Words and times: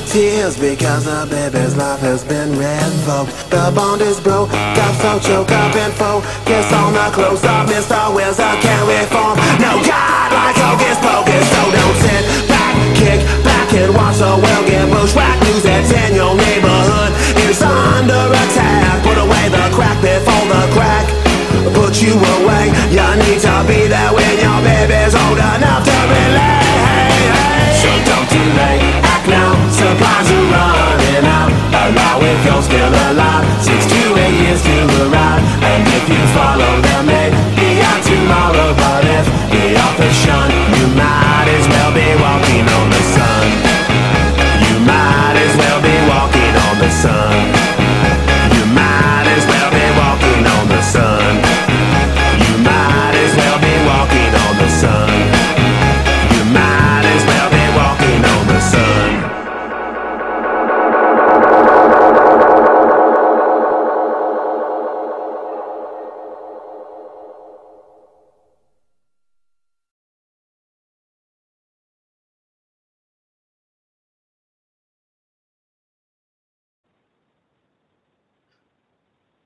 tears 0.00 0.58
because 0.58 1.04
the 1.04 1.26
baby's 1.30 1.76
life 1.76 2.00
has 2.00 2.24
been 2.24 2.50
revoked. 2.50 3.32
The 3.50 3.72
bond 3.74 4.02
is 4.02 4.20
broke, 4.20 4.50
got 4.50 4.94
so 5.00 5.18
choked 5.18 5.52
up 5.52 5.74
and 5.74 5.92
focus 5.94 6.72
on 6.72 6.92
the 6.92 7.10
close 7.12 7.44
up. 7.44 7.65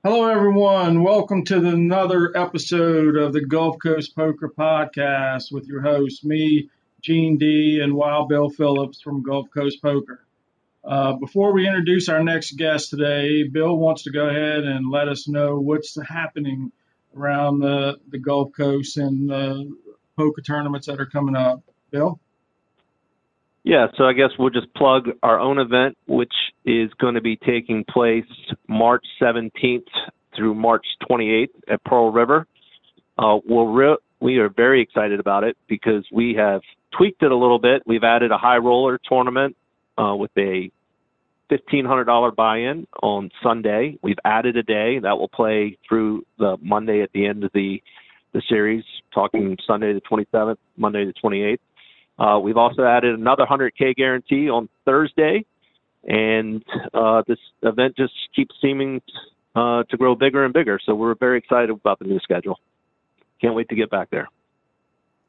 Hello, 0.03 0.27
everyone. 0.27 1.03
Welcome 1.03 1.45
to 1.45 1.57
another 1.57 2.35
episode 2.35 3.15
of 3.17 3.33
the 3.33 3.45
Gulf 3.45 3.75
Coast 3.77 4.15
Poker 4.15 4.49
Podcast 4.49 5.51
with 5.51 5.67
your 5.67 5.83
hosts, 5.83 6.25
me, 6.25 6.71
Gene 7.03 7.37
D, 7.37 7.81
and 7.83 7.93
Wild 7.93 8.27
Bill 8.27 8.49
Phillips 8.49 8.99
from 8.99 9.21
Gulf 9.21 9.49
Coast 9.53 9.79
Poker. 9.79 10.25
Uh, 10.83 11.13
before 11.13 11.53
we 11.53 11.67
introduce 11.67 12.09
our 12.09 12.23
next 12.23 12.57
guest 12.57 12.89
today, 12.89 13.43
Bill 13.43 13.77
wants 13.77 14.01
to 14.05 14.11
go 14.11 14.27
ahead 14.27 14.63
and 14.63 14.89
let 14.89 15.07
us 15.07 15.27
know 15.27 15.59
what's 15.59 15.95
happening 16.01 16.71
around 17.15 17.59
the, 17.59 17.99
the 18.09 18.17
Gulf 18.17 18.53
Coast 18.57 18.97
and 18.97 19.29
the 19.29 19.71
poker 20.17 20.41
tournaments 20.41 20.87
that 20.87 20.99
are 20.99 21.05
coming 21.05 21.35
up. 21.35 21.61
Bill? 21.91 22.19
Yeah, 23.63 23.87
so 23.95 24.05
I 24.05 24.13
guess 24.13 24.29
we'll 24.39 24.49
just 24.49 24.73
plug 24.73 25.09
our 25.21 25.39
own 25.39 25.59
event, 25.59 25.97
which 26.07 26.33
is 26.65 26.89
going 26.99 27.13
to 27.15 27.21
be 27.21 27.35
taking 27.35 27.85
place 27.85 28.25
March 28.67 29.05
17th 29.21 29.85
through 30.35 30.55
March 30.55 30.85
28th 31.09 31.49
at 31.67 31.83
Pearl 31.83 32.11
River. 32.11 32.47
Uh, 33.17 33.37
we'll 33.45 33.67
re- 33.67 33.97
we 34.19 34.37
are 34.37 34.49
very 34.49 34.81
excited 34.81 35.19
about 35.19 35.43
it 35.43 35.57
because 35.67 36.05
we 36.11 36.33
have 36.35 36.61
tweaked 36.97 37.21
it 37.21 37.31
a 37.31 37.35
little 37.35 37.59
bit. 37.59 37.83
We've 37.85 38.03
added 38.03 38.31
a 38.31 38.37
high 38.37 38.57
roller 38.57 38.99
tournament 39.07 39.55
uh, 39.97 40.15
with 40.15 40.31
a 40.37 40.71
$1,500 41.51 42.35
buy-in 42.35 42.87
on 43.03 43.29
Sunday. 43.43 43.97
We've 44.01 44.19
added 44.25 44.57
a 44.57 44.63
day 44.63 44.99
that 44.99 45.17
will 45.17 45.27
play 45.27 45.77
through 45.87 46.25
the 46.39 46.57
Monday 46.61 47.01
at 47.01 47.11
the 47.13 47.25
end 47.25 47.43
of 47.43 47.51
the 47.53 47.81
the 48.33 48.41
series, 48.47 48.85
talking 49.13 49.57
Sunday 49.67 49.91
the 49.91 49.99
27th, 49.99 50.55
Monday 50.77 51.03
the 51.03 51.13
28th. 51.21 51.59
Uh, 52.21 52.37
we've 52.37 52.57
also 52.57 52.83
added 52.83 53.17
another 53.17 53.45
100K 53.49 53.95
guarantee 53.95 54.47
on 54.47 54.69
Thursday, 54.85 55.43
and 56.03 56.63
uh, 56.93 57.23
this 57.27 57.39
event 57.63 57.97
just 57.97 58.13
keeps 58.35 58.53
seeming 58.61 59.01
uh, 59.55 59.81
to 59.89 59.97
grow 59.97 60.13
bigger 60.13 60.45
and 60.45 60.53
bigger. 60.53 60.79
So 60.85 60.93
we're 60.93 61.15
very 61.15 61.39
excited 61.39 61.71
about 61.71 61.97
the 61.97 62.05
new 62.05 62.19
schedule. 62.19 62.59
Can't 63.41 63.55
wait 63.55 63.69
to 63.69 63.75
get 63.75 63.89
back 63.89 64.11
there. 64.11 64.27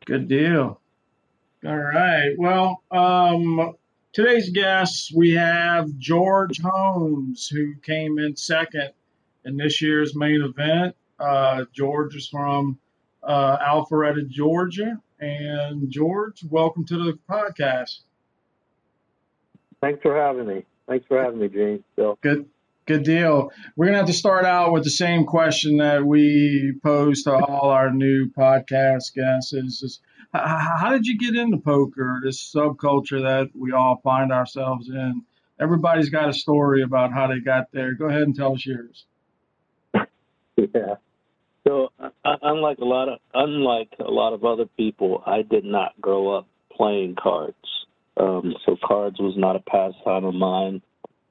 Good 0.04 0.28
deal. 0.28 0.80
All 1.64 1.78
right. 1.78 2.34
Well, 2.36 2.82
um, 2.90 3.74
today's 4.12 4.50
guests, 4.50 5.10
we 5.14 5.30
have 5.30 5.96
George 5.96 6.60
Holmes, 6.60 7.48
who 7.48 7.74
came 7.76 8.18
in 8.18 8.36
second 8.36 8.90
in 9.46 9.56
this 9.56 9.80
year's 9.80 10.14
main 10.14 10.42
event. 10.42 10.94
Uh, 11.18 11.64
George 11.72 12.16
is 12.16 12.28
from 12.28 12.78
uh, 13.22 13.58
Alpharetta, 13.58 14.28
Georgia. 14.28 15.00
And 15.20 15.90
George, 15.90 16.42
welcome 16.50 16.84
to 16.86 16.96
the 16.96 17.18
podcast. 17.30 18.00
Thanks 19.80 20.02
for 20.02 20.16
having 20.16 20.46
me. 20.46 20.64
Thanks 20.88 21.06
for 21.06 21.22
having 21.22 21.38
me, 21.40 21.48
Gene. 21.48 21.84
So, 21.96 22.18
Good, 22.20 22.48
good 22.86 23.04
deal. 23.04 23.52
We're 23.76 23.86
gonna 23.86 23.98
have 23.98 24.06
to 24.06 24.12
start 24.12 24.44
out 24.44 24.72
with 24.72 24.84
the 24.84 24.90
same 24.90 25.24
question 25.24 25.76
that 25.76 26.04
we 26.04 26.74
pose 26.82 27.22
to 27.24 27.32
all 27.34 27.70
our 27.70 27.90
new 27.92 28.30
podcast 28.30 29.14
guests: 29.14 29.52
is, 29.52 29.82
is 29.82 30.00
h- 30.34 30.42
how 30.42 30.90
did 30.90 31.06
you 31.06 31.18
get 31.18 31.36
into 31.36 31.58
poker? 31.58 32.20
This 32.22 32.42
subculture 32.42 33.22
that 33.22 33.50
we 33.54 33.72
all 33.72 34.00
find 34.02 34.32
ourselves 34.32 34.88
in. 34.88 35.22
Everybody's 35.60 36.10
got 36.10 36.28
a 36.28 36.32
story 36.32 36.82
about 36.82 37.12
how 37.12 37.28
they 37.28 37.38
got 37.38 37.70
there. 37.72 37.94
Go 37.94 38.06
ahead 38.06 38.22
and 38.22 38.34
tell 38.34 38.54
us 38.54 38.66
yours. 38.66 39.04
Yeah. 40.56 40.96
So 41.66 41.90
uh, 42.00 42.08
unlike 42.42 42.78
a 42.78 42.84
lot 42.84 43.08
of 43.08 43.18
unlike 43.34 43.90
a 44.00 44.10
lot 44.10 44.32
of 44.32 44.44
other 44.44 44.66
people, 44.76 45.22
I 45.26 45.42
did 45.42 45.64
not 45.64 46.00
grow 46.00 46.36
up 46.36 46.46
playing 46.76 47.16
cards. 47.22 47.56
Um, 48.16 48.54
so 48.66 48.76
cards 48.84 49.18
was 49.18 49.34
not 49.36 49.56
a 49.56 49.60
pastime 49.60 50.24
of 50.24 50.34
mine. 50.34 50.82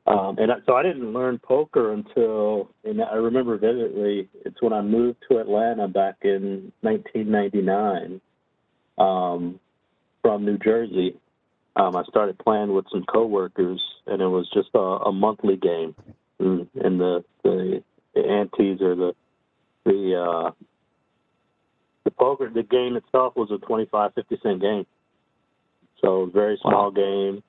Um, 0.08 0.38
and 0.40 0.52
I, 0.52 0.56
so 0.66 0.74
I 0.74 0.84
didn't 0.84 1.14
learn 1.14 1.38
poker 1.38 1.94
until, 1.94 2.70
and 2.84 3.02
I 3.04 3.16
remember 3.16 3.58
vividly, 3.58 4.30
it's 4.46 4.60
when 4.60 4.74
I 4.74 4.82
moved 4.82 5.20
to 5.30 5.38
Atlanta 5.38 5.88
back 5.88 6.16
in 6.24 6.72
1999 6.82 8.20
um, 8.98 9.60
from 10.24 10.44
New 10.44 10.58
Jersey. 10.58 11.18
Um, 11.76 11.96
I 11.96 12.04
started 12.06 12.40
playing 12.40 12.74
with 12.74 12.86
some 12.92 13.04
coworkers, 13.04 13.82
and 14.08 14.22
it 14.22 14.28
was 14.28 14.50
just 14.54 14.70
a, 14.74 14.80
a 14.80 15.12
monthly 15.12 15.56
game. 15.56 15.96
And, 16.40 16.68
and 16.84 17.00
the, 17.00 17.24
the 17.44 17.84
the 18.14 18.22
antes 18.22 18.82
or 18.82 18.96
the 18.96 19.14
the 19.86 20.16
uh, 20.16 20.52
the 22.04 22.12
poker 22.12 22.50
the 22.50 22.64
game 22.64 22.96
itself 22.96 23.36
was 23.36 23.52
a 23.52 23.58
25 23.66 24.14
50 24.14 24.40
cent 24.44 24.62
game. 24.62 24.86
So 26.02 26.30
very 26.34 26.58
small 26.62 26.92
game. 26.92 27.44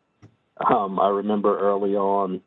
Um, 0.64 1.00
i 1.00 1.08
remember 1.08 1.58
early 1.58 1.96
on 1.96 2.40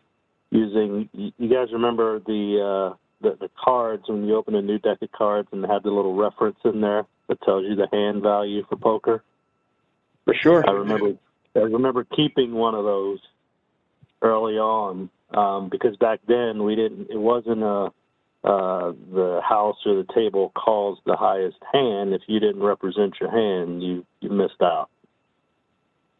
using 0.51 1.09
you 1.13 1.49
guys 1.49 1.73
remember 1.73 2.19
the 2.19 2.91
uh, 2.93 2.95
the, 3.21 3.37
the 3.39 3.49
cards 3.61 4.03
when 4.07 4.25
you 4.25 4.35
open 4.35 4.55
a 4.55 4.61
new 4.61 4.77
deck 4.77 4.99
of 5.01 5.11
cards 5.11 5.47
and 5.51 5.65
have 5.65 5.83
the 5.83 5.89
little 5.89 6.15
reference 6.15 6.57
in 6.63 6.81
there 6.81 7.05
that 7.27 7.41
tells 7.41 7.65
you 7.65 7.75
the 7.75 7.87
hand 7.91 8.21
value 8.21 8.63
for 8.69 8.75
poker? 8.75 9.23
For 10.25 10.35
sure. 10.35 10.63
i 10.67 10.71
remember 10.71 11.13
i 11.55 11.59
remember 11.59 12.03
keeping 12.03 12.53
one 12.53 12.75
of 12.75 12.85
those 12.85 13.19
early 14.21 14.57
on 14.57 15.09
um, 15.33 15.69
because 15.69 15.95
back 15.97 16.19
then 16.27 16.63
we 16.63 16.75
didn't 16.75 17.09
it 17.09 17.19
wasn't 17.19 17.63
a 17.63 17.91
uh, 18.45 18.91
the 19.11 19.41
house 19.43 19.77
or 19.85 19.95
the 19.95 20.13
table 20.13 20.51
calls 20.55 20.99
the 21.05 21.15
highest 21.15 21.57
hand. 21.73 22.13
If 22.13 22.21
you 22.27 22.39
didn't 22.39 22.61
represent 22.61 23.15
your 23.19 23.31
hand, 23.31 23.81
you 23.81 24.05
you 24.21 24.29
missed 24.29 24.61
out. 24.61 24.89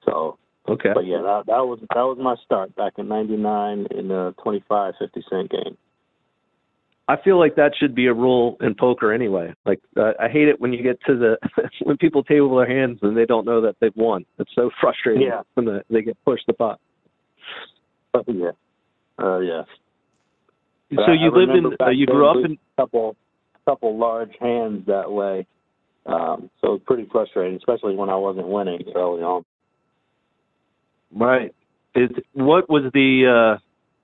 So, 0.05 0.37
Okay. 0.67 0.91
but 0.93 1.05
yeah, 1.05 1.21
that 1.21 1.43
that 1.45 1.65
was 1.67 1.79
that 1.93 2.01
was 2.01 2.17
my 2.19 2.35
start 2.43 2.75
back 2.75 2.93
in 2.97 3.07
'99 3.07 3.87
in 3.91 4.09
a 4.09 4.33
25, 4.43 4.93
50 4.97 5.23
cent 5.29 5.51
game. 5.51 5.77
I 7.07 7.17
feel 7.23 7.37
like 7.37 7.55
that 7.57 7.73
should 7.79 7.93
be 7.93 8.07
a 8.07 8.13
rule 8.13 8.57
in 8.61 8.73
poker 8.73 9.13
anyway. 9.13 9.53
Like 9.63 9.79
uh, 9.95 10.13
I 10.19 10.27
hate 10.27 10.47
it 10.47 10.59
when 10.59 10.73
you 10.73 10.81
get 10.81 10.99
to 11.05 11.15
the 11.15 11.37
when 11.83 11.97
people 11.97 12.23
table 12.23 12.55
their 12.57 12.67
hands 12.67 12.97
and 13.03 13.15
they 13.15 13.25
don't 13.25 13.45
know 13.45 13.61
that 13.61 13.75
they've 13.79 13.95
won. 13.95 14.25
It's 14.39 14.49
so 14.55 14.71
frustrating 14.81 15.21
Yeah. 15.27 15.41
when 15.53 15.65
the, 15.67 15.83
they 15.91 16.01
get 16.01 16.17
pushed 16.25 16.47
the 16.47 16.53
pot. 16.53 16.79
But 18.11 18.25
yeah, 18.27 18.51
uh, 19.21 19.39
yeah. 19.39 19.63
But 20.91 21.05
so 21.07 21.11
you 21.11 21.31
I 21.31 21.37
lived 21.37 21.51
in 21.51 21.65
uh, 21.79 21.89
you 21.89 22.05
grew 22.05 22.29
up 22.29 22.37
in 22.43 22.53
a 22.53 22.81
couple 22.81 23.15
couple 23.65 23.97
large 23.97 24.31
hands 24.39 24.85
that 24.87 25.11
way. 25.11 25.47
Um, 26.05 26.51
so 26.61 26.67
it 26.67 26.71
was 26.71 26.81
pretty 26.85 27.07
frustrating, 27.11 27.57
especially 27.57 27.95
when 27.95 28.09
I 28.09 28.15
wasn't 28.15 28.47
winning 28.47 28.83
early 28.95 29.23
on. 29.23 29.43
right. 31.13 31.53
Is 31.95 32.09
what 32.33 32.69
was 32.69 32.91
the 32.93 33.55
uh 33.55 33.59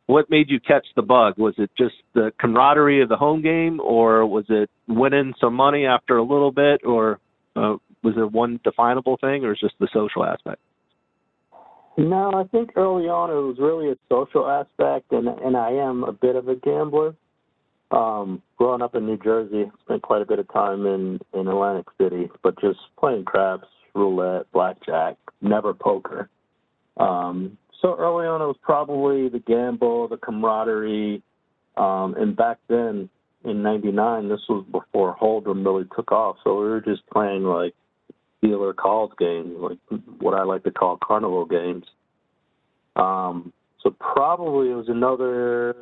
what 0.08 0.30
made 0.30 0.50
you 0.50 0.60
catch 0.60 0.86
the 0.96 1.02
bug? 1.02 1.36
Was 1.38 1.54
it 1.58 1.70
just 1.78 1.96
the 2.14 2.32
camaraderie 2.40 3.02
of 3.02 3.10
the 3.10 3.16
home 3.16 3.42
game, 3.42 3.80
or 3.80 4.26
was 4.26 4.46
it 4.50 4.70
winning 4.88 5.34
some 5.40 5.54
money 5.54 5.86
after 5.86 6.18
a 6.18 6.24
little 6.24 6.52
bit, 6.52 6.82
or 6.84 7.20
uh, 7.56 7.76
was 8.04 8.16
there 8.16 8.28
one 8.28 8.60
definable 8.64 9.18
thing, 9.22 9.46
or 9.46 9.54
is 9.54 9.60
just 9.60 9.76
the 9.80 9.88
social 9.94 10.26
aspect? 10.26 10.60
No, 11.98 12.32
I 12.34 12.44
think 12.46 12.72
early 12.76 13.08
on 13.10 13.30
it 13.30 13.34
was 13.34 13.58
really 13.60 13.92
a 13.92 13.96
social 14.10 14.48
aspect, 14.48 15.12
and 15.12 15.28
and 15.28 15.58
I 15.58 15.72
am 15.72 16.04
a 16.04 16.12
bit 16.12 16.36
of 16.36 16.48
a 16.48 16.56
gambler. 16.56 17.16
Um, 17.92 18.42
growing 18.58 18.82
up 18.82 18.96
in 18.96 19.06
New 19.06 19.18
Jersey, 19.18 19.70
spent 19.84 20.02
quite 20.02 20.22
a 20.22 20.26
bit 20.26 20.40
of 20.40 20.52
time 20.54 20.86
in 20.86 21.20
in 21.34 21.48
Atlantic 21.48 21.88
City, 22.00 22.30
but 22.44 22.60
just 22.62 22.80
playing 22.98 23.26
craps, 23.26 23.68
roulette, 23.94 24.50
blackjack, 24.54 25.18
never 25.42 25.74
poker. 25.74 26.30
Um, 26.98 27.58
so 27.82 27.98
early 28.00 28.26
on, 28.26 28.42
it 28.42 28.46
was 28.46 28.58
probably 28.62 29.28
the 29.28 29.40
gamble, 29.40 30.08
the 30.08 30.18
camaraderie, 30.18 31.22
um, 31.76 32.16
and 32.18 32.36
back 32.38 32.60
then 32.70 33.10
in 33.44 33.64
'99, 33.64 34.30
this 34.30 34.40
was 34.48 34.66
before 34.72 35.18
Hold'em 35.18 35.66
really 35.66 35.88
took 35.94 36.14
off. 36.14 36.38
So 36.44 36.58
we 36.58 36.70
were 36.70 36.82
just 36.82 37.02
playing 37.12 37.44
like 37.44 37.74
dealer 38.42 38.74
calls 38.74 39.12
games, 39.20 39.56
like 39.60 39.78
what 40.20 40.34
I 40.34 40.44
like 40.44 40.64
to 40.64 40.72
call 40.72 40.98
carnival 41.04 41.46
games. 41.46 41.86
Um, 42.96 43.54
so 43.82 43.92
probably 43.92 44.72
it 44.72 44.76
was 44.76 44.90
another 44.90 45.76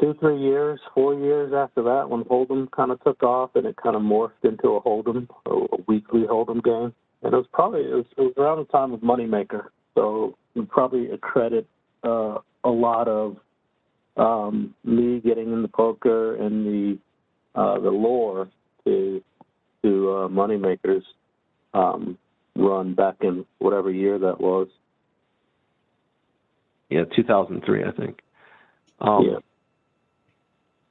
two, 0.00 0.14
three 0.20 0.40
years, 0.40 0.80
four 0.94 1.14
years 1.14 1.52
after 1.52 1.82
that 1.82 2.08
when 2.08 2.24
Hold'em 2.24 2.70
kind 2.70 2.90
of 2.90 3.02
took 3.02 3.22
off 3.22 3.50
and 3.54 3.66
it 3.66 3.76
kind 3.76 3.96
of 3.96 4.02
morphed 4.02 4.44
into 4.44 4.70
a 4.70 4.80
Hold'em, 4.80 5.28
a, 5.46 5.50
a 5.50 5.82
weekly 5.86 6.22
Hold'em 6.22 6.62
game. 6.62 6.94
And 7.22 7.34
it 7.34 7.36
was 7.36 7.46
probably 7.52 7.80
it 7.80 7.94
was, 7.94 8.06
it 8.16 8.20
was 8.20 8.34
around 8.36 8.58
the 8.58 8.64
time 8.66 8.92
of 8.92 9.00
Moneymaker, 9.00 9.68
so 9.94 10.36
we 10.54 10.64
probably 10.64 11.10
accredit 11.10 11.66
uh, 12.04 12.38
a 12.64 12.70
lot 12.70 13.08
of 13.08 13.36
um, 14.16 14.74
me 14.84 15.20
getting 15.20 15.52
into 15.52 15.66
poker 15.68 16.36
and 16.36 16.64
the 16.64 16.98
uh, 17.56 17.80
the 17.80 17.90
lore 17.90 18.48
to 18.84 19.20
to 19.88 20.10
uh, 20.10 20.28
Moneymakers 20.28 21.02
um, 21.74 22.18
run 22.54 22.94
back 22.94 23.16
in 23.22 23.46
whatever 23.58 23.90
year 23.90 24.18
that 24.18 24.40
was. 24.40 24.68
Yeah, 26.90 27.04
2003, 27.14 27.84
I 27.84 27.90
think. 27.92 28.20
Um, 29.00 29.24
Yeah. 29.24 29.38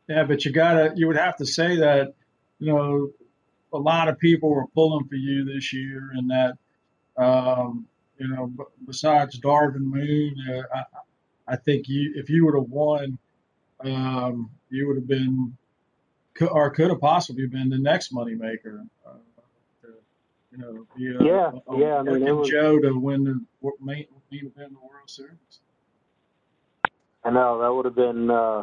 Yeah, 0.10 0.24
but 0.24 0.46
you 0.46 0.54
gotta, 0.54 0.94
you 0.96 1.08
would 1.08 1.18
have 1.18 1.36
to 1.38 1.46
say 1.46 1.76
that, 1.78 2.14
you 2.60 2.74
know, 2.74 3.12
a 3.74 3.78
lot 3.78 4.08
of 4.08 4.18
people 4.18 4.50
were 4.50 4.68
pulling 4.68 5.06
for 5.06 5.16
you 5.16 5.44
this 5.44 5.74
year, 5.74 6.12
and 6.14 6.30
that, 6.30 6.58
um, 7.22 7.86
you 8.18 8.30
know, 8.30 8.48
b- 8.48 8.64
besides 8.86 9.38
Darvin 9.42 9.82
Moon, 9.82 10.36
uh, 10.50 10.62
I, 10.74 11.54
I 11.54 11.56
think 11.58 11.90
you, 11.90 12.14
if 12.16 12.30
you 12.30 12.46
would 12.46 12.56
have 12.56 12.70
won, 12.70 13.18
um, 13.82 14.50
you 14.70 14.88
would 14.88 14.96
have 14.96 15.08
been, 15.10 15.58
or 16.42 16.70
could 16.72 16.90
have 16.90 17.00
possibly 17.00 17.48
been 17.48 17.70
the 17.70 17.78
next 17.78 18.14
moneymaker. 18.14 18.88
Uh, 19.06 19.12
to, 19.82 19.88
you 20.52 20.58
know, 20.58 20.86
a, 20.96 21.24
Yeah, 21.24 21.52
a, 21.68 21.80
yeah, 21.80 21.96
I 21.98 22.02
mean, 22.04 22.28
it 22.28 22.32
was- 22.36 22.50
Joe 22.50 22.80
to 22.80 22.94
win 22.98 23.24
the 23.24 23.40
main, 23.82 24.06
main 24.32 24.46
event 24.46 24.74
the 24.74 24.80
World 24.80 25.08
Series. 25.10 25.34
I 27.24 27.30
know 27.30 27.60
that 27.60 27.74
would 27.74 27.86
have 27.86 27.96
been 27.96 28.30
uh, 28.30 28.62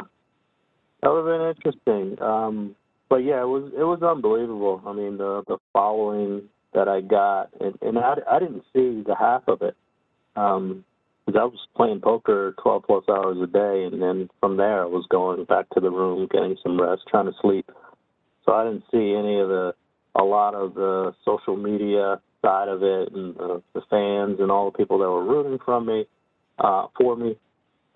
that 1.02 1.10
would 1.12 1.26
have 1.26 1.38
been 1.38 1.48
interesting. 1.56 2.22
Um, 2.22 2.74
but 3.10 3.16
yeah, 3.16 3.42
it 3.42 3.46
was 3.46 3.70
it 3.76 3.82
was 3.84 4.02
unbelievable. 4.02 4.80
I 4.86 4.92
mean, 4.92 5.18
the 5.18 5.42
the 5.46 5.58
following 5.72 6.48
that 6.72 6.88
I 6.88 7.02
got, 7.02 7.50
and, 7.60 7.78
and 7.82 7.98
I, 7.98 8.14
I 8.28 8.38
didn't 8.38 8.64
see 8.72 9.02
the 9.06 9.14
half 9.18 9.46
of 9.48 9.62
it. 9.62 9.76
Um, 10.34 10.84
'cause 11.26 11.36
I 11.36 11.44
was 11.44 11.66
playing 11.74 12.00
poker 12.00 12.54
12 12.62 12.82
plus 12.84 13.04
hours 13.08 13.38
a 13.40 13.46
day, 13.46 13.84
and 13.84 14.00
then 14.02 14.28
from 14.40 14.56
there 14.56 14.82
I 14.82 14.86
was 14.86 15.06
going 15.06 15.44
back 15.44 15.68
to 15.70 15.80
the 15.80 15.90
room, 15.90 16.26
getting 16.30 16.56
some 16.62 16.80
rest, 16.80 17.02
trying 17.08 17.26
to 17.26 17.34
sleep. 17.40 17.70
So 18.44 18.52
I 18.52 18.64
didn't 18.64 18.84
see 18.90 19.14
any 19.14 19.40
of 19.40 19.48
the 19.48 19.74
a 20.16 20.22
lot 20.22 20.54
of 20.54 20.74
the 20.74 21.14
social 21.24 21.56
media 21.56 22.20
side 22.42 22.68
of 22.68 22.82
it, 22.82 23.12
and 23.12 23.34
the, 23.36 23.62
the 23.72 23.80
fans 23.90 24.38
and 24.38 24.50
all 24.50 24.70
the 24.70 24.76
people 24.78 24.98
that 24.98 25.10
were 25.10 25.24
rooting 25.24 25.58
from 25.64 25.86
me 25.86 26.06
uh, 26.58 26.86
for 26.96 27.16
me. 27.16 27.36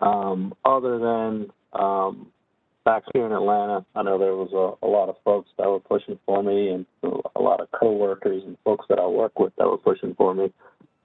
Um, 0.01 0.53
other 0.65 0.97
than 0.99 1.49
um, 1.73 2.27
back 2.83 3.03
here 3.13 3.25
in 3.25 3.31
Atlanta, 3.31 3.85
I 3.95 4.03
know 4.03 4.17
there 4.17 4.35
was 4.35 4.51
a, 4.53 4.85
a 4.85 4.89
lot 4.89 5.09
of 5.09 5.15
folks 5.23 5.49
that 5.57 5.69
were 5.69 5.79
pushing 5.79 6.17
for 6.25 6.41
me, 6.43 6.69
and 6.69 6.85
a 7.03 7.41
lot 7.41 7.61
of 7.61 7.69
coworkers 7.71 8.43
and 8.45 8.57
folks 8.63 8.85
that 8.89 8.99
I 8.99 9.05
work 9.07 9.39
with 9.39 9.53
that 9.57 9.67
were 9.67 9.77
pushing 9.77 10.15
for 10.15 10.33
me. 10.33 10.51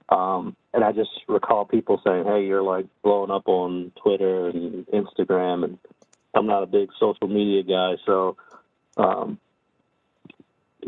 Um, 0.09 0.55
and 0.73 0.83
I 0.83 0.91
just 0.91 1.09
recall 1.27 1.65
people 1.65 1.99
saying, 2.05 2.25
"Hey, 2.25 2.45
you're 2.45 2.61
like 2.61 2.85
blowing 3.03 3.31
up 3.31 3.47
on 3.47 3.91
Twitter 4.01 4.49
and 4.49 4.85
Instagram," 4.87 5.63
and 5.63 5.77
I'm 6.33 6.45
not 6.45 6.63
a 6.63 6.67
big 6.67 6.89
social 6.99 7.27
media 7.27 7.63
guy, 7.63 7.95
so 8.05 8.37
um, 8.97 9.39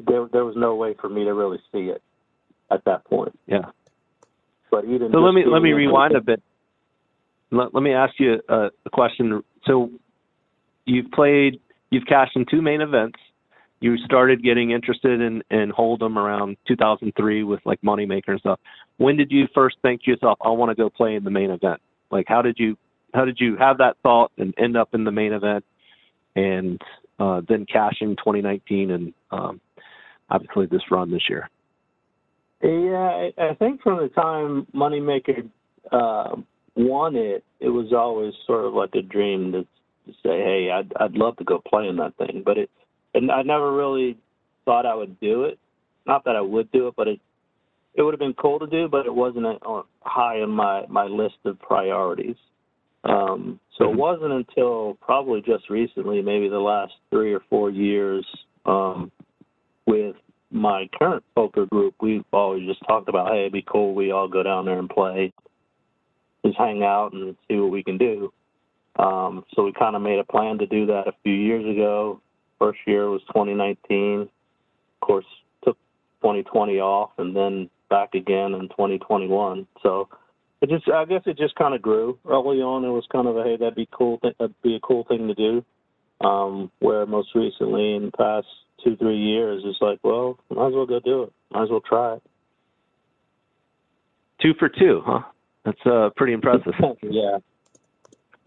there 0.08 0.28
there 0.32 0.46
was 0.46 0.56
no 0.56 0.76
way 0.76 0.94
for 1.00 1.10
me 1.10 1.24
to 1.24 1.34
really 1.34 1.60
see 1.72 1.90
it 1.90 2.02
at 2.70 2.84
that 2.86 3.06
point. 3.06 3.38
Yeah. 3.48 3.72
But 4.70 4.86
even 4.86 5.12
So 5.12 5.20
let 5.20 5.34
me 5.34 5.46
let 5.46 5.62
me 5.62 5.72
rewind 5.72 6.16
a 6.16 6.22
bit. 6.22 6.42
Let, 7.52 7.74
let 7.74 7.82
me 7.82 7.94
ask 7.94 8.20
you 8.20 8.42
a, 8.50 8.70
a 8.86 8.90
question. 8.92 9.44
So 9.66 9.90
you've 10.86 11.12
played, 11.12 11.60
you've 11.90 12.06
cashed 12.06 12.36
in 12.36 12.46
two 12.46 12.62
main 12.62 12.82
events. 12.82 13.20
You 13.80 13.98
started 13.98 14.44
getting 14.44 14.72
interested 14.72 15.22
in 15.22 15.44
in 15.52 15.72
Hold'em 15.72 16.18
around 16.18 16.58
2003 16.68 17.44
with 17.44 17.60
like 17.66 17.80
Moneymaker 17.82 18.30
and 18.30 18.40
stuff. 18.40 18.60
When 18.98 19.18
did 19.18 19.32
you 19.32 19.48
first 19.54 19.78
think 19.82 20.04
to 20.04 20.12
yourself, 20.12 20.40
I 20.42 20.50
want 20.50 20.72
to 20.72 20.76
go 20.76 20.90
play 20.90 21.16
in 21.16 21.24
the 21.24 21.30
main 21.30 21.52
event? 21.52 21.80
Like 22.10 22.26
how 22.28 22.42
did 22.42 22.58
you 22.58 22.78
how 23.14 23.26
did 23.26 23.40
you 23.40 23.56
have 23.58 23.78
that 23.78 23.98
thought 24.04 24.32
and 24.38 24.54
end 24.58 24.78
up 24.78 24.94
in 24.94 25.04
the 25.04 25.12
main 25.12 25.34
event, 25.34 25.64
and 26.36 26.82
uh, 27.20 27.42
then 27.48 27.66
cashing 27.66 28.16
2019 28.18 28.92
and 28.92 29.14
um, 29.32 29.62
obviously 30.30 30.66
this 30.66 30.82
run 30.92 31.12
this 31.12 31.30
year? 31.30 31.50
Yeah, 32.62 33.30
I, 33.38 33.54
think 33.54 33.82
from 33.84 33.98
the 34.00 34.10
time 34.10 34.66
Moneymaker 34.74 35.48
uh, 35.92 36.36
won 36.76 37.16
it, 37.16 37.44
it 37.60 37.70
was 37.70 37.94
always 37.94 38.34
sort 38.48 38.66
of 38.66 38.74
like 38.74 38.96
a 38.96 39.02
dream 39.02 39.52
to 39.52 39.62
to 39.62 40.14
say, 40.24 40.40
hey, 40.40 40.72
I'd 40.74 40.92
I'd 41.00 41.14
love 41.14 41.38
to 41.38 41.44
go 41.44 41.62
play 41.68 41.88
in 41.88 41.98
that 41.98 42.18
thing, 42.18 42.42
but 42.46 42.58
it 42.58 42.70
and 43.18 43.32
I 43.32 43.42
never 43.42 43.72
really 43.74 44.18
thought 44.66 44.86
I 44.86 44.96
would 44.96 45.20
do 45.20 45.44
it. 45.44 45.58
Not 46.06 46.24
that 46.26 46.36
I 46.36 46.42
would 46.42 46.72
do 46.72 46.88
it, 46.88 46.94
but 46.96 47.08
it 47.08 47.20
it 47.96 48.04
would 48.04 48.14
have 48.14 48.20
been 48.20 48.36
cool 48.36 48.60
to 48.60 48.68
do, 48.68 48.88
but 48.88 49.08
it 49.08 49.14
wasn't 49.14 49.48
uh, 49.48 49.82
high 50.02 50.42
on 50.42 50.52
my 50.52 50.86
my 50.88 51.06
list 51.06 51.38
of 51.46 51.60
priorities. 51.60 52.36
Um, 53.04 53.60
so 53.78 53.90
it 53.90 53.94
Mhm. 53.94 53.98
wasn't 53.98 54.34
until 54.34 54.98
probably 55.02 55.42
just 55.42 55.70
recently, 55.70 56.22
maybe 56.22 56.48
the 56.48 56.60
last 56.60 56.94
three 57.10 57.34
or 57.34 57.40
four 57.50 57.70
years, 57.70 58.26
um, 58.66 59.12
with 59.86 60.16
my 60.52 60.88
current 61.00 61.24
poker 61.36 61.66
group, 61.66 61.96
we've 62.02 62.26
always 62.34 62.68
just 62.68 62.82
talked 62.88 63.10
about, 63.10 63.32
hey, 63.32 63.42
it'd 63.42 63.54
be 63.54 63.62
cool. 63.62 63.94
We 63.94 64.12
all 64.12 64.28
go 64.28 64.44
down 64.44 64.66
there 64.66 64.80
and 64.80 64.90
play, 64.90 65.34
just 66.46 66.58
hang 66.58 66.84
out 66.84 67.14
and 67.14 67.36
see 67.48 67.58
what 67.58 67.72
we 67.72 67.84
can 67.84 67.98
do. 67.98 68.32
Um, 68.98 69.46
so 69.54 69.64
we 69.64 69.74
kind 69.74 69.96
of 69.96 70.02
made 70.02 70.20
a 70.20 70.24
plan 70.24 70.58
to 70.58 70.68
do 70.68 70.86
that 70.88 71.08
a 71.08 71.14
few 71.24 71.34
years 71.34 71.66
ago. 71.66 72.22
First 72.60 72.80
year 72.86 73.10
was 73.10 73.22
2019. 73.28 74.22
Of 74.22 74.28
course, 75.02 75.26
took 75.64 75.78
2020 76.22 76.80
off 76.80 77.12
and 77.18 77.36
then 77.36 77.70
back 77.90 78.14
again 78.14 78.54
in 78.54 78.70
2021. 78.70 79.68
So 79.82 80.10
it 80.62 80.70
just, 80.70 80.90
I 80.90 81.06
guess 81.06 81.22
it 81.26 81.38
just 81.38 81.56
kind 81.56 81.76
of 81.76 81.82
grew. 81.82 82.18
Early 82.28 82.58
on, 82.58 82.84
it 82.84 82.90
was 82.90 83.06
kind 83.12 83.28
of 83.28 83.38
a, 83.38 83.44
hey, 83.44 83.58
that'd 83.58 83.76
be 83.76 83.88
cool. 83.92 84.18
Th- 84.20 84.36
that'd 84.40 84.62
be 84.64 84.76
a 84.76 84.80
cool 84.80 85.06
thing 85.08 85.28
to 85.28 85.36
do. 85.36 85.64
Um, 86.20 86.72
where 86.80 87.06
most 87.06 87.30
recently 87.36 87.94
in 87.94 88.06
the 88.06 88.12
past 88.12 88.48
two, 88.84 88.96
three 88.98 89.18
years, 89.18 89.62
it's 89.66 89.78
like, 89.82 90.00
well, 90.04 90.40
might 90.50 90.70
as 90.70 90.74
well 90.74 90.88
go 90.88 91.00
do 91.00 91.24
it. 91.24 91.34
Might 91.52 91.64
as 91.64 91.70
well 91.70 91.82
try 91.88 92.16
it. 92.16 92.24
Two 94.42 94.54
for 94.58 94.70
two, 94.70 95.02
huh? 95.06 95.22
That's 95.64 95.86
uh, 95.86 96.10
pretty 96.16 96.34
impressive. 96.34 96.74
yeah. 97.04 97.38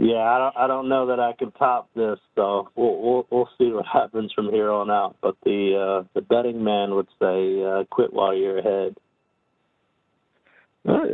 Yeah, 0.02 0.22
I 0.22 0.38
don't 0.38 0.56
I 0.56 0.66
don't 0.66 0.88
know 0.88 1.08
that 1.08 1.20
I 1.20 1.34
can 1.38 1.50
top 1.52 1.90
this, 1.94 2.18
so 2.34 2.70
we'll 2.74 3.02
we'll 3.02 3.26
we'll 3.30 3.48
see 3.58 3.70
what 3.70 3.84
happens 3.92 4.32
from 4.34 4.50
here 4.50 4.70
on 4.70 4.90
out. 4.90 5.16
But 5.20 5.36
the 5.44 6.00
uh 6.00 6.08
the 6.14 6.22
betting 6.22 6.64
man 6.64 6.94
would 6.94 7.08
say 7.20 7.62
uh 7.62 7.84
quit 7.90 8.10
while 8.10 8.34
you're 8.34 8.58
ahead. 8.58 8.96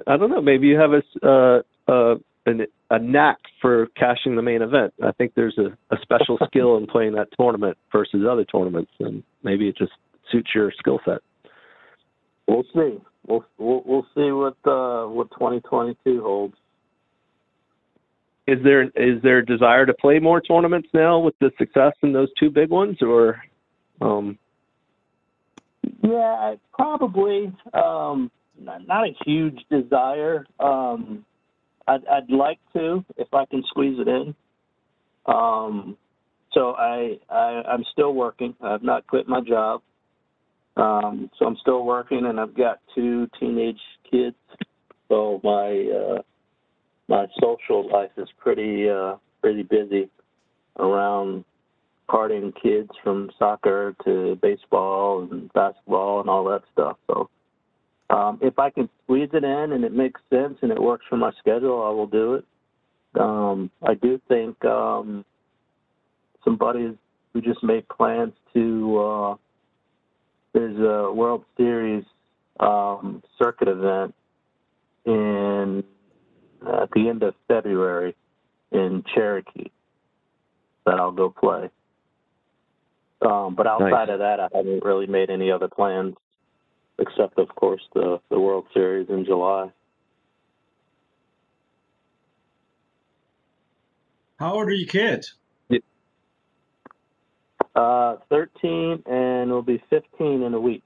I 0.06 0.16
don't 0.16 0.30
know. 0.30 0.40
Maybe 0.40 0.68
you 0.68 0.78
have 0.78 0.92
a 0.92 1.26
uh, 1.26 1.62
uh, 1.90 2.14
an, 2.46 2.66
a 2.88 3.00
knack 3.00 3.38
for 3.60 3.88
cashing 3.96 4.36
the 4.36 4.42
main 4.42 4.62
event. 4.62 4.94
I 5.02 5.10
think 5.10 5.32
there's 5.34 5.58
a, 5.58 5.76
a 5.92 5.98
special 6.02 6.38
skill 6.46 6.76
in 6.76 6.86
playing 6.86 7.14
that 7.14 7.26
tournament 7.36 7.76
versus 7.90 8.24
other 8.30 8.44
tournaments, 8.44 8.92
and 9.00 9.24
maybe 9.42 9.68
it 9.68 9.76
just 9.76 9.92
suits 10.30 10.50
your 10.54 10.72
skill 10.78 11.00
set. 11.04 11.18
We'll 12.46 12.62
see. 12.72 13.00
We'll 13.26 13.44
we'll 13.58 13.82
we'll 13.84 14.06
see 14.14 14.30
what 14.30 14.56
uh 14.64 15.08
what 15.08 15.28
twenty 15.36 15.58
twenty 15.62 15.96
two 16.04 16.22
holds. 16.22 16.54
Is 18.46 18.58
there 18.62 18.82
is 18.82 19.20
there 19.22 19.38
a 19.38 19.46
desire 19.46 19.86
to 19.86 19.94
play 19.94 20.18
more 20.20 20.40
tournaments 20.40 20.88
now 20.94 21.18
with 21.18 21.34
the 21.40 21.50
success 21.58 21.92
in 22.02 22.12
those 22.12 22.28
two 22.38 22.50
big 22.50 22.70
ones, 22.70 22.98
or 23.02 23.42
um, 24.00 24.38
Yeah, 26.02 26.54
probably. 26.72 27.52
Um, 27.74 28.30
not, 28.58 28.86
not 28.86 29.04
a 29.08 29.12
huge 29.24 29.58
desire. 29.70 30.46
Um, 30.60 31.24
I'd, 31.88 32.06
I'd 32.06 32.30
like 32.30 32.58
to 32.74 33.04
if 33.16 33.28
I 33.32 33.44
can 33.46 33.62
squeeze 33.68 33.98
it 33.98 34.08
in. 34.08 34.34
Um, 35.26 35.96
so 36.52 36.72
I, 36.72 37.18
I 37.28 37.62
I'm 37.68 37.84
still 37.92 38.14
working. 38.14 38.54
I've 38.62 38.82
not 38.82 39.06
quit 39.06 39.28
my 39.28 39.40
job. 39.40 39.82
Um, 40.76 41.30
so 41.38 41.46
I'm 41.46 41.56
still 41.60 41.84
working, 41.84 42.26
and 42.26 42.38
I've 42.38 42.56
got 42.56 42.80
two 42.94 43.28
teenage 43.40 43.80
kids. 44.10 44.36
So 45.08 45.40
my 45.42 46.16
uh, 46.18 46.22
my 47.08 47.26
social 47.40 47.90
life 47.90 48.10
is 48.16 48.28
pretty 48.38 48.88
uh, 48.88 49.16
pretty 49.40 49.62
busy 49.62 50.08
around 50.78 51.44
parting 52.08 52.52
kids 52.62 52.90
from 53.02 53.30
soccer 53.38 53.94
to 54.04 54.38
baseball 54.42 55.26
and 55.30 55.52
basketball 55.52 56.20
and 56.20 56.28
all 56.28 56.44
that 56.44 56.62
stuff. 56.72 56.96
So 57.06 57.28
um, 58.10 58.38
if 58.42 58.58
I 58.58 58.70
can 58.70 58.88
squeeze 59.02 59.30
it 59.32 59.44
in 59.44 59.72
and 59.72 59.84
it 59.84 59.92
makes 59.92 60.20
sense 60.30 60.58
and 60.62 60.70
it 60.70 60.80
works 60.80 61.04
for 61.08 61.16
my 61.16 61.32
schedule, 61.38 61.82
I 61.84 61.90
will 61.90 62.06
do 62.06 62.34
it. 62.34 62.44
Um, 63.18 63.70
I 63.82 63.94
do 63.94 64.20
think 64.28 64.62
um, 64.64 65.24
some 66.44 66.56
buddies 66.56 66.94
who 67.32 67.40
just 67.40 67.62
made 67.62 67.88
plans 67.88 68.32
to 68.54 68.98
uh, 68.98 69.34
there's 70.52 70.78
a 70.78 71.12
World 71.12 71.44
Series 71.56 72.04
um, 72.60 73.22
circuit 73.38 73.68
event 73.68 74.14
in 75.04 75.84
at 76.66 76.90
the 76.92 77.08
end 77.08 77.22
of 77.22 77.34
February 77.48 78.14
in 78.72 79.04
Cherokee 79.14 79.70
that 80.84 80.98
I'll 80.98 81.12
go 81.12 81.30
play. 81.30 81.70
Um, 83.22 83.54
but 83.54 83.66
outside 83.66 83.90
Nice. 83.90 84.08
of 84.10 84.18
that, 84.20 84.40
I 84.40 84.48
haven't 84.54 84.84
really 84.84 85.06
made 85.06 85.30
any 85.30 85.50
other 85.50 85.68
plans, 85.68 86.16
except 86.98 87.38
of 87.38 87.48
course 87.54 87.82
the 87.94 88.20
the 88.28 88.38
World 88.38 88.66
Series 88.74 89.08
in 89.08 89.24
July. 89.24 89.70
How 94.38 94.54
old 94.54 94.68
are 94.68 94.72
your 94.72 94.88
kids? 94.88 95.34
Uh, 97.74 98.16
13 98.30 99.02
and 99.04 99.50
will 99.50 99.60
be 99.60 99.82
15 99.90 100.42
in 100.42 100.54
a 100.54 100.60
week. 100.60 100.82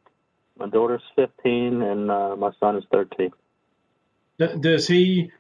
My 0.59 0.69
daughter's 0.69 1.03
15 1.15 1.83
and 1.83 2.11
uh, 2.11 2.35
my 2.37 2.51
son 2.59 2.77
is 2.77 2.85
13. 2.91 3.31
Does 4.61 4.89
he 4.89 5.31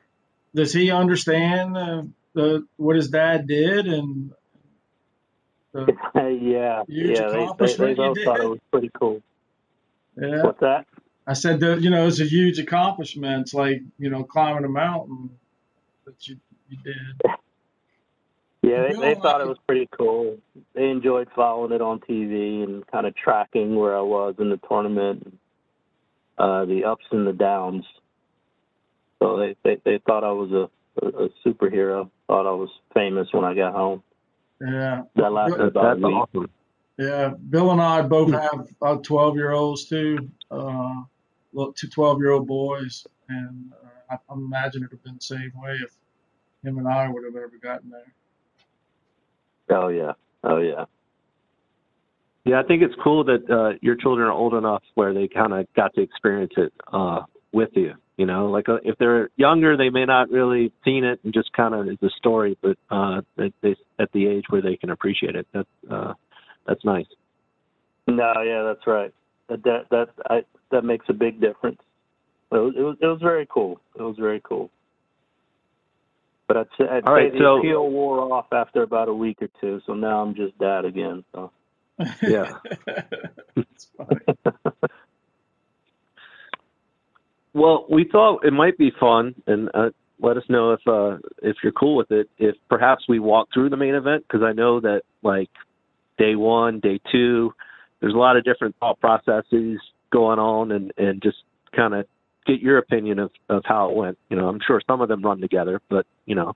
does 0.55 0.73
he 0.73 0.91
understand 0.91 1.77
uh, 1.77 2.03
the 2.35 2.67
what 2.77 2.97
his 2.97 3.09
dad 3.09 3.47
did 3.47 3.87
and 3.87 4.33
the, 5.73 5.87
yeah, 6.43 6.83
Huge 6.89 7.19
yeah, 7.19 7.29
they, 7.29 7.67
they, 7.67 7.75
they 7.75 7.95
both 7.95 8.19
thought 8.25 8.41
it 8.41 8.49
was 8.49 8.59
pretty 8.71 8.91
cool. 8.99 9.23
yeah? 10.17 10.43
What's 10.43 10.61
that? 10.61 10.87
I 11.27 11.35
said 11.35 11.61
that 11.61 11.81
you 11.81 11.91
know 11.91 12.07
it's 12.07 12.21
a 12.21 12.25
huge 12.25 12.59
accomplishment. 12.59 13.43
It's 13.43 13.55
like 13.55 13.83
you 13.99 14.11
know 14.11 14.25
climbing 14.25 14.65
a 14.65 14.69
mountain 14.69 15.31
that 16.05 16.27
you 16.27 16.37
you 16.69 16.79
did. 16.83 17.33
Yeah, 18.63 18.89
they, 18.89 19.15
they 19.15 19.15
thought 19.15 19.41
it 19.41 19.49
was 19.49 19.57
pretty 19.67 19.89
cool. 19.97 20.37
They 20.75 20.91
enjoyed 20.91 21.29
following 21.35 21.73
it 21.73 21.81
on 21.81 21.99
TV 22.01 22.63
and 22.63 22.87
kind 22.89 23.07
of 23.07 23.17
tracking 23.17 23.75
where 23.75 23.97
I 23.97 24.03
was 24.03 24.35
in 24.39 24.51
the 24.51 24.61
tournament, 24.69 25.39
uh, 26.37 26.67
the 26.67 26.85
ups 26.85 27.07
and 27.11 27.27
the 27.27 27.33
downs. 27.33 27.87
So 29.21 29.37
they, 29.39 29.57
they, 29.65 29.81
they 29.85 30.01
thought 30.07 30.25
I 30.25 30.33
was 30.33 30.51
a, 30.53 31.05
a, 31.07 31.25
a 31.25 31.29
superhero. 31.47 32.11
Thought 32.27 32.47
I 32.47 32.55
was 32.55 32.71
famous 32.95 33.29
when 33.33 33.45
I 33.45 33.55
got 33.55 33.73
home. 33.75 34.03
Yeah, 34.61 35.03
That 35.17 35.33
lasted 35.33 35.61
about 35.61 35.95
that's 35.97 36.05
a 36.05 36.07
week. 36.07 36.17
awesome. 36.17 36.51
yeah. 36.99 37.31
Bill 37.49 37.71
and 37.71 37.81
I 37.81 38.03
both 38.03 38.31
have 38.33 38.69
uh, 38.83 38.97
twelve 38.97 39.37
year 39.37 39.53
olds 39.53 39.87
too. 39.87 40.29
Uh, 40.51 41.03
look, 41.53 41.77
two 41.77 41.89
12 41.89 42.19
year 42.21 42.33
old 42.33 42.47
boys, 42.47 43.07
and 43.29 43.73
uh, 43.85 44.15
I, 44.15 44.15
I 44.29 44.35
imagine 44.35 44.83
it'd 44.83 44.93
have 44.93 45.03
been 45.05 45.15
the 45.15 45.21
same 45.21 45.53
way 45.57 45.79
if 45.83 45.95
him 46.63 46.79
and 46.79 46.87
I 46.89 47.09
would 47.09 47.25
have 47.25 47.37
ever 47.37 47.53
gotten 47.63 47.91
there. 47.91 48.13
Oh 49.79 49.89
yeah, 49.89 50.13
oh 50.45 50.59
yeah. 50.59 50.85
Yeah, 52.45 52.59
I 52.61 52.63
think 52.65 52.83
it's 52.83 52.95
cool 53.05 53.23
that 53.25 53.49
uh, 53.51 53.79
your 53.83 53.95
children 53.97 54.27
are 54.27 54.33
old 54.33 54.55
enough 54.55 54.83
where 54.95 55.13
they 55.13 55.29
kind 55.29 55.53
of 55.53 55.67
got 55.75 55.95
to 55.95 56.01
experience 56.03 56.53
it 56.57 56.73
uh, 56.93 57.21
with 57.53 57.69
you. 57.75 57.95
You 58.21 58.27
know, 58.27 58.51
like 58.51 58.69
uh, 58.69 58.77
if 58.85 58.99
they're 58.99 59.31
younger, 59.37 59.79
they 59.79 59.89
may 59.89 60.05
not 60.05 60.29
really 60.29 60.75
seen 60.85 61.05
it 61.05 61.21
and 61.25 61.33
just 61.33 61.51
kind 61.55 61.75
of 61.75 61.89
is 61.89 61.97
a 62.03 62.11
story, 62.19 62.55
but 62.61 62.77
uh, 62.91 63.23
they, 63.39 63.51
they 63.63 63.75
at 63.99 64.13
the 64.13 64.27
age 64.27 64.45
where 64.51 64.61
they 64.61 64.77
can 64.77 64.91
appreciate 64.91 65.37
it. 65.37 65.47
That's 65.55 65.69
uh, 65.91 66.13
that's 66.67 66.85
nice. 66.85 67.07
No, 68.07 68.31
yeah, 68.45 68.63
that's 68.63 68.87
right. 68.87 69.11
That 69.49 69.63
that 69.65 69.87
that 69.91 70.09
I, 70.29 70.45
that 70.71 70.85
makes 70.85 71.07
a 71.09 71.15
big 71.15 71.41
difference. 71.41 71.81
It 72.53 72.57
was, 72.57 72.75
it 72.77 72.83
was 72.83 72.97
it 73.01 73.07
was 73.07 73.21
very 73.23 73.47
cool. 73.49 73.81
It 73.99 74.03
was 74.03 74.17
very 74.19 74.43
cool. 74.45 74.69
But 76.47 76.59
I'd 76.59 76.67
say, 76.77 76.85
I'd 76.91 77.05
All 77.07 77.15
right, 77.15 77.33
say 77.33 77.39
the 77.39 77.43
so- 77.45 77.59
appeal 77.61 77.89
wore 77.89 78.21
off 78.35 78.53
after 78.53 78.83
about 78.83 79.09
a 79.09 79.15
week 79.15 79.39
or 79.41 79.49
two. 79.63 79.81
So 79.87 79.95
now 79.95 80.21
I'm 80.21 80.35
just 80.35 80.59
dad 80.59 80.85
again. 80.85 81.25
So 81.33 81.53
Yeah. 82.21 82.53
That's 83.57 83.89
funny. 83.97 84.21
Well, 87.53 87.87
we 87.91 88.09
thought 88.11 88.45
it 88.45 88.53
might 88.53 88.79
be 88.79 88.93
fun, 88.99 89.35
and 89.47 89.69
uh, 89.75 89.91
let 90.21 90.37
us 90.37 90.45
know 90.49 90.73
if 90.73 90.81
uh, 90.87 91.17
if 91.43 91.57
you're 91.63 91.73
cool 91.73 91.97
with 91.97 92.11
it. 92.11 92.29
If 92.39 92.55
perhaps 92.69 93.05
we 93.09 93.19
walk 93.19 93.49
through 93.53 93.71
the 93.71 93.77
main 93.77 93.95
event, 93.95 94.25
because 94.27 94.45
I 94.45 94.53
know 94.53 94.81
that 94.81 95.03
like 95.23 95.51
day 96.19 96.37
one, 96.37 96.81
day 96.81 97.01
two, 97.11 97.53
there's 98.01 98.15
a 98.15 98.19
lot 98.19 98.37
of 98.37 98.45
different 98.45 98.77
thought 98.79 99.01
processes 99.01 99.81
going 100.13 100.39
on, 100.39 100.73
and 100.73 100.93
and 100.97 101.23
just 101.23 101.39
kind 101.75 101.95
of 101.95 102.07
get 102.47 102.61
your 102.61 102.79
opinion 102.79 103.19
of 103.19 103.31
of 103.49 103.63
how 103.65 103.91
it 103.91 103.97
went. 103.97 104.19
You 104.29 104.37
know, 104.37 104.49
I'm 104.49 104.61
sure 104.65 104.81
some 104.87 105.01
of 105.01 105.09
them 105.09 105.23
run 105.23 105.41
together, 105.41 105.81
but 105.89 106.07
you 106.27 106.37
know, 106.37 106.55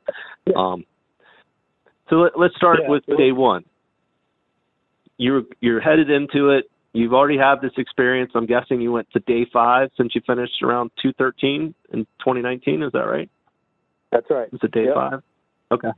um. 0.56 0.84
So 2.10 2.16
let, 2.16 2.38
let's 2.38 2.54
start 2.56 2.80
Yeah, 2.82 2.90
with 2.90 3.06
day 3.06 3.32
one. 3.32 3.64
You're 5.16 5.42
you're 5.60 5.80
headed 5.80 6.10
into 6.10 6.50
it 6.50 6.70
you've 6.94 7.12
already 7.12 7.36
had 7.36 7.56
this 7.60 7.72
experience. 7.76 8.32
I'm 8.34 8.46
guessing 8.46 8.80
you 8.80 8.92
went 8.92 9.10
to 9.12 9.20
day 9.20 9.46
five 9.52 9.90
since 9.96 10.14
you 10.14 10.22
finished 10.26 10.62
around 10.62 10.90
213 11.02 11.74
in 11.92 11.98
2019. 12.20 12.82
Is 12.82 12.92
that 12.92 13.00
right? 13.00 13.28
that's 14.10 14.26
right. 14.30 14.48
Is 14.52 14.60
it 14.62 14.70
day 14.70 14.84
Yep. 14.84 14.94
five? 14.94 15.22
Okay. 15.72 15.90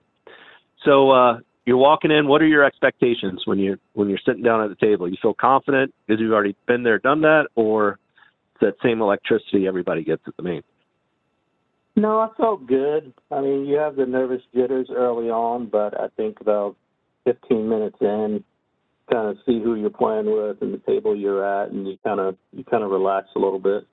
So 0.84 1.10
uh, 1.10 1.38
you're 1.66 1.76
walking 1.76 2.10
in. 2.10 2.26
What 2.26 2.40
are 2.40 2.46
your 2.46 2.64
expectations 2.64 3.42
when 3.44 3.58
you're 3.58 3.78
when 3.92 4.08
you're 4.08 4.20
sitting 4.24 4.42
down 4.42 4.62
at 4.62 4.70
the 4.70 4.86
table? 4.86 5.08
You 5.08 5.16
feel 5.20 5.34
confident 5.34 5.94
because 6.06 6.20
you've 6.20 6.32
already 6.32 6.56
been 6.66 6.82
there, 6.82 6.98
done 6.98 7.20
that, 7.22 7.48
or 7.56 7.98
that 8.60 8.74
same 8.82 9.02
electricity 9.02 9.66
everybody 9.66 10.02
gets 10.02 10.22
at 10.26 10.36
the 10.36 10.42
main? 10.42 10.62
No, 11.94 12.20
I 12.20 12.28
felt 12.36 12.66
good. 12.66 13.12
I 13.30 13.40
mean, 13.40 13.66
you 13.66 13.76
have 13.76 13.96
the 13.96 14.06
nervous 14.06 14.42
jitters 14.54 14.88
early 14.94 15.28
on, 15.28 15.66
but 15.66 15.98
I 15.98 16.08
think 16.16 16.40
about 16.40 16.76
15 17.24 17.68
minutes 17.68 17.96
in, 18.00 18.44
kind 19.10 19.28
of 19.28 19.36
see 19.46 19.60
who 19.62 19.74
you're 19.76 19.90
playing 19.90 20.26
with 20.26 20.60
and 20.62 20.74
the 20.74 20.80
table 20.86 21.14
you're 21.14 21.44
at, 21.44 21.70
and 21.70 21.86
you 21.86 21.96
kind 22.04 22.20
of 22.20 22.36
you 22.52 22.64
kind 22.64 22.82
of 22.82 22.90
relax 22.90 23.28
a 23.36 23.38
little 23.38 23.58
bit. 23.58 23.86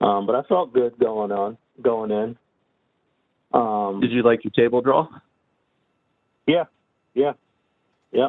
Um, 0.00 0.26
but 0.26 0.34
I 0.34 0.42
felt 0.42 0.74
good 0.74 0.98
going 0.98 1.32
on, 1.32 1.56
going 1.82 2.10
in. 2.10 2.36
Um, 3.52 4.00
Did 4.00 4.12
you 4.12 4.22
like 4.22 4.44
your 4.44 4.52
table 4.52 4.82
draw? 4.82 5.08
Yeah, 6.46 6.64
yeah, 7.14 7.32
yeah. 8.12 8.28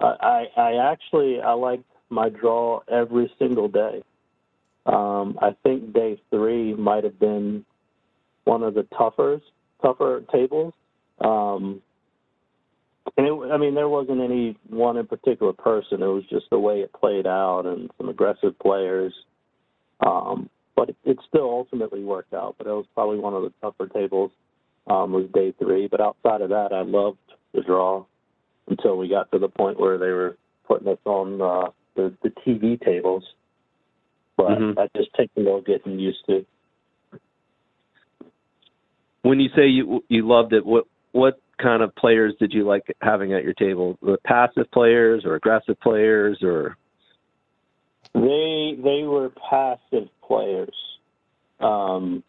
I, 0.00 0.46
I, 0.56 0.60
I 0.60 0.92
actually 0.92 1.40
I 1.40 1.52
liked 1.52 1.84
my 2.10 2.28
draw 2.28 2.80
every 2.90 3.32
single 3.38 3.68
day. 3.68 4.02
Um, 4.86 5.38
I 5.40 5.56
think 5.62 5.92
day 5.92 6.20
three 6.30 6.74
might 6.74 7.04
have 7.04 7.18
been 7.18 7.64
one 8.44 8.62
of 8.62 8.74
the 8.74 8.86
tougher 8.96 9.40
tougher 9.80 10.24
tables. 10.32 10.74
Um, 11.20 11.80
and 13.16 13.26
it, 13.26 13.52
I 13.52 13.56
mean, 13.56 13.74
there 13.74 13.88
wasn't 13.88 14.20
any 14.20 14.56
one 14.68 14.96
in 14.96 15.06
particular 15.06 15.52
person. 15.52 16.02
It 16.02 16.06
was 16.06 16.24
just 16.28 16.46
the 16.50 16.58
way 16.58 16.80
it 16.80 16.92
played 16.92 17.26
out 17.26 17.62
and 17.66 17.90
some 17.96 18.08
aggressive 18.08 18.58
players. 18.58 19.12
Um, 20.04 20.50
but 20.74 20.90
it, 20.90 20.96
it 21.04 21.18
still 21.28 21.48
ultimately 21.48 22.02
worked 22.02 22.34
out. 22.34 22.56
But 22.58 22.66
it 22.66 22.70
was 22.70 22.86
probably 22.94 23.18
one 23.18 23.34
of 23.34 23.42
the 23.42 23.52
tougher 23.60 23.86
tables. 23.86 24.32
Um, 24.86 25.12
was 25.12 25.26
day 25.32 25.54
three. 25.58 25.86
But 25.88 26.00
outside 26.00 26.42
of 26.42 26.50
that, 26.50 26.72
I 26.72 26.82
loved 26.82 27.18
the 27.54 27.62
draw 27.62 28.04
until 28.68 28.98
we 28.98 29.08
got 29.08 29.30
to 29.32 29.38
the 29.38 29.48
point 29.48 29.78
where 29.78 29.96
they 29.96 30.10
were 30.10 30.36
putting 30.66 30.88
us 30.88 30.98
on 31.04 31.40
uh, 31.40 31.70
the 31.94 32.12
the 32.22 32.30
TV 32.46 32.82
tables. 32.84 33.24
But 34.36 34.58
Mhm. 34.58 34.74
that 34.74 34.92
just 34.94 35.14
takes 35.14 35.34
a 35.36 35.40
little 35.40 35.60
getting 35.60 35.98
used 35.98 36.26
to. 36.26 36.44
When 39.22 39.40
you 39.40 39.48
say 39.50 39.68
you 39.68 40.04
you 40.08 40.26
loved 40.26 40.52
it, 40.52 40.66
what 40.66 40.86
what 41.12 41.40
kind 41.60 41.82
of 41.82 41.94
players 41.96 42.34
did 42.38 42.52
you 42.52 42.64
like 42.66 42.82
having 43.00 43.32
at 43.32 43.44
your 43.44 43.54
table? 43.54 43.98
The 44.02 44.18
passive 44.24 44.70
players 44.72 45.24
or 45.24 45.34
aggressive 45.34 45.78
players 45.80 46.42
or 46.42 46.76
They 48.14 48.78
they 48.82 49.02
were 49.02 49.30
passive 49.50 50.08
players, 50.22 50.74
um, 51.60 52.22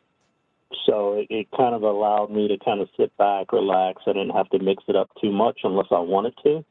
so 0.85 1.13
it, 1.19 1.27
it 1.29 1.47
kind 1.55 1.75
of 1.75 1.83
allowed 1.83 2.31
me 2.31 2.47
to 2.47 2.57
kind 2.63 2.81
of 2.81 2.89
sit 2.97 3.15
back, 3.17 3.53
relax. 3.53 4.01
I 4.07 4.13
didn't 4.13 4.31
have 4.35 4.49
to 4.49 4.59
mix 4.59 4.83
it 4.87 4.95
up 4.95 5.09
too 5.21 5.31
much 5.31 5.59
unless 5.63 5.87
I 5.91 5.99
wanted 5.99 6.33
to. 6.43 6.65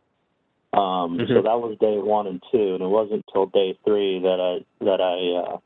Um, 0.79 1.21
So 1.29 1.35
Mhm. 1.35 1.45
that 1.45 1.61
was 1.61 1.79
day 1.79 1.99
one 1.99 2.27
and 2.27 2.43
two, 2.51 2.75
and 2.75 2.83
it 2.83 2.89
wasn't 2.89 3.25
until 3.29 3.47
day 3.47 3.79
three 3.85 4.19
that 4.21 4.41
I 4.41 4.85
that 4.85 5.01
I 5.01 5.17
uh, 5.55 5.59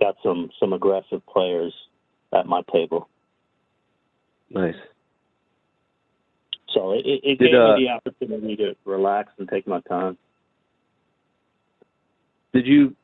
got 0.00 0.16
some 0.22 0.50
some 0.60 0.72
aggressive 0.72 1.24
players 1.26 1.74
at 2.32 2.46
my 2.46 2.62
table. 2.72 3.08
nice? 4.50 4.76
So 6.74 6.92
it, 6.92 7.04
it, 7.04 7.20
it 7.24 7.38
Did, 7.38 7.50
gave 7.52 7.60
uh, 7.60 7.76
me 7.76 7.86
the 7.86 7.90
opportunity 7.90 8.56
to 8.56 8.74
relax 8.84 9.30
and 9.38 9.48
take 9.48 9.66
my 9.66 9.80
time. 9.82 10.16
Did 12.52 12.66
you 12.66 12.94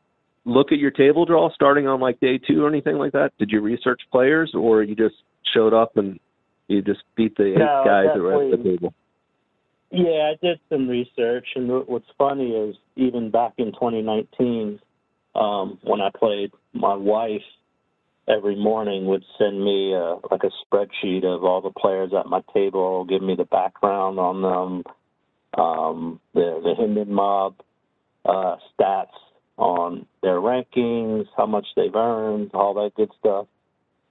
look 0.45 0.73
at 0.73 0.79
your 0.79 0.91
table 0.91 1.25
draw 1.25 1.53
starting 1.55 1.87
on 1.87 2.01
like 2.01 2.21
day 2.21 2.39
two 2.39 2.65
or 2.65 2.69
anything 2.69 2.97
like 2.97 3.13
that? 3.13 3.33
Did 3.39 3.51
you 3.51 3.61
research 3.61 4.01
players 4.11 4.53
or 4.55 4.83
you 4.83 4.95
just 4.95 5.17
showed 5.55 5.73
up 5.73 5.97
and 5.97 6.19
you 6.69 6.83
just 6.83 7.03
beat 7.17 7.37
the 7.37 7.53
eight 7.53 7.59
No, 7.59 7.83
guys 7.85 8.07
that 8.15 8.21
were 8.21 8.45
at 8.45 8.59
the 8.59 8.63
table? 8.63 8.95
Yeah, 9.91 10.33
I 10.33 10.45
did 10.45 10.59
some 10.71 10.89
research, 10.89 11.47
and 11.55 11.71
what's 11.87 12.09
funny 12.19 12.51
is 12.51 12.75
even 12.97 13.31
back 13.31 13.53
in 13.59 13.67
2019, 13.67 14.81
um, 15.37 15.79
when 15.85 16.01
I 16.01 16.11
played, 16.19 16.51
my 16.73 16.95
wife 16.95 17.43
every 18.29 18.57
morning 18.57 19.07
would 19.07 19.25
send 19.39 19.63
me 19.63 19.95
uh, 19.95 20.17
like 20.31 20.43
a 20.45 20.51
spreadsheet 20.65 21.25
of 21.25 21.45
all 21.45 21.61
the 21.61 21.71
players 21.71 22.13
at 22.19 22.27
my 22.27 22.43
table, 22.53 23.05
give 23.05 23.23
me 23.23 23.35
the 23.37 23.45
background 23.45 24.19
on 24.19 24.43
them, 24.43 25.63
um, 25.63 26.21
the 26.35 26.61
the 26.63 26.75
Hendon 26.77 27.13
Mob 27.13 27.57
uh, 28.25 28.57
stats 28.79 29.07
on 29.57 30.07
their 30.23 30.41
rankings, 30.41 31.27
how 31.37 31.47
much 31.47 31.67
they've 31.77 31.95
earned, 31.95 32.51
all 32.55 32.75
that 32.75 32.93
good 32.97 33.11
stuff. 33.19 33.47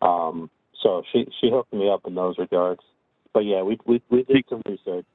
Um, 0.01 0.49
so 0.81 1.03
she 1.11 1.25
she 1.41 1.49
hooked 1.49 1.73
me 1.73 1.89
up 1.89 2.01
in 2.05 2.15
those 2.15 2.37
regards. 2.37 2.81
But 3.33 3.41
yeah, 3.41 3.61
we 3.61 3.77
we 3.85 4.01
we 4.09 4.23
did 4.23 4.45
some 4.49 4.61
research. 4.65 5.05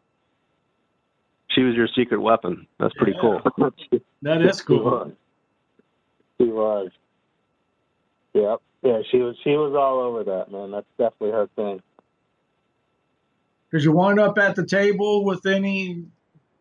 She 1.50 1.62
was 1.62 1.74
your 1.74 1.88
secret 1.96 2.20
weapon. 2.20 2.66
That's 2.78 2.94
pretty 2.94 3.12
Yeah. 3.12 3.20
cool. 3.20 3.72
That 4.22 4.42
is 4.42 4.58
She 4.58 4.66
cool. 4.66 4.82
was. 4.84 5.12
She 6.38 6.44
was. 6.44 6.90
Yep. 8.34 8.60
Yeah, 8.82 8.98
she 9.10 9.18
was. 9.18 9.36
She 9.42 9.50
was 9.50 9.74
all 9.74 10.00
over 10.00 10.24
that, 10.24 10.52
man. 10.52 10.70
That's 10.70 10.86
definitely 10.96 11.32
her 11.32 11.48
thing. 11.56 11.82
Did 13.72 13.84
you 13.84 13.92
wind 13.92 14.20
up 14.20 14.38
at 14.38 14.56
the 14.56 14.64
table 14.64 15.24
with 15.24 15.44
any 15.44 16.04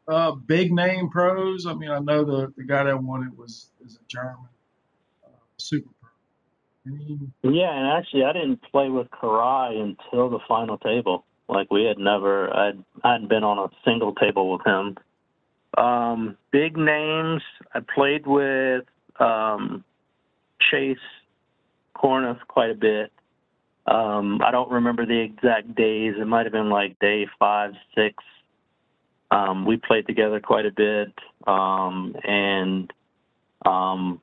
uh, 0.08 0.32
big 0.32 0.73
name 0.73 1.10
pros? 1.10 1.65
I 1.65 1.73
mean, 1.73 1.91
I 1.91 1.99
know 1.99 2.25
the, 2.25 2.53
the 2.58 2.63
guy 2.63 2.84
that 2.84 3.01
won 3.01 3.23
it 3.23 3.38
was 3.38 3.69
is 3.86 3.95
a 3.95 4.06
German 4.08 4.49
uh, 5.23 5.30
super 5.58 5.89
pro. 6.01 6.91
Any, 6.91 7.19
Yeah, 7.43 7.71
and 7.71 7.88
actually, 7.88 8.23
I 8.23 8.34
didn't 8.34 8.62
play 8.71 8.89
with 8.89 9.10
Koray 9.12 9.80
until 9.80 10.30
the 10.30 10.39
final 10.47 10.77
table. 10.77 11.23
Like 11.47 11.71
we 11.71 11.86
had 11.86 11.97
never. 11.97 12.53
I'd 12.53 12.84
I 13.03 13.13
hadn't 13.13 13.30
been 13.30 13.43
on 13.43 13.60
a 13.60 13.69
single 13.86 14.13
table 14.15 14.51
with 14.51 14.65
him. 14.65 14.97
Um, 15.77 16.38
big 16.51 16.75
names. 16.75 17.41
I 17.73 17.80
played 17.80 18.25
with 18.25 18.84
um, 19.19 19.86
Chance 20.71 20.99
Kornuth 22.01 22.39
quite 22.47 22.69
a 22.69 22.75
bit. 22.75 23.12
Um, 23.86 24.41
I 24.43 24.51
don't 24.51 24.71
remember 24.71 25.05
the 25.05 25.19
exact 25.19 25.75
days. 25.75 26.15
It 26.19 26.27
might 26.27 26.45
have 26.45 26.53
been 26.53 26.69
like 26.69 26.99
day 26.99 27.25
five, 27.39 27.71
six. 27.95 28.15
Um, 29.31 29.65
we 29.65 29.77
played 29.77 30.07
together 30.07 30.39
quite 30.39 30.65
a 30.65 30.71
bit, 30.71 31.13
um, 31.45 32.15
and 32.23 32.91
um, 33.65 34.21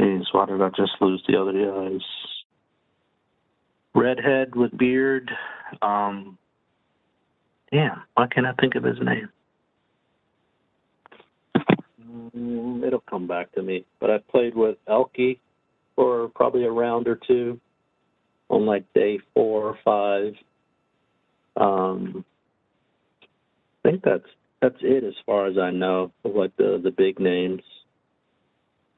Jeez, 0.00 0.24
why 0.32 0.46
did 0.46 0.62
I 0.62 0.68
just 0.70 0.92
lose 1.00 1.22
the 1.28 1.38
other 1.40 1.52
guys? 1.52 2.00
Redhead 3.94 4.54
with 4.54 4.76
beard. 4.76 5.30
Um, 5.82 6.38
damn, 7.70 8.02
why 8.14 8.26
can't 8.28 8.46
I 8.46 8.52
think 8.52 8.76
of 8.76 8.84
his 8.84 8.98
name? 9.02 9.28
Mm, 12.02 12.86
it'll 12.86 13.00
come 13.00 13.26
back 13.26 13.52
to 13.52 13.62
me. 13.62 13.84
But 14.00 14.10
I 14.10 14.18
played 14.18 14.54
with 14.54 14.76
ElkY 14.88 15.38
for 16.00 16.28
probably 16.28 16.64
a 16.64 16.70
round 16.70 17.06
or 17.06 17.18
two 17.26 17.60
on 18.48 18.64
like 18.64 18.90
day 18.94 19.18
four 19.34 19.64
or 19.64 19.78
five. 19.84 20.34
Um, 21.56 22.24
I 23.84 23.90
think 23.90 24.02
that's 24.02 24.24
that's 24.62 24.76
it 24.80 25.04
as 25.04 25.14
far 25.26 25.46
as 25.46 25.58
I 25.58 25.70
know 25.70 26.10
of 26.24 26.34
like 26.34 26.56
the 26.56 26.80
the 26.82 26.90
big 26.90 27.20
names 27.20 27.62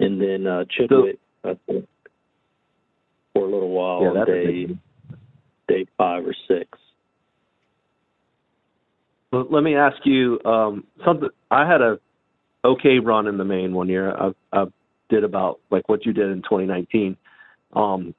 and 0.03 0.21
then 0.21 0.47
uh, 0.47 0.65
Chidwick, 0.77 1.19
I 1.45 1.57
think, 1.67 1.87
for 3.33 3.43
a 3.43 3.51
little 3.51 3.71
while 3.71 4.03
Yeah, 4.03 4.21
on 4.21 4.27
day 4.27 4.67
day 5.69 5.87
five 5.97 6.25
or 6.27 6.35
six. 6.49 6.69
Well, 9.33 9.47
let 9.51 9.63
me 9.63 9.75
ask 9.77 9.97
you 10.05 10.41
um, 10.45 10.85
something. 11.05 11.31
I 11.51 11.67
had 11.67 11.81
a 11.81 11.99
okay 12.65 12.99
run 12.99 13.27
in 13.27 13.39
the 13.39 13.45
main 13.45 13.73
one 13.73 13.89
year. 13.89 14.15
I, 14.15 14.33
I 14.53 14.65
did 15.13 15.25
about 15.25 15.61
like 15.71 15.89
what 15.89 16.07
you 16.07 16.13
did 16.13 16.31
in 16.31 16.43
2019, 16.43 17.17
um, 17.75 18.15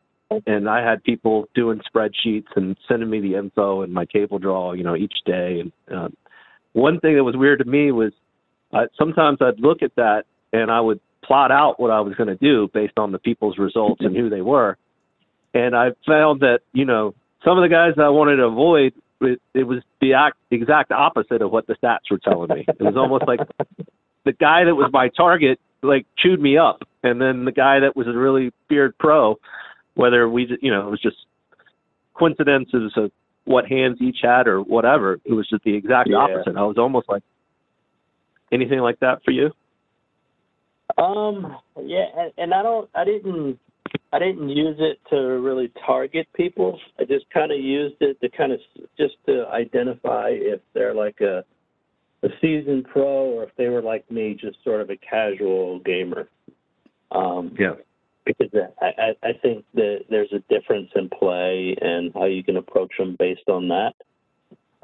and 0.45 0.69
I 0.69 0.87
had 0.87 1.03
people 1.03 1.47
doing 1.53 1.81
spreadsheets 1.93 2.47
and 2.55 2.77
sending 2.87 3.09
me 3.09 3.19
the 3.19 3.35
info 3.35 3.81
and 3.81 3.93
my 3.93 4.05
table 4.05 4.39
draw, 4.39 4.73
you 4.73 4.83
know, 4.83 4.95
each 4.95 5.13
day. 5.25 5.61
And 5.61 5.71
um, 5.95 6.17
one 6.73 6.99
thing 6.99 7.15
that 7.15 7.23
was 7.23 7.35
weird 7.35 7.59
to 7.59 7.65
me 7.65 7.91
was 7.91 8.11
uh, 8.71 8.85
sometimes 8.97 9.39
I'd 9.41 9.59
look 9.59 9.81
at 9.81 9.95
that 9.95 10.23
and 10.51 10.71
I 10.71 10.79
would 10.81 10.99
plot 11.23 11.51
out 11.51 11.79
what 11.79 11.91
I 11.91 12.01
was 12.01 12.15
going 12.15 12.29
to 12.29 12.35
do 12.35 12.69
based 12.73 12.97
on 12.97 13.11
the 13.11 13.19
people's 13.19 13.57
results 13.57 14.01
and 14.03 14.15
who 14.15 14.29
they 14.29 14.41
were. 14.41 14.77
And 15.53 15.75
I 15.75 15.89
found 16.07 16.41
that 16.41 16.59
you 16.73 16.85
know 16.85 17.13
some 17.45 17.57
of 17.57 17.63
the 17.63 17.69
guys 17.69 17.93
I 17.97 18.09
wanted 18.09 18.37
to 18.37 18.43
avoid 18.43 18.93
it, 19.21 19.41
it 19.53 19.63
was 19.63 19.79
the 20.01 20.13
act, 20.13 20.37
exact 20.51 20.91
opposite 20.91 21.41
of 21.41 21.51
what 21.51 21.67
the 21.67 21.75
stats 21.75 22.11
were 22.11 22.17
telling 22.17 22.49
me. 22.49 22.65
It 22.67 22.81
was 22.81 22.97
almost 22.97 23.25
like 23.27 23.39
the 24.25 24.33
guy 24.33 24.65
that 24.65 24.75
was 24.75 24.89
my 24.91 25.09
target 25.15 25.59
like 25.83 26.05
chewed 26.17 26.41
me 26.41 26.57
up, 26.57 26.83
and 27.03 27.21
then 27.21 27.45
the 27.45 27.51
guy 27.51 27.79
that 27.79 27.95
was 27.95 28.07
a 28.07 28.17
really 28.17 28.51
feared 28.69 28.97
pro, 28.97 29.37
whether 29.95 30.27
we 30.29 30.57
you 30.61 30.71
know 30.71 30.87
it 30.87 30.91
was 30.91 31.01
just 31.01 31.17
coincidences 32.13 32.93
of 32.95 33.11
what 33.45 33.67
hands 33.67 33.97
each 34.01 34.19
had 34.23 34.47
or 34.47 34.61
whatever. 34.61 35.19
It 35.25 35.33
was 35.33 35.47
just 35.49 35.63
the 35.63 35.75
exact 35.75 36.09
Yeah. 36.09 36.17
opposite. 36.17 36.55
I 36.55 36.63
was 36.63 36.77
almost 36.77 37.09
like 37.09 37.23
anything 38.51 38.79
like 38.79 38.99
that 38.99 39.23
for 39.23 39.31
you. 39.31 39.51
Um, 40.97 41.57
yeah, 41.81 42.05
and, 42.17 42.31
and 42.37 42.53
I 42.53 42.61
don't, 42.61 42.89
I 42.93 43.03
didn't, 43.03 43.59
I 44.11 44.19
didn't 44.19 44.49
use 44.49 44.77
it 44.79 44.99
to 45.09 45.15
really 45.15 45.71
target 45.85 46.27
people. 46.33 46.79
I 46.99 47.05
just 47.05 47.25
kind 47.31 47.51
of 47.51 47.59
used 47.59 47.95
it 47.99 48.19
to 48.21 48.29
kind 48.29 48.51
of 48.51 48.59
just 48.97 49.15
to 49.25 49.47
identify 49.47 50.29
if 50.29 50.61
they're 50.73 50.93
like 50.93 51.19
a 51.21 51.43
a 52.23 52.29
seasoned 52.41 52.85
pro 52.85 53.25
or 53.25 53.43
if 53.43 53.49
they 53.57 53.67
were 53.67 53.81
like 53.81 54.09
me, 54.09 54.37
just 54.39 54.57
sort 54.63 54.81
of 54.81 54.89
a 54.89 54.97
casual 54.97 55.79
gamer. 55.79 56.27
Um, 57.11 57.55
Yeah. 57.59 57.75
because 58.25 58.49
I, 58.81 58.85
I, 58.97 59.29
I 59.29 59.33
think 59.41 59.65
that 59.75 60.05
there's 60.09 60.31
a 60.31 60.39
difference 60.53 60.89
in 60.95 61.09
play 61.09 61.75
and 61.81 62.11
how 62.13 62.25
you 62.25 62.43
can 62.43 62.57
approach 62.57 62.93
them 62.97 63.15
based 63.19 63.49
on 63.49 63.67
that. 63.67 63.93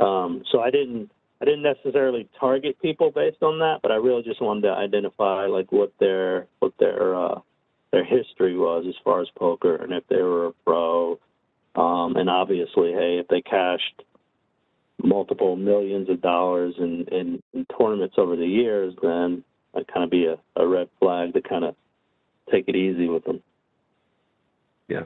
Um, 0.04 0.44
so 0.52 0.62
I 0.62 0.70
didn't 0.70 1.10
I 1.42 1.46
didn't 1.46 1.64
necessarily 1.64 2.28
target 2.38 2.82
people 2.82 3.12
based 3.12 3.42
on 3.42 3.60
that, 3.60 3.80
but 3.82 3.92
I 3.92 3.96
really 3.96 4.24
just 4.24 4.42
wanted 4.42 4.64
to 4.64 4.72
identify 4.72 5.46
like 5.46 5.72
what 5.72 5.94
their 6.00 6.48
what 6.60 6.74
their 6.80 7.16
uh, 7.16 7.40
their 7.92 8.04
history 8.04 8.58
was 8.58 8.86
as 8.88 8.96
far 9.04 9.22
as 9.22 9.28
poker 9.36 9.76
and 9.76 9.94
if 9.94 10.06
they 10.10 10.22
were 10.22 10.48
a 10.48 10.54
pro. 10.66 11.20
Um, 11.76 12.18
and 12.18 12.30
obviously, 12.30 12.92
hey, 12.92 13.20
if 13.20 13.28
they 13.30 13.42
cashed 13.42 14.04
multiple 15.04 15.56
millions 15.56 16.10
of 16.10 16.22
dollars 16.22 16.74
in, 16.78 17.06
in, 17.12 17.42
in 17.54 17.66
tournaments 17.78 18.16
over 18.18 18.36
the 18.36 18.46
years, 18.46 18.94
then 19.02 19.44
that 19.74 19.88
kind 19.92 20.04
of 20.04 20.10
be 20.10 20.26
a, 20.26 20.38
a 20.62 20.68
red 20.68 20.90
flag 21.00 21.34
to 21.34 21.42
kind 21.42 21.64
of 21.64 21.76
take 22.52 22.66
it 22.68 22.76
easy 22.76 23.08
with 23.08 23.24
them. 23.24 23.42
Yeah. 24.88 25.04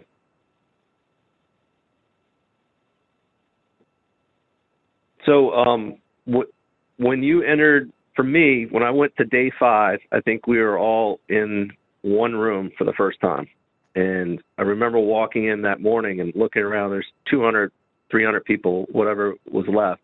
So, 5.26 5.52
um, 5.52 5.98
wh- 6.30 6.50
when 6.98 7.24
you 7.24 7.44
entered, 7.44 7.92
for 8.16 8.24
me, 8.24 8.68
when 8.70 8.84
I 8.84 8.92
went 8.92 9.16
to 9.18 9.26
day 9.26 9.52
five, 9.60 10.00
I 10.12 10.22
think 10.22 10.48
we 10.48 10.60
were 10.60 10.78
all 10.78 11.20
in 11.30 11.72
one 12.02 12.34
room 12.36 12.72
for 12.78 12.84
the 12.84 12.94
first 12.94 13.20
time. 13.22 13.48
And 13.96 14.42
I 14.58 14.64
remember 14.64 15.00
walking 15.00 15.46
in 15.46 15.62
that 15.64 15.82
morning 15.82 16.20
and 16.20 16.34
looking 16.36 16.62
around, 16.64 16.92
there's 16.92 17.06
200, 17.30 17.72
300 18.14 18.46
people, 18.46 18.86
whatever 18.92 19.34
was 19.52 19.66
left. 19.68 20.02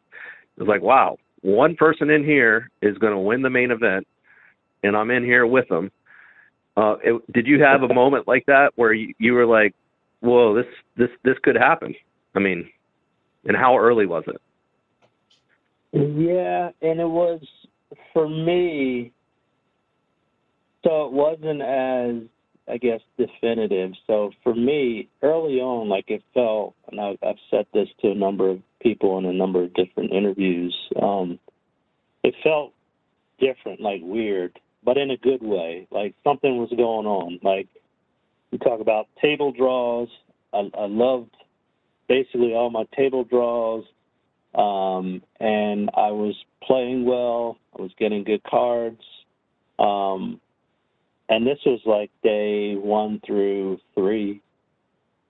It 0.57 0.63
was 0.63 0.67
like, 0.67 0.81
wow, 0.81 1.17
one 1.41 1.75
person 1.75 2.09
in 2.09 2.23
here 2.23 2.71
is 2.81 2.97
going 2.97 3.13
to 3.13 3.19
win 3.19 3.43
the 3.43 3.51
main 3.51 3.69
event, 3.69 4.07
and 4.83 4.97
I'm 4.97 5.11
in 5.11 5.23
here 5.23 5.45
with 5.45 5.67
them. 5.69 5.91
Uh, 6.75 6.95
it, 7.03 7.33
did 7.33 7.45
you 7.45 7.61
have 7.61 7.83
a 7.83 7.93
moment 7.93 8.27
like 8.27 8.47
that 8.47 8.71
where 8.75 8.93
you, 8.93 9.13
you 9.19 9.33
were 9.33 9.45
like, 9.45 9.75
whoa, 10.21 10.55
this, 10.55 10.65
this, 10.97 11.09
this 11.23 11.35
could 11.43 11.55
happen? 11.55 11.93
I 12.35 12.39
mean, 12.39 12.67
and 13.45 13.55
how 13.55 13.77
early 13.77 14.07
was 14.07 14.23
it? 14.25 14.41
Yeah, 15.91 16.69
and 16.81 16.99
it 16.99 17.07
was 17.07 17.41
for 18.11 18.27
me. 18.27 19.11
So 20.83 21.05
it 21.05 21.11
wasn't 21.11 21.61
as 21.61 22.27
I 22.69 22.77
guess 22.77 23.01
definitive. 23.17 23.91
So 24.07 24.31
for 24.43 24.53
me, 24.53 25.09
early 25.21 25.59
on, 25.59 25.89
like 25.89 26.05
it 26.09 26.23
felt, 26.33 26.75
and 26.91 26.99
I've, 26.99 27.37
said 27.49 27.65
this 27.73 27.87
to 28.01 28.11
a 28.11 28.15
number 28.15 28.49
of 28.49 28.59
people 28.81 29.17
in 29.17 29.25
a 29.25 29.33
number 29.33 29.63
of 29.63 29.73
different 29.73 30.11
interviews. 30.11 30.75
Um, 31.01 31.39
it 32.23 32.35
felt 32.43 32.73
different, 33.39 33.81
like 33.81 34.01
weird, 34.03 34.59
but 34.83 34.97
in 34.97 35.11
a 35.11 35.17
good 35.17 35.41
way. 35.41 35.87
Like 35.91 36.13
something 36.23 36.57
was 36.57 36.69
going 36.69 37.07
on. 37.07 37.39
Like 37.43 37.67
we 38.51 38.57
talk 38.57 38.81
about 38.81 39.07
table 39.21 39.51
draws. 39.51 40.09
I, 40.53 40.69
I 40.77 40.85
loved 40.85 41.35
basically 42.07 42.53
all 42.53 42.69
my 42.69 42.85
table 42.95 43.23
draws 43.23 43.85
um, 44.55 45.21
and 45.39 45.89
I 45.95 46.11
was 46.11 46.35
playing 46.63 47.05
well. 47.05 47.57
I 47.77 47.81
was 47.81 47.91
getting 47.99 48.23
good 48.23 48.43
cards, 48.43 49.01
um, 49.77 50.41
and 51.29 51.45
this 51.45 51.59
was 51.65 51.79
like 51.85 52.09
day 52.23 52.75
one 52.75 53.21
through 53.25 53.77
three, 53.93 54.41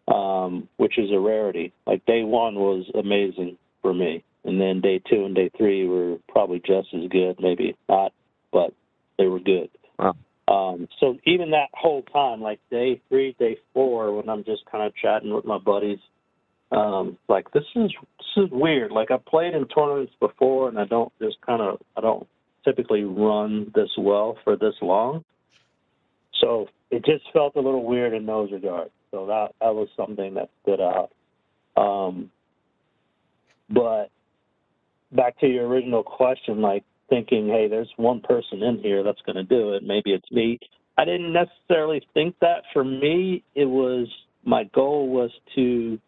um, 0.07 0.67
which 0.77 0.97
is 0.97 1.12
a 1.12 1.19
rarity. 1.19 1.73
Like 1.85 2.05
day 2.05 2.23
one 2.23 2.55
was 2.55 2.89
amazing 2.97 3.57
for 3.81 3.93
me, 3.93 4.23
and 4.45 4.59
then 4.59 4.81
day 4.81 5.01
two 5.09 5.25
and 5.25 5.35
day 5.35 5.51
three 5.57 5.88
were 5.88 6.17
probably 6.29 6.59
just 6.59 6.88
as 6.93 7.09
good, 7.09 7.35
maybe 7.39 7.75
not, 7.88 8.13
but 8.51 8.73
they 9.17 9.27
were 9.27 9.39
good. 9.39 9.69
Wow. 9.99 10.15
Um, 10.47 10.88
so 10.99 11.17
even 11.25 11.51
that 11.51 11.69
whole 11.73 12.01
time, 12.01 12.41
like 12.41 12.59
day 12.71 13.01
three, 13.09 13.35
day 13.38 13.57
four, 13.73 14.15
when 14.15 14.29
I'm 14.29 14.43
just 14.45 14.63
kind 14.71 14.83
of 14.83 14.93
chatting 14.95 15.33
with 15.33 15.45
my 15.45 15.59
buddies, 15.59 15.99
um, 16.71 17.17
like 17.27 17.51
this 17.51 17.63
is 17.75 17.91
this 18.17 18.45
is 18.45 18.49
weird. 18.51 18.91
Like 18.91 19.12
I 19.12 19.17
played 19.17 19.53
in 19.53 19.67
tournaments 19.67 20.13
before, 20.19 20.69
and 20.69 20.79
I 20.79 20.85
don't 20.85 21.12
just 21.21 21.38
kind 21.45 21.62
of 21.62 21.79
I 21.97 22.01
don't 22.01 22.25
typically 22.63 23.03
run 23.03 23.71
this 23.75 23.89
well 23.97 24.38
for 24.43 24.55
this 24.55 24.75
long. 24.81 25.23
So 26.41 26.67
it 26.91 27.06
just 27.06 27.23
felt 27.34 27.56
a 27.56 27.62
little 27.62 27.86
weird 27.86 28.13
in 28.13 28.25
those 28.25 28.52
regards. 28.52 28.91
So 29.12 29.25
that 29.28 29.54
that 29.60 29.73
was 29.73 29.89
something 29.95 30.36
that 30.36 30.49
stood 30.63 30.82
out. 30.82 31.12
Um, 31.75 32.32
but 33.69 34.10
back 35.12 35.39
to 35.39 35.47
your 35.47 35.67
original 35.67 36.04
question, 36.04 36.62
like 36.62 36.84
thinking, 37.10 37.47
hey, 37.47 37.67
there's 37.67 37.91
one 37.97 38.21
person 38.21 38.62
in 38.62 38.80
here 38.80 39.04
that's 39.04 39.21
going 39.25 39.36
to 39.36 39.43
do 39.43 39.73
it. 39.73 39.84
Maybe 39.84 40.12
it's 40.12 40.32
me. 40.32 40.60
I 40.97 41.06
didn't 41.06 41.34
necessarily 41.34 42.06
think 42.13 42.36
that. 42.41 42.63
For 42.73 42.84
me, 42.84 43.43
it 43.56 43.65
was 43.65 44.08
my 44.43 44.65
goal 44.65 45.10
was 45.10 45.32
to 45.56 45.99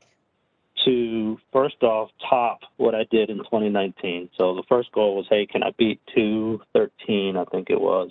to 0.85 1.37
first 1.53 1.81
off 1.83 2.09
top 2.29 2.61
what 2.77 2.95
I 2.95 3.05
did 3.11 3.29
in 3.29 3.37
2019. 3.37 4.29
So 4.37 4.55
the 4.55 4.63
first 4.67 4.91
goal 4.91 5.15
was, 5.15 5.27
hey, 5.29 5.45
can 5.45 5.61
I 5.63 5.71
beat 5.77 5.99
213? 6.15 7.37
I 7.37 7.45
think 7.45 7.69
it 7.69 7.79
was. 7.79 8.09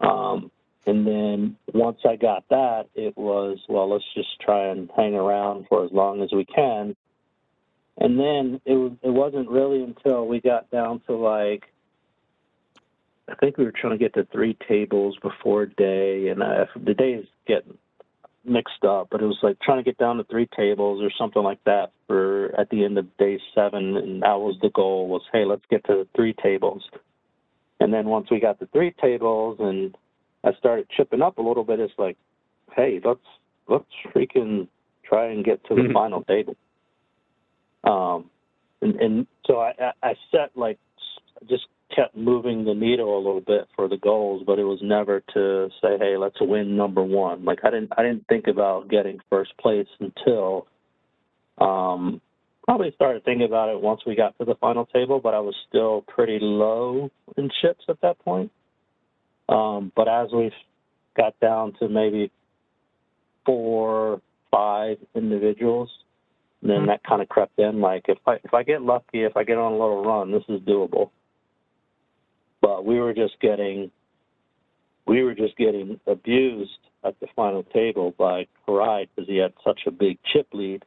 Um, 0.00 0.50
and 0.86 1.04
then 1.06 1.56
once 1.74 1.98
I 2.08 2.14
got 2.14 2.44
that, 2.50 2.86
it 2.94 3.16
was, 3.16 3.58
well, 3.68 3.90
let's 3.90 4.04
just 4.14 4.40
try 4.40 4.68
and 4.68 4.88
hang 4.96 5.14
around 5.14 5.66
for 5.68 5.84
as 5.84 5.90
long 5.90 6.22
as 6.22 6.30
we 6.32 6.44
can. 6.44 6.94
And 7.98 8.18
then 8.18 8.60
it 8.64 8.74
was, 8.74 8.92
it 9.02 9.10
wasn't 9.10 9.48
really 9.48 9.82
until 9.82 10.26
we 10.26 10.40
got 10.40 10.70
down 10.70 11.00
to 11.08 11.14
like, 11.14 11.64
I 13.28 13.34
think 13.34 13.58
we 13.58 13.64
were 13.64 13.72
trying 13.72 13.94
to 13.94 13.98
get 13.98 14.14
to 14.14 14.24
three 14.30 14.56
tables 14.68 15.16
before 15.20 15.66
day, 15.66 16.28
and 16.28 16.42
I, 16.42 16.66
the 16.76 16.94
days 16.94 17.26
get 17.48 17.66
mixed 18.44 18.84
up, 18.84 19.08
but 19.10 19.20
it 19.20 19.26
was 19.26 19.38
like 19.42 19.58
trying 19.58 19.78
to 19.78 19.82
get 19.82 19.98
down 19.98 20.18
to 20.18 20.24
three 20.24 20.48
tables 20.56 21.02
or 21.02 21.10
something 21.18 21.42
like 21.42 21.62
that 21.64 21.90
for 22.06 22.54
at 22.56 22.70
the 22.70 22.84
end 22.84 22.96
of 22.96 23.16
day 23.16 23.40
seven, 23.56 23.96
and 23.96 24.22
that 24.22 24.38
was 24.38 24.56
the 24.62 24.70
goal 24.70 25.08
was, 25.08 25.22
hey, 25.32 25.44
let's 25.44 25.64
get 25.68 25.84
to 25.86 26.06
three 26.14 26.34
tables. 26.34 26.88
And 27.80 27.92
then 27.92 28.06
once 28.06 28.30
we 28.30 28.38
got 28.38 28.60
to 28.60 28.66
three 28.66 28.92
tables 28.92 29.56
and 29.58 29.96
I 30.44 30.52
started 30.54 30.88
chipping 30.96 31.22
up 31.22 31.38
a 31.38 31.42
little 31.42 31.64
bit, 31.64 31.80
it's 31.80 31.92
like, 31.98 32.16
hey, 32.74 33.00
let's 33.04 33.20
let's 33.68 33.84
freaking 34.14 34.68
try 35.04 35.26
and 35.26 35.44
get 35.44 35.64
to 35.66 35.74
the 35.74 35.82
Mhm. 35.82 35.92
final 35.92 36.22
table. 36.24 36.56
Um, 37.84 38.30
and, 38.82 39.00
and 39.00 39.26
so 39.46 39.60
I, 39.60 39.92
I 40.02 40.14
set 40.30 40.56
like 40.56 40.78
just 41.48 41.66
kept 41.94 42.16
moving 42.16 42.64
the 42.64 42.74
needle 42.74 43.16
a 43.16 43.18
little 43.18 43.40
bit 43.40 43.68
for 43.76 43.88
the 43.88 43.96
goals, 43.96 44.42
but 44.44 44.58
it 44.58 44.64
was 44.64 44.80
never 44.82 45.20
to 45.34 45.68
say, 45.80 45.96
hey, 45.98 46.16
let's 46.16 46.40
win 46.40 46.76
number 46.76 47.02
one. 47.02 47.44
Like 47.44 47.60
I 47.64 47.70
didn't 47.70 47.92
I 47.96 48.02
didn't 48.02 48.26
think 48.28 48.46
about 48.48 48.88
getting 48.88 49.18
first 49.30 49.56
place 49.58 49.86
until 50.00 50.66
um, 51.58 52.20
probably 52.64 52.92
started 52.94 53.24
thinking 53.24 53.46
about 53.46 53.68
it 53.68 53.80
once 53.80 54.00
we 54.06 54.14
got 54.14 54.36
to 54.38 54.44
the 54.44 54.56
final 54.56 54.86
table, 54.86 55.20
but 55.20 55.34
I 55.34 55.40
was 55.40 55.54
still 55.68 56.02
pretty 56.08 56.38
low 56.40 57.10
in 57.36 57.48
chips 57.62 57.84
at 57.88 58.00
that 58.02 58.18
point. 58.18 58.50
Um, 59.48 59.92
but 59.94 60.08
as 60.08 60.32
we 60.32 60.52
got 61.16 61.38
down 61.40 61.72
to 61.74 61.88
maybe 61.88 62.30
four, 63.44 64.20
five 64.50 64.98
individuals, 65.14 65.90
then 66.62 66.82
Mhm. 66.82 66.86
that 66.86 67.02
kind 67.04 67.22
of 67.22 67.28
crept 67.28 67.58
in. 67.58 67.80
Like 67.80 68.08
if 68.08 68.18
I 68.26 68.34
if 68.42 68.52
I 68.54 68.62
get 68.62 68.82
lucky, 68.82 69.22
if 69.22 69.36
I 69.36 69.44
get 69.44 69.58
on 69.58 69.72
a 69.72 69.78
little 69.78 70.02
run, 70.02 70.30
this 70.32 70.44
is 70.48 70.60
doable. 70.62 71.10
But 72.60 72.84
we 72.84 72.98
were 72.98 73.12
just 73.12 73.38
getting 73.40 73.90
we 75.06 75.22
were 75.22 75.34
just 75.34 75.56
getting 75.56 76.00
abused 76.06 76.80
at 77.04 77.18
the 77.20 77.28
final 77.36 77.62
table 77.62 78.12
by 78.18 78.46
Koray 78.66 79.08
because 79.14 79.28
he 79.28 79.36
had 79.36 79.52
such 79.62 79.86
a 79.86 79.92
big 79.92 80.18
chip 80.24 80.48
lead. 80.52 80.84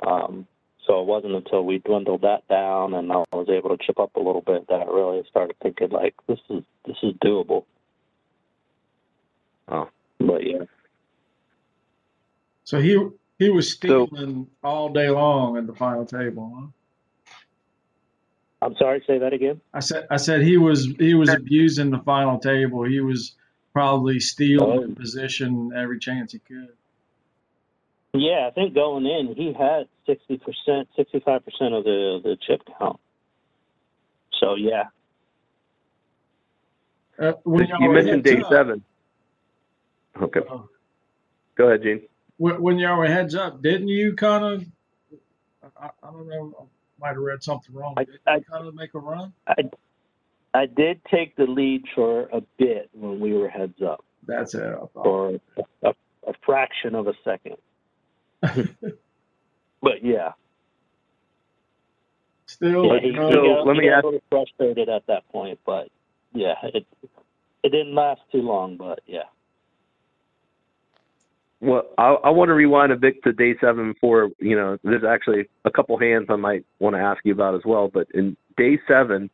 Um, 0.00 0.46
so 0.86 1.00
it 1.00 1.06
wasn't 1.06 1.34
until 1.34 1.64
we 1.64 1.78
dwindled 1.78 2.22
that 2.22 2.46
down 2.48 2.94
and 2.94 3.10
I 3.10 3.24
was 3.32 3.48
able 3.48 3.76
to 3.76 3.82
chip 3.82 3.98
up 3.98 4.16
a 4.16 4.20
little 4.20 4.42
bit 4.42 4.66
that 4.68 4.80
I 4.80 4.84
really 4.84 5.22
started 5.28 5.56
thinking 5.62 5.90
like 5.90 6.14
this 6.26 6.40
is 6.50 6.62
this 6.84 6.96
is 7.02 7.14
doable. 7.24 7.64
Oh. 9.70 9.88
But 10.18 10.46
yeah. 10.46 10.64
So 12.64 12.80
he 12.80 12.98
he 13.38 13.50
was 13.50 13.70
So- 13.70 13.76
stealing 13.76 14.48
all 14.62 14.90
day 14.90 15.10
long 15.10 15.56
at 15.56 15.66
the 15.66 15.74
final 15.74 16.04
table. 16.06 16.52
Huh? 16.54 16.66
I'm 18.60 18.74
sorry, 18.76 19.02
say 19.06 19.18
that 19.18 19.32
again. 19.32 19.60
I 19.72 19.80
said 19.80 20.06
I 20.10 20.16
said 20.16 20.42
he 20.42 20.56
was 20.56 20.86
he 20.98 21.14
was 21.14 21.28
abusing 21.32 21.90
the 21.90 21.98
final 22.00 22.38
table. 22.38 22.82
He 22.84 23.00
was 23.00 23.36
probably 23.72 24.18
stealing 24.20 24.78
Oh. 24.80 24.86
the 24.86 24.94
position 24.94 25.70
every 25.76 25.98
chance 26.00 26.32
he 26.32 26.40
could. 26.40 26.70
Yeah, 28.14 28.48
I 28.48 28.50
think 28.50 28.74
going 28.74 29.06
in 29.06 29.34
he 29.36 29.52
had 29.52 29.86
sixty 30.06 30.38
percent, 30.38 30.88
sixty 30.96 31.20
five 31.20 31.44
percent 31.44 31.74
of 31.74 31.84
the 31.84 32.20
the 32.24 32.36
chip 32.46 32.62
count. 32.78 32.98
So 34.40 34.54
yeah. 34.56 34.84
Uh, 37.20 37.32
when 37.44 37.66
y'all 37.68 37.80
you 37.80 37.88
were 37.88 37.94
mentioned 37.94 38.24
day 38.24 38.38
up- 38.40 38.50
seven. 38.50 38.84
Okay. 40.20 40.40
Oh. 40.50 40.68
Go 41.56 41.68
ahead, 41.68 41.82
Gene. 41.82 42.02
when, 42.36 42.60
when 42.62 42.78
y'all 42.78 42.98
were 42.98 43.06
heads 43.06 43.34
up, 43.34 43.62
didn't 43.62 43.88
you 43.88 44.14
kind 44.14 44.44
of? 44.44 44.64
I, 45.80 45.90
I 46.02 46.10
don't 46.10 46.28
know. 46.28 46.54
I 46.60 46.64
might 47.00 47.08
have 47.10 47.18
read 47.18 47.42
something 47.42 47.74
wrong. 47.74 47.94
I- 47.96 48.04
Did 48.04 48.20
I- 48.26 48.40
kind 48.40 48.66
of 48.66 48.74
make 48.74 48.94
a 48.94 48.98
run? 48.98 49.32
I 49.46 49.54
I 50.54 50.66
did 50.66 51.00
take 51.10 51.36
the 51.36 51.44
lead 51.44 51.84
for 51.94 52.22
a 52.32 52.40
bit 52.58 52.88
when 52.92 53.20
we 53.20 53.34
were 53.34 53.48
heads 53.50 53.82
up 53.82 54.02
That's 54.26 54.54
it. 54.54 54.62
I 54.62 54.86
for 54.94 55.38
a, 55.82 55.88
a 56.26 56.32
fraction 56.44 56.94
of 56.94 57.06
a 57.06 57.12
second. 57.22 57.56
but 58.40 60.02
yeah, 60.02 60.32
Still, 62.46 62.86
yeah 62.86 63.00
he, 63.00 63.08
you 63.08 63.12
he 63.12 63.18
got, 63.18 63.66
let 63.66 63.76
me 63.76 63.84
got 63.88 63.98
ask- 63.98 64.04
a 64.04 64.06
little 64.06 64.20
frustrated 64.30 64.88
at 64.88 65.06
that 65.08 65.28
point. 65.30 65.58
But 65.66 65.88
yeah, 66.32 66.54
it 66.62 66.86
it 67.62 67.70
didn't 67.70 67.94
last 67.94 68.20
too 68.32 68.42
long. 68.42 68.76
But 68.78 69.00
yeah. 69.06 69.24
Well, 71.60 71.82
I, 71.98 72.14
I 72.24 72.30
want 72.30 72.50
to 72.50 72.54
rewind 72.54 72.92
a 72.92 72.96
bit 72.96 73.22
to 73.24 73.32
day 73.32 73.54
seven 73.60 73.94
for, 74.00 74.30
you 74.38 74.56
know, 74.56 74.78
there's 74.84 75.02
actually 75.04 75.48
a 75.64 75.70
couple 75.70 75.98
hands 75.98 76.26
I 76.30 76.36
might 76.36 76.64
want 76.78 76.94
to 76.94 77.00
ask 77.00 77.20
you 77.24 77.32
about 77.32 77.56
as 77.56 77.62
well. 77.64 77.90
But 77.92 78.06
in 78.14 78.36
day 78.56 78.78
seven, 78.86 79.28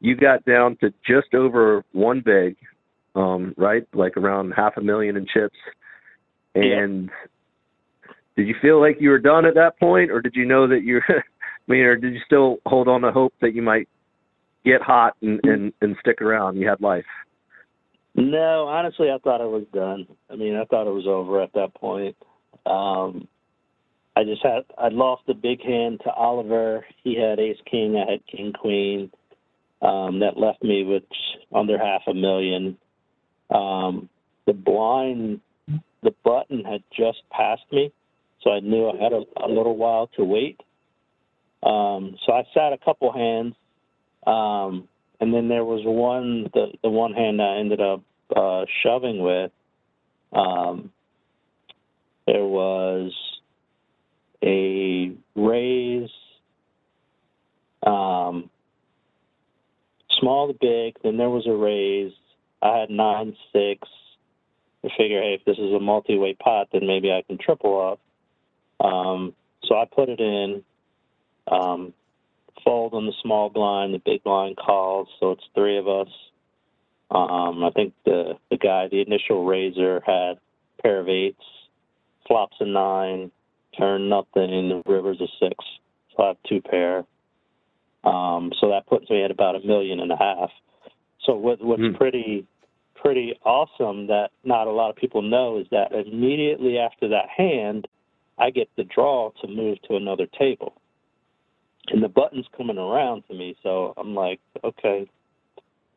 you 0.00 0.16
got 0.16 0.44
down 0.44 0.76
to 0.80 0.92
just 1.06 1.34
over 1.34 1.84
one 1.92 2.20
big, 2.24 2.56
um, 3.14 3.54
right? 3.56 3.86
Like 3.94 4.16
around 4.16 4.54
half 4.56 4.76
a 4.76 4.80
million 4.80 5.16
in 5.16 5.26
chips. 5.32 5.56
Yeah. 6.54 6.62
And 6.64 7.10
did 8.36 8.48
you 8.48 8.56
feel 8.60 8.80
like 8.80 8.96
you 9.00 9.10
were 9.10 9.18
done 9.18 9.46
at 9.46 9.54
that 9.54 9.78
point, 9.78 10.10
or 10.10 10.20
did 10.20 10.34
you 10.34 10.46
know 10.46 10.66
that 10.66 10.82
you're, 10.82 11.04
I 11.08 11.22
mean, 11.68 11.82
or 11.82 11.96
did 11.96 12.14
you 12.14 12.20
still 12.26 12.58
hold 12.66 12.88
on 12.88 13.02
to 13.02 13.12
hope 13.12 13.34
that 13.40 13.54
you 13.54 13.62
might 13.62 13.88
get 14.64 14.82
hot 14.82 15.14
and, 15.22 15.40
and, 15.44 15.72
and 15.80 15.96
stick 16.00 16.20
around? 16.22 16.56
You 16.56 16.68
had 16.68 16.80
life. 16.80 17.04
No, 18.18 18.66
honestly, 18.66 19.10
I 19.12 19.18
thought 19.18 19.40
it 19.40 19.48
was 19.48 19.64
done. 19.72 20.08
I 20.28 20.34
mean, 20.34 20.56
I 20.56 20.64
thought 20.64 20.88
it 20.88 20.92
was 20.92 21.06
over 21.06 21.40
at 21.40 21.52
that 21.52 21.72
point. 21.74 22.16
Um, 22.66 23.28
I 24.16 24.24
just 24.24 24.42
had 24.42 24.64
I 24.76 24.88
lost 24.88 25.22
the 25.28 25.34
big 25.34 25.62
hand 25.62 26.00
to 26.02 26.10
Oliver. 26.10 26.84
He 27.04 27.16
had 27.16 27.38
Ace 27.38 27.60
King. 27.70 27.96
I 27.96 28.10
had 28.10 28.26
King 28.26 28.52
Queen. 28.52 29.12
Um, 29.80 30.18
that 30.18 30.36
left 30.36 30.64
me 30.64 30.82
with 30.82 31.04
under 31.54 31.78
half 31.78 32.02
a 32.08 32.14
million. 32.14 32.76
Um, 33.54 34.08
the 34.48 34.52
blind, 34.52 35.40
the 36.02 36.12
button 36.24 36.64
had 36.64 36.82
just 36.90 37.18
passed 37.30 37.70
me, 37.70 37.92
so 38.42 38.50
I 38.50 38.58
knew 38.58 38.90
I 38.90 39.00
had 39.00 39.12
a, 39.12 39.22
a 39.44 39.46
little 39.46 39.76
while 39.76 40.08
to 40.16 40.24
wait. 40.24 40.60
Um, 41.62 42.16
so 42.26 42.32
I 42.32 42.42
sat 42.52 42.72
a 42.72 42.78
couple 42.84 43.12
hands. 43.12 43.54
Um, 44.26 44.88
and 45.20 45.32
then 45.32 45.48
there 45.48 45.64
was 45.64 45.82
one 45.84 46.48
the 46.54 46.72
the 46.82 46.88
one 46.88 47.12
hand 47.12 47.40
I 47.42 47.58
ended 47.58 47.80
up 47.80 48.02
uh, 48.34 48.64
shoving 48.82 49.22
with. 49.22 49.50
Um, 50.32 50.92
there 52.26 52.44
was 52.44 53.12
a 54.42 55.12
raise, 55.34 56.10
um, 57.86 58.50
small 60.20 60.48
to 60.48 60.58
big. 60.60 60.96
Then 61.02 61.16
there 61.16 61.30
was 61.30 61.46
a 61.46 61.54
raise. 61.54 62.12
I 62.60 62.78
had 62.78 62.90
nine 62.90 63.36
six. 63.52 63.88
I 64.84 64.88
figure, 64.96 65.20
hey, 65.20 65.34
if 65.34 65.44
this 65.44 65.58
is 65.58 65.72
a 65.72 65.80
multi-way 65.80 66.34
pot, 66.34 66.68
then 66.72 66.86
maybe 66.86 67.10
I 67.10 67.22
can 67.26 67.38
triple 67.38 67.98
up. 68.80 68.86
Um, 68.86 69.34
so 69.64 69.74
I 69.74 69.84
put 69.86 70.08
it 70.08 70.20
in. 70.20 70.62
Um, 71.50 71.94
fold 72.64 72.94
on 72.94 73.06
the 73.06 73.12
small 73.22 73.48
blind, 73.48 73.94
the 73.94 73.98
big 73.98 74.22
blind 74.22 74.56
calls, 74.56 75.08
so 75.18 75.32
it's 75.32 75.44
three 75.54 75.78
of 75.78 75.88
us. 75.88 76.08
Um, 77.10 77.64
I 77.64 77.70
think 77.74 77.94
the 78.04 78.34
the 78.50 78.58
guy, 78.58 78.88
the 78.88 79.00
initial 79.00 79.44
raiser, 79.44 80.02
had 80.04 80.36
a 80.36 80.82
pair 80.82 81.00
of 81.00 81.08
eights, 81.08 81.42
flops 82.26 82.56
a 82.60 82.66
nine, 82.66 83.30
turn 83.76 84.08
nothing, 84.08 84.68
the 84.68 84.82
river's 84.86 85.20
a 85.20 85.28
six, 85.40 85.56
so 86.14 86.22
I 86.22 86.26
have 86.28 86.36
two 86.48 86.60
pair. 86.60 87.04
Um, 88.04 88.52
so 88.60 88.68
that 88.70 88.86
puts 88.86 89.08
me 89.10 89.24
at 89.24 89.30
about 89.30 89.56
a 89.56 89.66
million 89.66 90.00
and 90.00 90.12
a 90.12 90.16
half. 90.16 90.50
So 91.24 91.34
what, 91.34 91.62
what's 91.62 91.82
Hmm. 91.82 91.94
pretty 91.94 92.46
pretty 92.94 93.38
awesome 93.44 94.08
that 94.08 94.30
not 94.42 94.66
a 94.66 94.72
lot 94.72 94.90
of 94.90 94.96
people 94.96 95.22
know 95.22 95.58
is 95.58 95.66
that 95.70 95.92
immediately 95.92 96.78
after 96.78 97.06
that 97.08 97.28
hand, 97.28 97.86
I 98.38 98.50
get 98.50 98.68
the 98.76 98.82
draw 98.82 99.30
to 99.40 99.46
move 99.46 99.80
to 99.82 99.94
another 99.94 100.26
table 100.26 100.74
and 101.90 102.02
the 102.02 102.08
button's 102.08 102.46
coming 102.56 102.78
around 102.78 103.24
to 103.28 103.34
me. 103.34 103.56
So 103.62 103.94
I'm 103.96 104.14
like, 104.14 104.40
okay. 104.64 105.08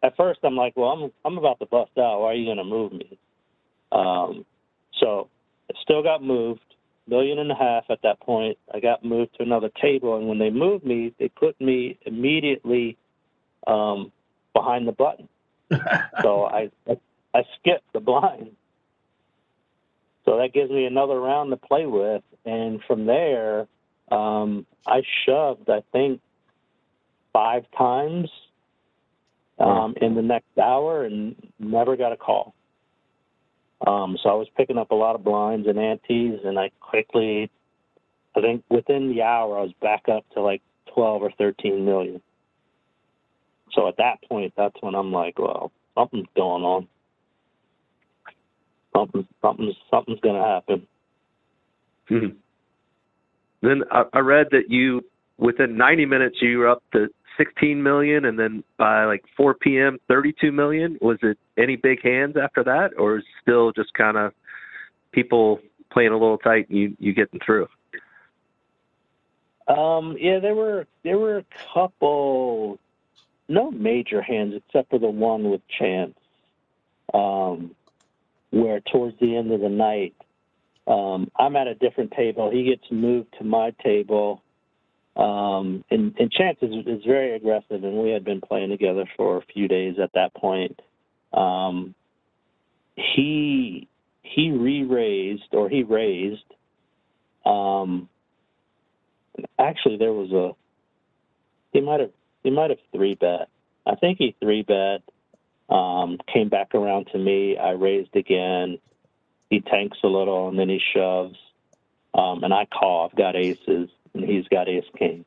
At 0.04 0.18
first, 0.18 0.40
I'm 0.44 0.56
like, 0.56 0.74
well, 0.76 0.90
I'm 0.90 1.12
I'm 1.26 1.38
about 1.38 1.60
to 1.60 1.66
bust 1.66 1.92
out. 1.98 2.22
Why 2.22 2.28
are 2.28 2.34
you 2.34 2.50
gonna 2.50 2.64
move 2.64 2.92
me? 2.94 3.18
Um, 3.92 4.46
so 5.00 5.30
it 5.70 5.76
still 5.82 6.02
got 6.02 6.24
moved, 6.24 6.62
million 7.08 7.40
and 7.40 7.52
a 7.52 7.56
half 7.56 7.84
at 7.90 8.02
that 8.04 8.20
point. 8.20 8.58
I 8.74 8.80
got 8.80 9.06
moved 9.06 9.36
to 9.38 9.44
another 9.44 9.70
table, 9.82 10.18
and 10.18 10.28
when 10.28 10.40
they 10.40 10.50
moved 10.50 10.86
me, 10.86 11.14
they 11.20 11.30
put 11.30 11.60
me 11.62 12.00
immediately 12.06 12.98
um, 13.68 14.12
behind 14.54 14.88
the 14.88 14.94
button. 14.94 15.28
So 16.22 16.46
I 16.46 16.70
I 17.34 17.44
skipped 17.60 17.94
the 17.94 18.00
blind. 18.00 18.52
So 20.26 20.38
that 20.38 20.54
gives 20.54 20.70
me 20.70 20.86
another 20.86 21.20
round 21.20 21.50
to 21.52 21.58
play 21.58 21.86
with, 21.86 22.24
and 22.46 22.80
from 22.88 23.06
there, 23.06 23.68
um, 24.12 24.66
I 24.86 25.02
shoved, 25.26 25.70
I 25.70 25.82
think, 25.92 26.22
five 27.34 27.64
times 27.78 28.30
um, 29.62 29.94
in 30.02 30.16
the 30.16 30.22
next 30.22 30.58
hour 30.62 31.06
and 31.06 31.36
never 31.60 31.96
got 31.96 32.12
a 32.12 32.18
call. 32.18 32.54
Um, 33.86 34.18
so 34.22 34.30
I 34.30 34.34
was 34.34 34.48
picking 34.56 34.78
up 34.78 34.92
a 34.92 34.96
lot 34.96 35.16
of 35.16 35.24
blinds 35.24 35.68
and 35.68 35.80
antes, 35.80 36.40
and 36.44 36.60
I 36.60 36.70
quickly, 36.80 37.50
I 38.36 38.42
think 38.42 38.64
within 38.70 39.10
the 39.10 39.22
hour, 39.24 39.58
I 39.58 39.62
was 39.62 39.74
back 39.82 40.08
up 40.08 40.24
to 40.34 40.42
like 40.42 40.62
12 40.94 41.24
or 41.24 41.32
13 41.38 41.86
million. 41.86 42.22
So 43.74 43.88
at 43.88 43.98
that 43.98 44.18
point, 44.28 44.54
that's 44.56 44.76
when 44.82 44.96
I'm 44.96 45.12
like, 45.12 45.40
well, 45.40 45.72
something's 45.96 46.28
going 46.36 46.64
on. 46.64 46.88
Something, 48.96 49.28
something's, 49.42 49.76
something's 49.90 50.20
going 50.20 50.36
to 50.36 50.48
happen. 50.48 50.88
Mhm. 52.10 52.36
Then 53.62 53.84
I, 53.90 54.04
I 54.12 54.20
read 54.20 54.48
that 54.52 54.70
you, 54.70 55.06
within 55.42 55.76
90 55.76 56.06
minutes, 56.06 56.38
you 56.42 56.60
were 56.60 56.70
up 56.70 56.84
to 56.94 57.10
16 57.38 57.82
million, 57.82 58.24
and 58.24 58.40
then 58.40 58.64
by 58.78 59.04
like 59.06 59.26
4 59.36 59.56
p.m., 59.56 59.98
32 60.08 60.52
million. 60.52 60.98
Was 61.02 61.18
it 61.22 61.38
any 61.58 61.76
big 61.76 62.02
hands 62.04 62.38
after 62.42 62.64
that, 62.64 62.92
or 62.98 63.18
is 63.18 63.24
still 63.42 63.74
just 63.74 63.94
kind 63.94 64.16
of 64.16 64.34
people 65.12 65.60
playing 65.92 66.12
a 66.12 66.18
little 66.18 66.38
tight, 66.38 66.70
and 66.70 66.78
you 66.78 66.96
you 67.00 67.14
getting 67.14 67.40
through? 67.46 67.68
Um, 69.68 70.16
yeah, 70.20 70.40
there 70.40 70.56
were 70.56 70.86
there 71.04 71.18
were 71.18 71.40
a 71.40 71.46
couple, 71.74 72.80
no 73.50 73.72
major 73.72 74.22
hands 74.22 74.54
except 74.56 74.92
for 74.92 75.00
the 75.00 75.10
one 75.10 75.50
with 75.50 75.62
Chance, 75.80 76.16
um, 77.14 77.76
where 78.52 78.82
towards 78.82 79.18
the 79.20 79.36
end 79.36 79.52
of 79.52 79.62
the 79.62 79.70
night, 79.70 80.14
um, 80.88 81.32
I'm 81.40 81.56
at 81.56 81.68
a 81.68 81.76
different 81.76 82.12
table. 82.12 82.52
He 82.52 82.64
gets 82.64 82.84
moved 82.92 83.34
to 83.40 83.44
my 83.44 83.72
table, 83.84 84.44
um, 85.16 85.84
and, 85.92 86.16
and 86.18 86.32
Chance 86.32 86.60
is, 86.62 86.88
is 86.88 87.04
very 87.06 87.36
aggressive, 87.36 87.84
and 87.84 87.98
we 87.98 88.12
had 88.12 88.24
been 88.24 88.42
playing 88.42 88.70
together 88.70 89.06
for 89.18 89.38
a 89.38 89.42
few 89.54 89.68
days 89.68 89.96
at 90.02 90.12
that 90.14 90.34
point. 90.34 90.80
Um, 91.34 91.96
he 92.96 93.88
he 94.24 94.52
re-raised 94.52 95.54
or 95.54 95.70
he 95.70 95.84
raised. 95.84 96.44
Um, 97.46 98.08
actually 99.58 99.98
there 99.98 100.14
was 100.14 100.32
a 100.32 100.52
he 101.74 101.82
might 101.82 102.00
have 102.00 102.12
he 102.44 102.50
might 102.50 102.70
have 102.70 102.80
three 102.94 103.16
bet. 103.16 103.50
I 103.86 103.96
think 103.96 104.18
he 104.18 104.36
three 104.40 104.62
bet. 104.62 105.02
Um, 105.70 106.18
came 106.32 106.50
back 106.50 106.76
around 106.76 107.08
to 107.14 107.18
me. 107.18 107.58
I 107.58 107.72
raised 107.72 108.16
again. 108.16 108.78
He 109.50 109.62
tanks 109.62 109.98
a 110.04 110.08
little 110.08 110.50
and 110.50 110.60
then 110.60 110.70
he 110.70 110.82
shoves. 110.94 111.38
Um, 112.14 112.44
and 112.44 112.54
I 112.54 112.66
call. 112.66 113.08
I've 113.10 113.18
got 113.18 113.38
aces 113.38 113.90
and 114.14 114.24
he's 114.24 114.48
got 114.50 114.68
ace 114.68 114.84
king. 114.98 115.26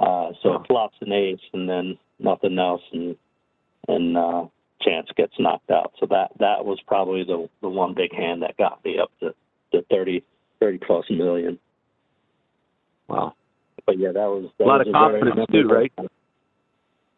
Uh, 0.00 0.30
so 0.42 0.54
it 0.54 0.66
flops 0.66 0.96
an 1.00 1.12
ace 1.12 1.38
and 1.52 1.68
then 1.68 1.98
nothing 2.18 2.58
else 2.58 2.82
and 2.92 3.16
and 3.88 4.16
uh, 4.16 4.44
chance 4.80 5.08
gets 5.16 5.32
knocked 5.38 5.70
out. 5.70 5.92
So 6.00 6.06
that 6.10 6.30
that 6.40 6.64
was 6.64 6.78
probably 6.86 7.24
the 7.24 7.48
the 7.60 7.68
one 7.68 7.94
big 7.94 8.14
hand 8.14 8.42
that 8.42 8.56
got 8.56 8.84
me 8.84 8.98
up 8.98 9.10
to 9.20 9.34
the 9.72 9.84
30, 9.90 10.22
30 10.60 10.78
plus 10.78 11.04
million. 11.10 11.58
Wow. 13.08 13.34
But 13.86 13.98
yeah, 13.98 14.12
that 14.12 14.26
was 14.26 14.50
that 14.58 14.64
A 14.64 14.66
lot 14.66 14.78
was 14.78 14.88
of 14.88 14.92
very 14.92 15.20
confidence 15.20 15.50
too, 15.52 15.68
right? 15.68 15.92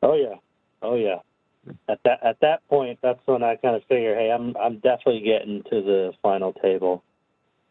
Oh 0.03 0.15
yeah, 0.15 0.35
oh 0.83 0.97
yeah. 0.97 1.19
At 1.89 2.01
that 2.05 2.23
at 2.25 2.41
that 2.41 2.67
point, 2.69 2.99
that's 3.03 3.21
when 3.27 3.43
I 3.43 3.57
kind 3.57 3.77
of 3.77 3.83
figure, 3.89 4.15
hey, 4.15 4.31
I'm 4.31 4.57
I'm 4.57 4.75
definitely 4.77 5.21
getting 5.21 5.63
to 5.71 5.83
the 5.83 6.13
final 6.23 6.53
table. 6.55 7.03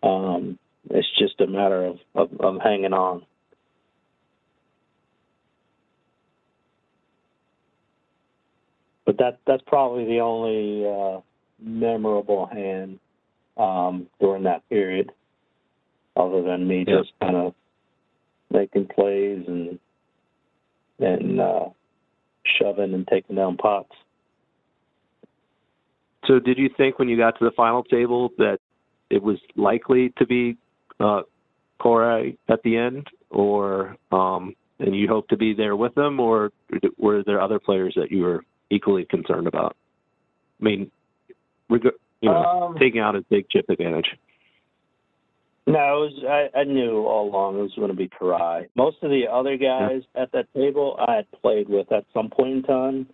Um, 0.04 0.58
it's 0.90 1.08
just 1.18 1.40
a 1.42 1.48
matter 1.48 1.86
of, 1.86 1.98
of, 2.14 2.30
of 2.40 2.56
hanging 2.64 2.94
on. 2.94 3.26
But 9.06 9.18
that 9.20 9.40
that's 9.46 9.64
probably 9.68 10.06
the 10.06 10.20
only 10.20 10.86
uh, 10.88 11.22
memorable 11.62 12.48
hand 12.48 13.00
um, 13.58 14.08
during 14.20 14.44
that 14.44 14.68
period. 14.70 15.12
other 16.18 16.42
than 16.42 16.66
me 16.68 16.86
Yeah. 16.88 17.00
just 17.00 17.12
kind 17.20 17.36
of 17.36 17.54
making 18.50 18.88
plays 18.88 19.44
and 19.48 19.80
and 21.00 21.42
uh, 21.42 21.70
shoving 22.46 22.94
and 22.94 23.06
taking 23.08 23.36
down 23.36 23.58
pots. 23.58 23.92
So, 26.26 26.40
did 26.40 26.58
you 26.58 26.70
think 26.70 26.98
when 26.98 27.10
you 27.10 27.18
got 27.18 27.38
to 27.38 27.44
the 27.46 27.52
final 27.52 27.84
table 27.84 28.32
that 28.38 28.60
it 29.10 29.22
was 29.22 29.38
likely 29.58 30.14
to 30.18 30.26
be 30.26 30.56
uh, 31.00 31.22
Koray 31.80 32.38
at 32.48 32.62
the 32.64 32.78
end, 32.78 33.08
or 33.30 33.98
um, 34.12 34.56
and 34.80 34.96
you 34.96 35.08
hope 35.08 35.28
to 35.30 35.38
be 35.38 35.54
there 35.54 35.76
with 35.76 35.96
them, 35.96 36.20
or 36.20 36.52
were 36.98 37.24
there 37.24 37.42
other 37.42 37.60
players 37.60 37.94
that 37.96 38.12
you 38.12 38.24
were 38.24 38.44
equally 38.70 39.06
concerned 39.06 39.48
about? 39.48 39.76
I 40.60 40.64
mean, 40.64 40.92
reg- 41.70 41.84
you 42.22 42.30
know, 42.30 42.36
Um, 42.36 42.78
taking 42.78 43.02
out 43.02 43.16
a 43.16 43.22
big 43.30 43.50
chip 43.50 43.70
advantage. 43.70 44.08
No, 45.68 46.04
it 46.04 46.14
was, 46.14 46.50
I, 46.56 46.60
I 46.60 46.64
knew 46.64 47.06
all 47.06 47.28
along 47.30 47.58
it 47.58 47.64
was 47.64 47.74
going 47.76 47.90
to 47.90 47.96
be 47.96 48.08
Koray. 48.08 48.68
Most 48.76 48.98
of 49.02 49.10
the 49.10 49.24
other 49.28 49.58
guys 49.58 50.04
at 50.14 50.32
that 50.32 50.54
table 50.54 50.96
I 51.00 51.16
had 51.16 51.32
played 51.42 51.68
with 51.68 51.92
at 51.92 52.06
some 52.14 52.30
point 52.30 52.52
in 52.52 52.64
time. 52.64 53.08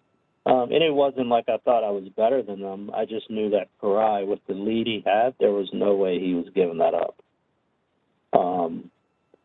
Um, 0.45 0.71
and 0.71 0.83
it 0.83 0.93
wasn't 0.93 1.27
like 1.27 1.45
I 1.47 1.57
thought 1.57 1.83
I 1.83 1.91
was 1.91 2.09
better 2.17 2.41
than 2.41 2.61
them. 2.61 2.89
I 2.95 3.05
just 3.05 3.29
knew 3.29 3.51
that 3.51 3.67
Koray, 3.81 4.25
with 4.25 4.39
the 4.47 4.55
lead 4.55 4.87
he 4.87 5.03
had, 5.05 5.35
there 5.39 5.51
was 5.51 5.69
no 5.71 5.95
way 5.95 6.19
he 6.19 6.33
was 6.33 6.47
giving 6.55 6.79
that 6.79 6.95
up 6.95 7.15
um, 8.33 8.89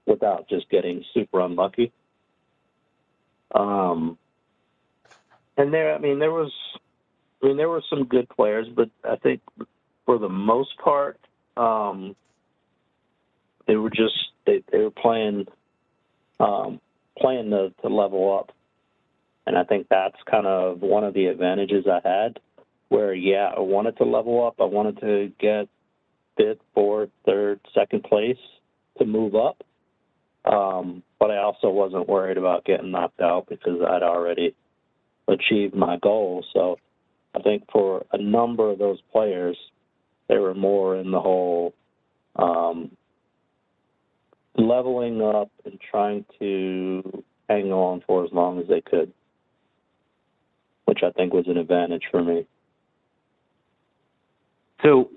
without 0.07 0.49
just 0.49 0.68
getting 0.70 1.05
super 1.12 1.40
unlucky. 1.40 1.92
Um, 3.55 4.18
and 5.57 5.72
there, 5.72 5.94
I 5.94 5.99
mean, 5.99 6.18
there 6.18 6.33
was, 6.33 6.53
I 7.42 7.46
mean, 7.46 7.57
there 7.57 7.68
were 7.68 7.83
some 7.88 8.05
good 8.05 8.29
players, 8.29 8.66
but 8.75 8.90
I 9.05 9.16
think 9.16 9.40
for 10.05 10.18
the 10.18 10.29
most 10.29 10.77
part, 10.79 11.18
um, 11.57 12.14
they 13.66 13.77
were 13.77 13.90
just 13.90 14.14
they, 14.46 14.62
they 14.70 14.79
were 14.79 14.90
playing 14.90 15.46
um, 16.38 16.81
playing 17.18 17.51
to, 17.51 17.72
to 17.83 17.88
level 17.88 18.38
up, 18.38 18.53
and 19.46 19.57
I 19.57 19.64
think 19.64 19.88
that's 19.88 20.16
kind 20.31 20.46
of 20.46 20.81
one 20.81 21.03
of 21.05 21.14
the 21.14 21.27
advantages 21.27 21.87
I 21.87 22.07
had. 22.07 22.38
Where 22.88 23.12
yeah, 23.12 23.51
I 23.57 23.61
wanted 23.61 23.96
to 23.96 24.05
level 24.05 24.46
up. 24.46 24.61
I 24.61 24.64
wanted 24.64 25.01
to 25.01 25.33
get 25.40 25.68
fifth, 26.37 26.61
fourth, 26.75 27.11
third, 27.25 27.59
second 27.75 28.05
place 28.05 28.38
to 28.99 29.05
move 29.05 29.35
up. 29.35 29.63
Um, 30.45 31.03
but 31.19 31.31
I 31.31 31.39
also 31.39 31.69
wasn't 31.71 32.09
worried 32.09 32.39
about 32.39 32.65
getting 32.65 32.93
knocked 32.93 33.21
out 33.21 33.47
because 33.49 33.81
I'd 33.83 34.03
already 34.03 34.55
achieved 35.29 35.75
my 35.75 35.97
goal. 36.01 36.45
So 36.53 36.77
I 37.35 37.41
think 37.41 37.65
for 37.73 38.05
a 38.13 38.19
number 38.19 38.71
of 38.71 38.79
those 38.79 38.99
players, 39.13 39.57
they 40.29 40.39
were 40.39 40.55
more 40.55 40.97
in 40.97 41.11
the 41.11 41.21
whole 41.21 41.75
um, 42.37 42.91
leveling 44.57 45.21
up 45.23 45.51
and 45.65 45.79
trying 45.91 46.25
to 46.39 47.25
hang 47.49 47.73
on 47.73 48.03
for 48.07 48.25
as 48.25 48.33
long 48.33 48.61
as 48.61 48.67
they 48.69 48.81
could, 48.81 49.13
which 50.85 51.01
I 51.03 51.11
think 51.11 51.33
was 51.33 51.47
an 51.49 51.57
advantage 51.57 52.05
for 52.11 52.23
me. 52.23 52.47
So, 54.83 55.11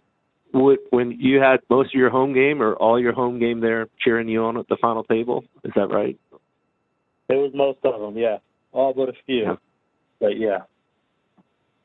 would, 0.53 0.79
when 0.89 1.12
you 1.12 1.39
had 1.39 1.59
most 1.69 1.93
of 1.93 1.99
your 1.99 2.09
home 2.09 2.33
game 2.33 2.62
or 2.62 2.75
all 2.75 2.99
your 2.99 3.13
home 3.13 3.39
game 3.39 3.59
there 3.59 3.88
cheering 4.03 4.27
you 4.27 4.43
on 4.43 4.57
at 4.57 4.67
the 4.67 4.77
final 4.77 5.03
table, 5.03 5.43
is 5.63 5.71
that 5.75 5.89
right? 5.89 6.17
It 7.29 7.35
was 7.35 7.51
most 7.53 7.79
of 7.83 7.99
them, 7.99 8.17
yeah, 8.17 8.38
all 8.71 8.93
but 8.93 9.09
a 9.09 9.13
few, 9.25 9.43
Yeah. 9.43 9.55
but 10.19 10.38
yeah. 10.38 10.59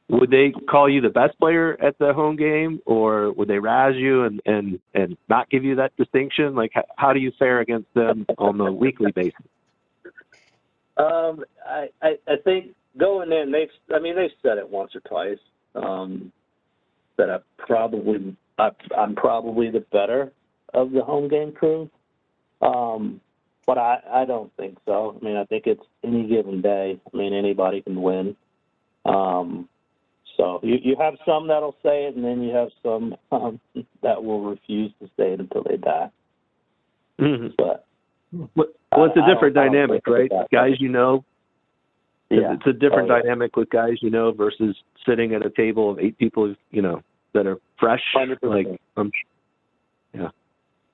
Would 0.09 0.31
they 0.31 0.53
call 0.71 0.89
you 0.89 1.01
the 1.01 1.09
best 1.09 1.39
player 1.39 1.77
at 1.83 1.99
the 1.99 2.13
home 2.13 2.37
game, 2.37 2.81
or 2.85 3.33
would 3.33 3.49
they 3.49 3.59
razz 3.59 3.95
you 3.97 4.25
and 4.25 4.41
and 4.45 4.79
and 4.93 5.17
not 5.29 5.49
give 5.49 5.65
you 5.65 5.77
that 5.77 5.97
distinction? 5.97 6.55
Like, 6.55 6.73
how, 6.75 6.85
how 6.97 7.13
do 7.15 7.21
you 7.21 7.33
fare 7.39 7.61
against 7.61 7.93
them 7.95 8.27
on 8.37 8.59
the 8.59 8.71
weekly 8.71 9.13
basis? 9.13 9.41
Um, 10.97 11.45
I, 11.67 11.89
I, 12.03 12.19
I 12.29 12.37
think 12.45 12.75
going 12.97 13.33
in, 13.33 13.51
they've, 13.51 13.69
I 13.95 13.99
mean, 13.99 14.15
they've 14.15 14.31
said 14.43 14.59
it 14.59 14.69
once 14.69 14.95
or 14.95 15.01
twice, 15.01 15.39
um, 15.75 16.33
that 17.17 17.31
I 17.31 17.39
probably, 17.59 18.37
I, 18.59 18.71
I'm 18.97 19.15
probably 19.15 19.71
the 19.71 19.81
better 19.93 20.33
of 20.73 20.93
the 20.93 21.03
home 21.03 21.29
game 21.29 21.53
crew. 21.53 21.91
Um, 22.63 23.21
but 23.67 23.79
I, 23.79 23.99
I 24.13 24.25
don't 24.25 24.55
think 24.57 24.79
so. 24.85 25.19
I 25.21 25.25
mean, 25.25 25.37
I 25.37 25.45
think 25.45 25.67
it's 25.67 25.83
any 26.03 26.27
given 26.29 26.61
day. 26.61 27.01
I 27.13 27.17
mean, 27.17 27.33
anybody 27.33 27.81
can 27.83 28.01
win. 28.03 28.37
Um, 29.05 29.69
so 30.37 30.61
you, 30.63 30.77
you 30.83 30.97
have 30.99 31.15
some 31.25 31.49
that'll 31.49 31.77
say 31.83 32.05
it, 32.07 32.17
and 32.17 32.25
then 32.25 32.43
you 32.43 32.55
have 32.55 32.69
some 32.83 33.15
um, 33.33 33.61
that 34.03 34.23
will 34.23 34.43
refuse 34.43 34.93
to 35.01 35.07
say 35.17 35.33
it 35.33 35.41
until 35.41 35.63
they 35.63 35.77
die. 35.77 36.11
Mm-hmm. 37.21 37.49
But 37.57 37.87
Well, 38.33 38.69
well, 38.93 39.05
it's 39.07 39.17
a 39.17 39.33
different 39.33 39.55
don't- 39.55 39.65
I 39.65 39.67
don't 39.67 39.75
dynamic, 39.75 40.07
right? 40.07 40.31
Guys 40.53 40.75
you 40.81 40.89
know, 40.89 41.25
yeah, 42.31 42.55
it's 42.55 42.67
a 42.67 42.73
different 42.73 43.11
Oh, 43.11 43.17
yeah. 43.17 43.23
dynamic 43.23 43.57
with 43.57 43.71
guys 43.71 43.99
you 44.01 44.11
know 44.11 44.33
versus 44.33 44.77
sitting 45.07 45.35
at 45.35 45.45
a 45.47 45.51
table 45.51 45.91
of 45.91 45.99
eight 46.01 46.19
people, 46.19 46.55
you 46.71 46.83
know, 46.83 47.01
that 47.35 47.47
are 47.47 47.59
fresh. 47.79 48.01
100%. 48.17 48.39
Like, 48.43 48.81
um, 48.97 49.11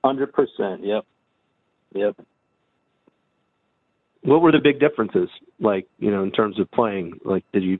hundred 0.03 0.33
percent. 0.33 0.83
Yep, 0.83 1.05
yep. 1.93 2.15
what 4.23 4.41
were 4.41 4.51
the 4.51 4.59
big 4.59 4.79
differences? 4.79 5.29
Like, 5.59 5.87
you 5.99 6.11
know, 6.11 6.23
in 6.23 6.31
terms 6.31 6.59
of 6.59 6.69
playing, 6.71 7.19
like, 7.23 7.43
did 7.53 7.63
you 7.63 7.77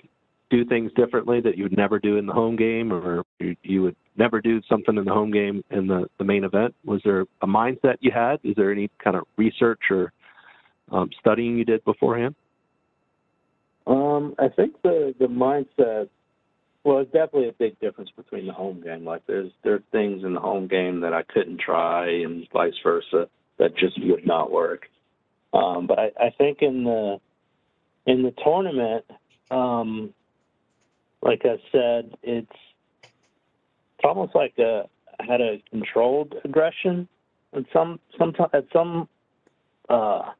do 0.50 0.66
things 0.66 0.92
differently 0.96 1.40
that 1.42 1.58
you 1.58 1.64
would 1.64 1.78
never 1.78 2.00
do 2.00 2.18
in 2.18 2.26
the 2.26 2.34
home 2.34 2.56
game, 2.56 2.92
or 2.92 3.24
you, 3.40 3.56
you 3.64 3.82
would 3.84 3.96
never 4.18 4.42
do 4.42 4.62
something 4.68 4.98
in 4.98 5.06
the 5.06 5.14
home 5.14 5.32
game 5.32 5.64
in 5.72 5.88
the 5.88 6.08
the 6.18 6.24
main 6.24 6.44
event? 6.44 6.76
Was 6.86 7.02
there 7.04 7.22
a 7.42 7.48
mindset 7.48 7.98
you 8.02 8.12
had? 8.12 8.40
Is 8.44 8.56
there 8.56 8.72
any 8.72 8.90
kind 9.04 9.16
of 9.16 9.24
research 9.38 9.80
or 9.90 10.12
um, 10.92 11.10
studying 11.20 11.58
you 11.58 11.66
did 11.66 11.84
beforehand? 11.86 12.36
Um, 13.88 14.36
I 14.40 14.50
think 14.50 14.82
the 14.82 15.16
the 15.20 15.28
mindset. 15.28 16.10
Well, 16.84 17.00
it's 17.00 17.12
definitely 17.12 17.50
a 17.50 17.54
big 17.54 17.80
difference 17.80 18.10
between 18.16 18.48
the 18.48 18.54
home 18.54 18.82
game. 18.82 19.06
Like 19.06 19.22
there's 19.28 19.52
there 19.64 19.76
are 19.76 19.84
things 19.92 20.24
in 20.24 20.34
the 20.34 20.40
home 20.40 20.68
game 20.68 21.02
that 21.02 21.14
I 21.14 21.24
couldn't 21.24 21.60
try, 21.60 22.10
and 22.10 22.48
vice 22.52 22.74
versa 22.84 23.28
that 23.60 23.78
just 23.78 24.04
would 24.04 24.26
not 24.26 24.52
work. 24.52 24.90
Um, 25.54 25.86
but 25.86 26.00
I, 26.00 26.12
I 26.20 26.30
think 26.38 26.62
in 26.62 26.84
the 26.84 27.20
in 28.08 28.24
the 28.24 28.34
tournament, 28.44 29.06
um, 29.52 30.14
like 31.22 31.44
I 31.46 31.58
said, 31.72 32.18
it's 32.24 32.48
it's 33.04 34.04
almost 34.04 34.34
like 34.34 34.58
a 34.58 34.90
had 35.20 35.42
a 35.42 35.62
controlled 35.70 36.34
aggression 36.44 37.08
at 37.54 37.64
some 37.72 38.00
some 38.18 38.34
at 38.54 38.66
some 38.74 39.08
uh, 39.90 40.32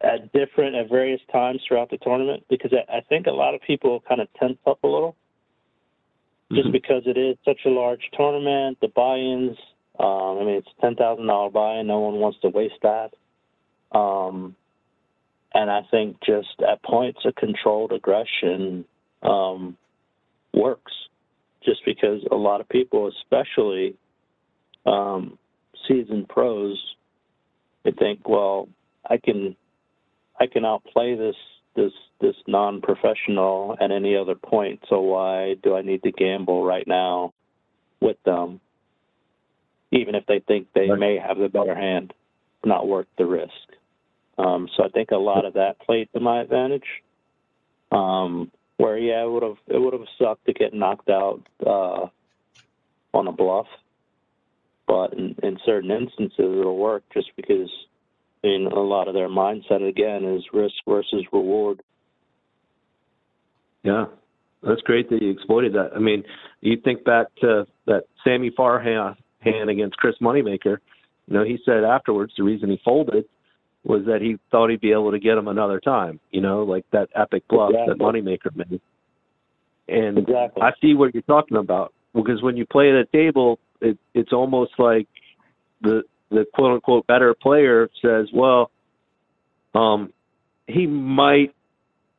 at 0.00 0.32
different 0.32 0.74
at 0.76 0.88
various 0.88 1.20
times 1.32 1.60
throughout 1.66 1.90
the 1.90 1.98
tournament 1.98 2.44
because 2.48 2.72
I, 2.72 2.98
I 2.98 3.00
think 3.02 3.26
a 3.26 3.32
lot 3.32 3.54
of 3.54 3.60
people 3.62 4.02
kind 4.08 4.20
of 4.20 4.28
tense 4.38 4.58
up 4.66 4.82
a 4.82 4.86
little 4.86 5.16
just 6.52 6.68
Mhm. 6.68 6.72
because 6.72 7.06
it 7.06 7.16
is 7.16 7.36
such 7.44 7.64
a 7.64 7.70
large 7.70 8.10
tournament. 8.12 8.78
The 8.80 8.88
buy-ins, 8.88 9.56
um, 9.98 10.38
I 10.38 10.44
mean, 10.44 10.56
it's 10.56 10.72
ten 10.80 10.96
thousand 10.96 11.26
dollar 11.26 11.50
buy-in. 11.50 11.86
No 11.86 12.00
one 12.00 12.18
wants 12.18 12.38
to 12.40 12.48
waste 12.48 12.80
that. 12.82 13.14
Um, 13.92 14.56
and 15.54 15.70
I 15.70 15.82
think 15.90 16.20
just 16.22 16.60
at 16.62 16.82
points 16.82 17.24
a 17.24 17.32
controlled 17.32 17.92
aggression 17.92 18.84
um, 19.22 19.76
works, 20.54 20.92
just 21.62 21.84
because 21.84 22.24
a 22.30 22.36
lot 22.36 22.60
of 22.60 22.68
people, 22.68 23.08
especially 23.08 23.96
um, 24.86 25.38
seasoned 25.86 26.28
pros, 26.28 26.78
they 27.84 27.92
think, 27.92 28.28
well, 28.28 28.68
I 29.08 29.16
can, 29.16 29.56
I 30.38 30.46
can 30.46 30.64
outplay 30.64 31.14
this 31.14 31.36
this 31.76 31.92
this 32.20 32.34
non-professional 32.46 33.76
at 33.80 33.90
any 33.90 34.16
other 34.16 34.34
point. 34.34 34.80
So 34.88 35.00
why 35.00 35.54
do 35.62 35.74
I 35.76 35.82
need 35.82 36.02
to 36.02 36.12
gamble 36.12 36.64
right 36.64 36.86
now 36.86 37.32
with 38.00 38.16
them, 38.24 38.60
even 39.92 40.14
if 40.14 40.26
they 40.26 40.40
think 40.40 40.68
they 40.74 40.88
may 40.88 41.18
have 41.18 41.38
the 41.38 41.48
better 41.48 41.74
hand? 41.74 42.12
Not 42.64 42.86
worth 42.86 43.06
the 43.16 43.24
risk. 43.24 43.52
Um, 44.36 44.68
so 44.76 44.84
I 44.84 44.88
think 44.88 45.10
a 45.10 45.16
lot 45.16 45.44
of 45.44 45.54
that 45.54 45.78
played 45.80 46.08
to 46.12 46.20
my 46.20 46.40
advantage. 46.40 46.84
Um, 47.92 48.50
where 48.76 48.96
yeah, 48.96 49.22
it 49.22 49.30
would 49.30 49.42
have 49.42 49.58
it 49.68 49.78
would 49.78 49.92
have 49.92 50.06
sucked 50.18 50.46
to 50.46 50.52
get 50.52 50.72
knocked 50.72 51.10
out 51.10 51.40
uh, 51.66 52.06
on 53.12 53.26
a 53.26 53.32
bluff, 53.32 53.66
but 54.86 55.12
in, 55.12 55.36
in 55.42 55.58
certain 55.64 55.90
instances 55.90 56.32
it'll 56.38 56.78
work 56.78 57.02
just 57.12 57.30
because 57.36 57.70
I 58.42 58.46
mean, 58.46 58.66
a 58.66 58.80
lot 58.80 59.08
of 59.08 59.14
their 59.14 59.28
mindset 59.28 59.86
again 59.86 60.24
is 60.24 60.42
risk 60.52 60.74
versus 60.88 61.24
reward. 61.32 61.82
Yeah, 63.82 64.06
that's 64.62 64.80
great 64.82 65.10
that 65.10 65.22
you 65.22 65.30
exploited 65.30 65.74
that. 65.74 65.90
I 65.94 65.98
mean, 65.98 66.24
you 66.60 66.78
think 66.82 67.04
back 67.04 67.26
to 67.40 67.66
that 67.86 68.04
Sammy 68.24 68.50
Farha 68.50 69.16
hand 69.40 69.70
against 69.70 69.96
Chris 69.96 70.16
Moneymaker. 70.20 70.78
You 71.26 71.34
know, 71.34 71.44
he 71.44 71.58
said 71.64 71.84
afterwards 71.84 72.32
the 72.36 72.44
reason 72.44 72.70
he 72.70 72.80
folded 72.84 73.24
was 73.84 74.04
that 74.06 74.20
he 74.20 74.36
thought 74.50 74.70
he'd 74.70 74.80
be 74.80 74.92
able 74.92 75.12
to 75.12 75.18
get 75.18 75.38
him 75.38 75.48
another 75.48 75.80
time. 75.80 76.20
You 76.30 76.40
know, 76.40 76.62
like 76.64 76.84
that 76.92 77.08
epic 77.14 77.44
bluff 77.48 77.72
that 77.72 77.96
Moneymaker 77.98 78.54
made. 78.54 78.80
And 79.88 80.18
Exactly. 80.18 80.62
I 80.62 80.70
see 80.80 80.94
what 80.94 81.14
you're 81.14 81.22
talking 81.22 81.56
about 81.56 81.92
because 82.14 82.42
when 82.42 82.56
you 82.56 82.66
play 82.66 82.90
at 82.90 82.96
a 82.96 83.06
table, 83.06 83.58
it, 83.80 83.98
it's 84.14 84.32
almost 84.32 84.72
like 84.78 85.08
the 85.82 86.02
the 86.30 86.44
quote 86.54 86.72
unquote 86.72 87.06
better 87.06 87.34
player 87.34 87.88
says, 88.02 88.28
well, 88.32 88.70
um, 89.74 90.12
he 90.66 90.86
might 90.86 91.54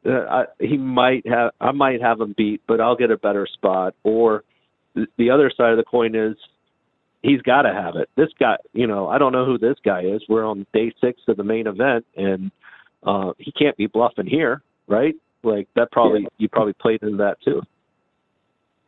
uh, 0.05 0.09
I, 0.09 0.43
he 0.59 0.77
might 0.77 1.27
have 1.27 1.51
I 1.59 1.71
might 1.71 2.01
have 2.01 2.19
him 2.19 2.33
beat, 2.37 2.61
but 2.67 2.81
I'll 2.81 2.95
get 2.95 3.11
a 3.11 3.17
better 3.17 3.47
spot. 3.51 3.93
Or 4.03 4.43
th- 4.95 5.09
the 5.17 5.29
other 5.29 5.51
side 5.55 5.71
of 5.71 5.77
the 5.77 5.83
coin 5.83 6.15
is 6.15 6.35
he's 7.21 7.41
got 7.41 7.63
to 7.63 7.73
have 7.73 7.95
it. 7.95 8.09
This 8.17 8.29
guy, 8.39 8.57
you 8.73 8.87
know, 8.87 9.07
I 9.07 9.17
don't 9.17 9.31
know 9.31 9.45
who 9.45 9.57
this 9.57 9.77
guy 9.83 10.01
is. 10.01 10.23
We're 10.27 10.45
on 10.45 10.65
day 10.73 10.93
six 11.01 11.21
of 11.27 11.37
the 11.37 11.43
main 11.43 11.67
event, 11.67 12.05
and 12.15 12.51
uh, 13.03 13.33
he 13.37 13.51
can't 13.51 13.77
be 13.77 13.87
bluffing 13.87 14.27
here, 14.27 14.61
right? 14.87 15.15
Like 15.43 15.67
that 15.75 15.91
probably 15.91 16.21
Yeah. 16.21 16.29
you 16.37 16.49
probably 16.49 16.73
played 16.73 17.03
into 17.03 17.17
that 17.17 17.37
too. 17.43 17.61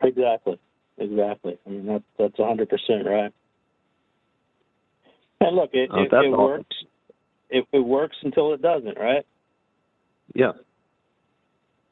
Exactly. 0.02 0.58
Exactly. 0.98 1.58
I 1.66 1.70
mean, 1.70 1.86
that's 1.86 2.04
that's 2.18 2.38
a 2.38 2.44
hundred 2.44 2.68
percent 2.68 3.06
right. 3.06 3.32
And 5.40 5.56
look, 5.56 5.70
it 5.72 5.90
Uh, 5.90 6.02
it, 6.02 6.12
it 6.12 6.14
awesome. 6.14 6.32
works. 6.32 6.76
It, 7.50 7.66
it 7.72 7.78
works 7.78 8.16
until 8.22 8.52
it 8.52 8.62
doesn't, 8.62 8.98
right? 8.98 9.24
Yeah, 10.34 10.52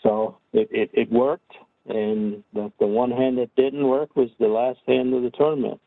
So 0.02 0.38
it, 0.52 0.68
it, 0.72 0.90
it 0.92 1.12
worked, 1.12 1.52
and 1.86 2.42
the, 2.52 2.72
the 2.80 2.86
one 2.86 3.10
hand 3.10 3.38
that 3.38 3.54
didn't 3.56 3.86
work 3.86 4.16
was 4.16 4.28
the 4.40 4.48
last 4.48 4.80
hand 4.86 5.14
of 5.14 5.22
the 5.22 5.30
tournament. 5.30 5.80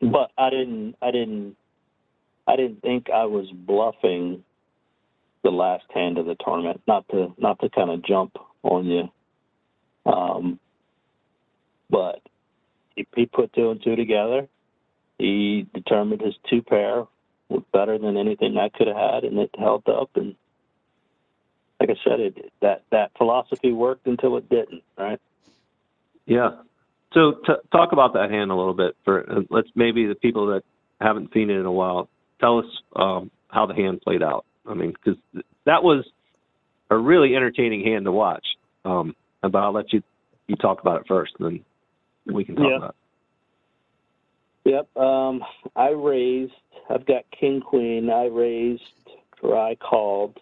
But 0.00 0.30
I 0.38 0.50
didn't, 0.50 0.94
I 1.02 1.10
didn't, 1.10 1.56
I 2.46 2.56
didn't 2.56 2.80
think 2.82 3.10
I 3.10 3.24
was 3.24 3.46
bluffing 3.66 4.44
the 5.42 5.50
last 5.50 5.84
hand 5.92 6.18
of 6.18 6.26
the 6.26 6.36
tournament. 6.44 6.80
Not 6.86 7.08
to, 7.08 7.34
not 7.38 7.58
to 7.60 7.68
kind 7.70 7.90
of 7.90 8.04
jump 8.04 8.36
on 8.62 8.86
you, 8.86 9.08
um, 10.10 10.60
but 11.90 12.20
he, 12.94 13.06
he 13.16 13.26
put 13.26 13.52
two 13.52 13.70
and 13.70 13.82
two 13.82 13.96
together. 13.96 14.46
He 15.20 15.66
determined 15.74 16.22
his 16.22 16.34
two 16.48 16.62
pair 16.62 17.04
was 17.50 17.62
better 17.72 17.98
than 17.98 18.16
anything 18.16 18.56
I 18.56 18.70
could 18.70 18.86
have 18.86 18.96
had, 18.96 19.24
and 19.24 19.38
it 19.38 19.50
held 19.58 19.86
up 19.88 20.10
and 20.16 20.34
like 21.78 21.90
I 21.90 21.94
said, 22.04 22.20
it 22.20 22.52
that 22.60 22.82
that 22.90 23.10
philosophy 23.16 23.72
worked 23.72 24.06
until 24.06 24.36
it 24.36 24.48
didn't, 24.48 24.82
right? 24.98 25.20
yeah. 26.26 26.50
So 27.12 27.32
t- 27.44 27.52
talk 27.72 27.92
about 27.92 28.12
that 28.14 28.30
hand 28.30 28.50
a 28.50 28.54
little 28.54 28.74
bit 28.74 28.96
for 29.04 29.28
uh, 29.30 29.40
let's 29.50 29.68
maybe 29.74 30.06
the 30.06 30.14
people 30.14 30.46
that 30.48 30.62
haven't 31.00 31.32
seen 31.32 31.50
it 31.50 31.58
in 31.58 31.66
a 31.66 31.72
while. 31.72 32.08
Tell 32.40 32.58
us 32.58 32.66
um, 32.96 33.30
how 33.48 33.66
the 33.66 33.74
hand 33.74 34.00
played 34.02 34.22
out. 34.22 34.44
I 34.66 34.74
mean, 34.74 34.92
because 34.92 35.20
that 35.66 35.82
was 35.82 36.04
a 36.90 36.96
really 36.96 37.34
entertaining 37.34 37.84
hand 37.84 38.04
to 38.04 38.12
watch. 38.12 38.46
Um, 38.84 39.14
but 39.42 39.56
I'll 39.56 39.72
let 39.72 39.92
you 39.92 40.02
you 40.46 40.56
talk 40.56 40.80
about 40.80 41.00
it 41.00 41.06
first, 41.08 41.32
and 41.38 41.64
then 42.26 42.34
we 42.34 42.44
can 42.44 42.56
talk 42.56 42.66
Yeah. 42.70 42.76
about 42.76 42.96
Yep. 44.64 44.96
Um, 44.96 45.42
I 45.76 45.90
raised. 45.90 46.52
I've 46.88 47.06
got 47.06 47.24
king 47.38 47.60
queen. 47.60 48.10
I 48.10 48.26
raised 48.26 48.82
or 49.42 49.58
I 49.58 49.74
called. 49.76 50.38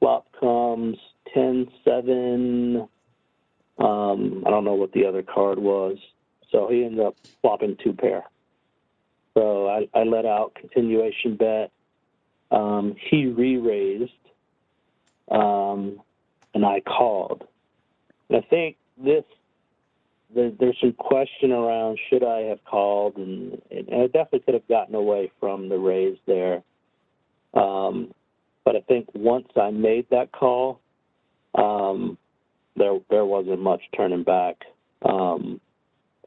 Flop 0.00 0.26
comes 0.38 0.96
ten 1.34 1.68
seven. 1.84 2.88
Um, 3.78 4.44
I 4.46 4.50
don't 4.50 4.64
know 4.64 4.74
what 4.74 4.92
the 4.92 5.04
other 5.06 5.22
card 5.22 5.58
was. 5.58 5.98
So 6.50 6.68
he 6.68 6.84
ended 6.84 7.00
up 7.00 7.16
flopping 7.42 7.76
two 7.82 7.92
pair. 7.92 8.24
So 9.34 9.68
I, 9.68 9.88
I 9.94 10.04
let 10.04 10.24
out 10.24 10.56
continuation 10.58 11.36
bet. 11.36 11.70
Um, 12.50 12.96
he 13.10 13.26
re-raised, 13.26 14.10
um, 15.30 16.00
and 16.54 16.64
I 16.64 16.80
called. 16.80 17.44
And 18.28 18.38
I 18.38 18.46
think 18.48 18.76
this 18.96 19.24
there, 20.34 20.50
there's 20.58 20.76
some 20.80 20.92
question 20.92 21.52
around 21.52 21.98
should 22.10 22.24
I 22.24 22.40
have 22.42 22.64
called, 22.64 23.16
and, 23.16 23.60
and 23.70 23.88
I 23.90 24.06
definitely 24.06 24.40
could 24.40 24.54
have 24.54 24.68
gotten 24.68 24.94
away 24.94 25.30
from 25.40 25.68
the 25.68 25.78
raise 25.78 26.18
there. 26.26 26.62
Um, 27.54 28.12
but 28.64 28.76
I 28.76 28.80
think 28.82 29.08
once 29.14 29.48
I 29.60 29.70
made 29.70 30.06
that 30.10 30.32
call, 30.32 30.80
um, 31.54 32.18
there 32.76 32.98
there 33.10 33.24
wasn't 33.24 33.60
much 33.60 33.80
turning 33.96 34.22
back. 34.22 34.56
Um, 35.08 35.60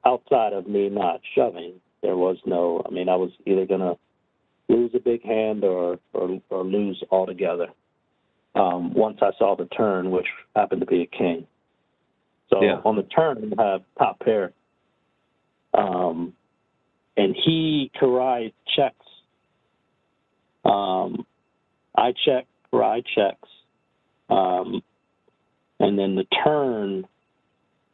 outside 0.06 0.54
of 0.54 0.68
me 0.68 0.90
not 0.90 1.22
shoving, 1.36 1.74
there 2.02 2.18
was 2.18 2.38
no. 2.46 2.84
I 2.86 2.92
mean, 2.92 3.08
I 3.08 3.16
was 3.16 3.30
either 3.46 3.66
gonna 3.68 3.94
lose 4.68 4.92
a 4.96 5.00
big 5.00 5.24
hand 5.24 5.64
or 5.64 6.00
or, 6.14 6.42
or 6.50 6.64
lose 6.64 7.02
altogether. 7.12 7.68
Um, 8.56 8.94
once 8.94 9.20
I 9.22 9.32
saw 9.38 9.56
the 9.56 9.66
turn, 9.66 10.12
which 10.12 10.28
happened 10.56 10.82
to 10.82 10.88
be 10.88 11.04
a 11.04 11.18
king. 11.18 11.46
So 12.52 12.62
Yeah. 12.62 12.82
on 12.84 12.96
the 12.96 13.04
turn, 13.04 13.54
I 13.58 13.64
have 13.64 13.84
top 13.98 14.20
pair. 14.20 14.54
Um, 15.74 16.34
and 17.16 17.36
he, 17.36 17.92
Koray 17.96 18.54
checks. 18.76 19.08
Um, 20.66 21.26
I 21.96 22.14
check, 22.26 22.46
Koray 22.72 23.04
checks. 23.06 23.50
Um, 24.30 24.84
and 25.80 25.98
then 25.98 26.16
the 26.16 26.26
turn 26.44 27.08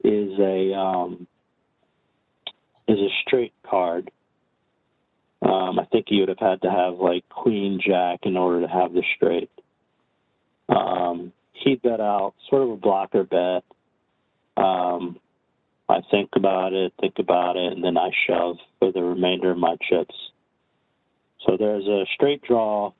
is 0.03 0.37
a 0.39 0.73
um, 0.73 1.27
is 2.87 2.99
a 2.99 3.09
straight 3.25 3.53
card. 3.63 4.11
Um, 5.41 5.79
I 5.79 5.85
think 5.85 6.05
he 6.09 6.19
would 6.19 6.29
have 6.29 6.39
had 6.39 6.61
to 6.63 6.69
have 6.69 6.95
like 6.95 7.27
Queen 7.29 7.79
Jack 7.85 8.21
in 8.23 8.37
order 8.37 8.61
to 8.61 8.67
have 8.67 8.93
the 8.93 9.03
straight. 9.15 9.51
Um, 10.69 11.31
he 11.53 11.75
bet 11.75 12.01
out 12.01 12.33
sort 12.49 12.63
of 12.63 12.69
a 12.71 12.77
blocker 12.77 13.23
bet. 13.23 13.63
Um, 14.57 15.19
I 15.89 16.01
think 16.11 16.31
about 16.35 16.73
it, 16.73 16.93
think 16.99 17.15
about 17.19 17.55
it, 17.55 17.73
and 17.73 17.83
then 17.83 17.97
I 17.97 18.09
shove 18.27 18.57
for 18.79 18.91
the 18.91 19.01
remainder 19.01 19.51
of 19.51 19.57
my 19.57 19.77
chips. 19.89 20.15
So 21.45 21.55
there's 21.57 21.85
a 21.85 22.05
straight 22.13 22.41
draw, 22.41 22.91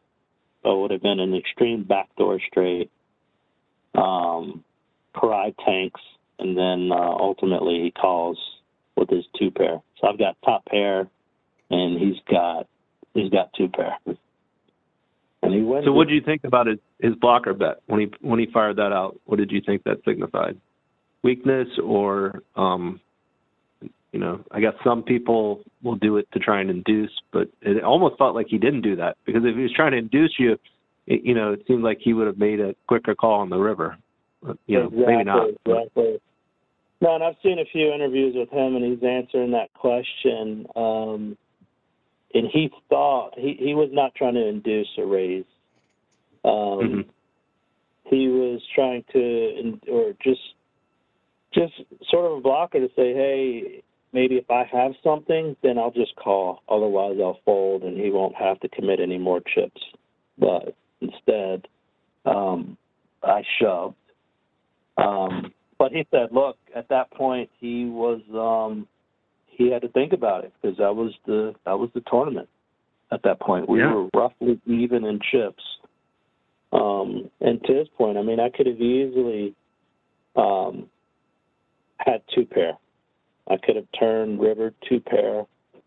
but 0.64 0.78
would 0.78 0.92
have 0.92 1.02
been 1.02 1.20
an 1.20 1.36
extreme 1.36 1.84
backdoor 1.84 2.40
straight. 2.50 2.90
Um, 3.96 4.64
Koray 5.16 5.54
tanks, 5.66 6.00
and 6.40 6.56
then 6.56 6.92
uh, 6.92 6.96
ultimately 6.96 7.82
he 7.84 7.92
calls 7.92 8.38
with 8.96 9.10
his 9.10 9.26
two 9.38 9.52
pair. 9.52 9.82
So 10.00 10.08
I've 10.08 10.20
got 10.20 10.38
top 10.46 10.66
pair, 10.66 11.10
and 11.70 12.00
he's 12.00 12.22
got 12.30 12.68
he's 13.14 13.32
got 13.32 13.50
two 13.58 13.68
pair. 13.70 13.98
And 15.42 15.54
he 15.54 15.62
wins. 15.62 15.86
So, 15.86 15.92
what 15.92 16.08
did 16.08 16.14
you 16.14 16.22
think 16.22 16.44
about 16.44 16.68
his 16.68 16.80
his 17.00 17.16
blocker 17.16 17.54
bet 17.54 17.82
when 17.88 18.00
he 18.00 18.08
when 18.22 18.40
he 18.40 18.46
fired 18.54 18.78
that 18.78 18.94
out? 18.94 19.20
What 19.26 19.38
did 19.38 19.52
you 19.52 19.62
think 19.66 19.84
that 19.84 19.98
signified? 20.06 20.60
Weakness, 21.24 21.68
or 21.84 22.42
um, 22.56 23.00
you 24.12 24.20
know, 24.20 24.44
I 24.52 24.60
guess 24.60 24.74
some 24.84 25.04
people 25.04 25.62
will 25.84 25.96
do 25.96 26.18
it 26.18 26.28
to 26.34 26.40
try 26.40 26.62
and 26.62 26.70
induce, 26.70 27.12
but 27.32 27.50
it 27.62 27.84
almost 27.84 28.18
felt 28.18 28.36
like 28.36 28.48
he 28.50 28.58
didn't 28.58 28.82
do 28.82 28.96
that 28.96 29.18
because 29.26 29.42
if 29.44 29.56
he 29.56 29.62
was 29.64 29.74
trying 29.74 29.92
to 29.92 29.98
induce 29.98 30.36
you, 30.40 30.58
it, 31.06 31.22
you 31.24 31.34
know, 31.34 31.54
it 31.54 31.64
seemed 31.68 31.84
like 31.84 32.00
he 32.02 32.14
would 32.14 32.28
have 32.28 32.38
made 32.38 32.60
a 32.60 32.76
quicker 32.88 33.16
call 33.16 33.42
on 33.42 33.50
the 33.50 33.58
river. 33.58 33.98
Uh, 34.48 34.54
You 34.68 34.80
know, 34.80 34.86
exactly, 34.88 35.06
maybe 35.08 35.24
not. 35.24 35.50
Exactly. 35.66 36.22
No, 37.02 37.16
and 37.16 37.24
I've 37.24 37.36
seen 37.44 37.60
a 37.60 37.66
few 37.72 37.92
interviews 37.94 38.34
with 38.36 38.50
him, 38.50 38.76
and 38.76 38.84
he's 38.84 39.04
answering 39.04 39.52
that 39.52 39.74
question. 39.74 40.66
Um, 40.76 41.38
and 42.34 42.48
he 42.52 42.72
thought 42.90 43.34
he, 43.38 43.56
he 43.60 43.74
was 43.74 43.90
not 43.92 44.16
trying 44.16 44.34
to 44.34 44.48
induce 44.48 44.90
a 44.98 45.06
raise. 45.06 45.46
Um, 46.44 46.80
Mhm. 46.80 47.06
He 48.06 48.30
was 48.30 48.62
trying 48.74 49.04
to, 49.12 49.80
or 49.92 50.14
just, 50.24 50.40
just 51.54 51.74
sort 52.10 52.32
of 52.32 52.38
a 52.38 52.42
blocker 52.42 52.80
to 52.80 52.88
say, 52.96 53.14
hey, 53.14 53.84
maybe 54.14 54.36
if 54.36 54.50
I 54.50 54.64
have 54.72 54.94
something, 55.04 55.56
then 55.64 55.78
I'll 55.78 55.92
just 55.92 56.16
call. 56.16 56.62
Otherwise, 56.70 57.18
I'll 57.22 57.40
fold, 57.46 57.84
and 57.84 57.98
he 57.98 58.10
won't 58.10 58.36
have 58.36 58.60
to 58.62 58.70
commit 58.70 59.00
any 59.00 59.18
more 59.18 59.42
chips. 59.42 59.82
But 60.38 60.76
instead, 61.02 61.68
um, 62.26 62.78
I 63.24 63.44
shoved. 63.60 63.96
Um, 64.98 65.54
but 65.78 65.92
he 65.92 66.06
said, 66.12 66.30
look, 66.32 66.58
at 66.76 66.90
that 66.90 67.12
point, 67.12 67.50
he 67.60 67.86
was 67.86 68.22
um, 68.34 68.88
he 69.46 69.72
had 69.72 69.82
to 69.84 69.90
think 69.90 70.14
about 70.14 70.44
it 70.44 70.54
because 70.62 70.78
that 70.78 70.96
was 70.96 71.14
the 71.26 71.54
that 71.66 71.78
was 71.78 71.90
the 71.94 72.02
tournament. 72.10 72.50
At 73.12 73.24
that 73.24 73.40
point, 73.40 73.70
we 73.70 73.80
Yeah. 73.80 73.94
were 73.94 74.10
roughly 74.14 74.60
even 74.66 75.06
in 75.06 75.20
chips. 75.32 75.64
Um, 76.74 77.32
and 77.40 77.64
to 77.64 77.74
his 77.74 77.88
point, 77.90 78.18
I 78.18 78.22
mean, 78.22 78.40
I 78.40 78.50
could 78.50 78.68
have 78.68 78.82
easily 78.82 79.56
um, 80.36 80.90
had 82.00 82.22
two 82.34 82.46
pair. 82.46 82.74
I 83.50 83.58
could 83.58 83.76
have 83.76 83.88
turned 83.98 84.40
river 84.40 84.74
two 84.88 85.00
pair. 85.00 85.46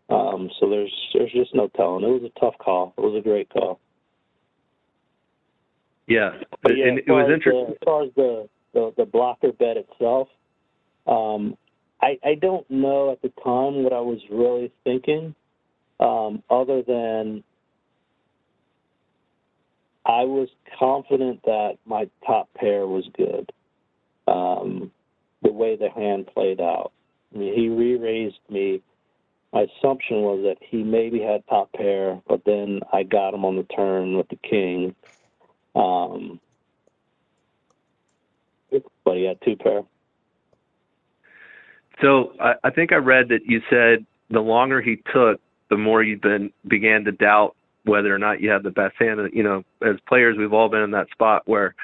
Um, 0.09 0.49
so 0.59 0.69
there's 0.69 0.93
there's 1.13 1.31
just 1.31 1.55
no 1.55 1.67
telling. 1.69 2.03
It 2.03 2.21
was 2.21 2.31
a 2.35 2.39
tough 2.39 2.57
call. 2.57 2.93
It 2.97 3.01
was 3.01 3.17
a 3.17 3.21
great 3.21 3.49
call. 3.49 3.79
Yeah, 6.07 6.31
But 6.61 6.77
yeah, 6.77 6.87
and 6.87 6.97
it 6.99 7.07
was 7.07 7.31
interesting. 7.33 7.67
The, 7.67 7.71
as 7.71 7.77
far 7.85 8.03
as 8.03 8.09
the, 8.17 8.49
the, 8.73 8.93
the 8.97 9.05
blocker 9.05 9.53
bet 9.53 9.77
itself, 9.77 10.27
um, 11.07 11.57
I, 12.01 12.19
I 12.23 12.35
don't 12.35 12.69
know 12.69 13.11
at 13.11 13.21
the 13.21 13.29
time 13.41 13.83
what 13.83 13.93
I 13.93 14.01
was 14.01 14.19
really 14.29 14.73
thinking, 14.83 15.33
um, 16.01 16.43
other 16.49 16.81
than 16.81 17.45
I 20.05 20.23
was 20.23 20.49
confident 20.77 21.43
that 21.45 21.77
my 21.85 22.09
top 22.25 22.49
pair 22.55 22.87
was 22.87 23.07
good. 23.15 23.51
Um, 24.27 24.91
the 25.41 25.51
way 25.51 25.75
the 25.75 25.89
hand 25.89 26.27
played 26.33 26.61
out, 26.61 26.91
I 27.33 27.37
mean, 27.37 27.53
he 27.53 27.69
re-raised 27.69 28.39
me 28.49 28.81
my 29.53 29.65
assumption 29.77 30.21
was 30.21 30.43
that 30.43 30.57
he 30.65 30.83
maybe 30.83 31.19
had 31.19 31.45
top 31.47 31.71
pair, 31.73 32.21
but 32.27 32.41
then 32.45 32.79
I 32.93 33.03
got 33.03 33.33
him 33.33 33.43
on 33.43 33.57
the 33.57 33.63
turn 33.63 34.15
with 34.17 34.29
the 34.29 34.37
king. 34.37 34.95
Um, 35.75 36.39
but 39.03 39.17
he 39.17 39.25
had 39.25 39.37
two 39.43 39.57
pair. 39.57 39.81
So 42.01 42.33
I, 42.39 42.53
I 42.63 42.69
think 42.71 42.93
I 42.93 42.95
read 42.95 43.29
that 43.29 43.41
you 43.45 43.61
said 43.69 44.05
the 44.29 44.39
longer 44.39 44.81
he 44.81 45.01
took, 45.13 45.41
the 45.69 45.77
more 45.77 46.01
you 46.01 46.17
been 46.17 46.51
began 46.67 47.03
to 47.05 47.11
doubt 47.11 47.55
whether 47.83 48.13
or 48.13 48.19
not 48.19 48.41
you 48.41 48.49
had 48.49 48.63
the 48.63 48.71
best 48.71 48.95
hand. 48.99 49.19
You 49.33 49.43
know, 49.43 49.63
as 49.85 49.97
players, 50.07 50.37
we've 50.37 50.53
all 50.53 50.69
been 50.69 50.81
in 50.81 50.91
that 50.91 51.09
spot 51.11 51.43
where, 51.45 51.75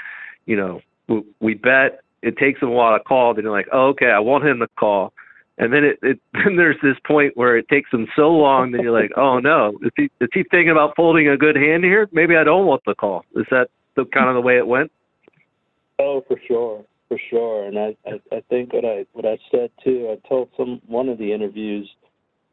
you 0.46 0.56
know, 0.56 0.82
we, 1.10 1.24
we 1.40 1.54
bet 1.54 2.00
it 2.22 2.38
takes 2.38 2.62
him 2.62 2.70
a 2.70 2.72
while 2.72 2.98
to 2.98 3.04
call. 3.04 3.34
Then 3.34 3.44
you're 3.44 3.54
like, 3.54 3.68
oh, 3.72 3.88
okay, 3.90 4.08
I 4.08 4.20
want 4.20 4.46
him 4.46 4.60
to 4.60 4.68
call. 4.80 5.14
And 5.58 5.74
then 5.74 5.84
it, 5.84 6.00
it 6.02 6.20
then 6.34 6.56
there's 6.56 6.78
this 6.82 6.98
point 7.06 7.36
where 7.36 7.58
it 7.58 7.68
takes 7.70 7.92
him 7.92 8.08
so 8.16 8.30
long 8.30 8.72
that 8.72 8.82
you're 8.82 9.00
like, 9.00 9.12
oh 9.18 9.40
no, 9.40 9.78
is 9.84 9.92
he 9.96 10.10
is 10.22 10.30
he 10.34 10.44
thinking 10.44 10.70
about 10.70 10.96
folding 10.96 11.28
a 11.28 11.38
good 11.38 11.56
hand 11.56 11.84
here? 11.84 12.08
Maybe 12.12 12.36
I 12.36 12.44
don't 12.44 12.66
want 12.66 12.84
the 12.86 12.96
call. 12.96 13.26
Is 13.36 13.46
that 13.52 13.70
the 13.96 14.06
kind 14.06 14.30
of 14.30 14.36
the 14.36 14.42
way 14.42 14.58
it 14.58 14.68
went? 14.68 14.92
Oh, 16.00 16.24
for 16.28 16.40
sure, 16.48 16.86
for 17.08 17.20
sure. 17.30 17.66
And 17.66 17.80
I, 17.80 17.96
I, 18.06 18.36
I 18.36 18.44
think 18.50 18.74
what 18.74 18.86
I 18.86 19.06
what 19.14 19.26
I 19.26 19.38
said 19.52 19.72
too. 19.84 20.10
I 20.12 20.28
told 20.28 20.50
some 20.56 20.82
one 20.88 21.10
of 21.10 21.18
the 21.18 21.34
interviews. 21.34 21.90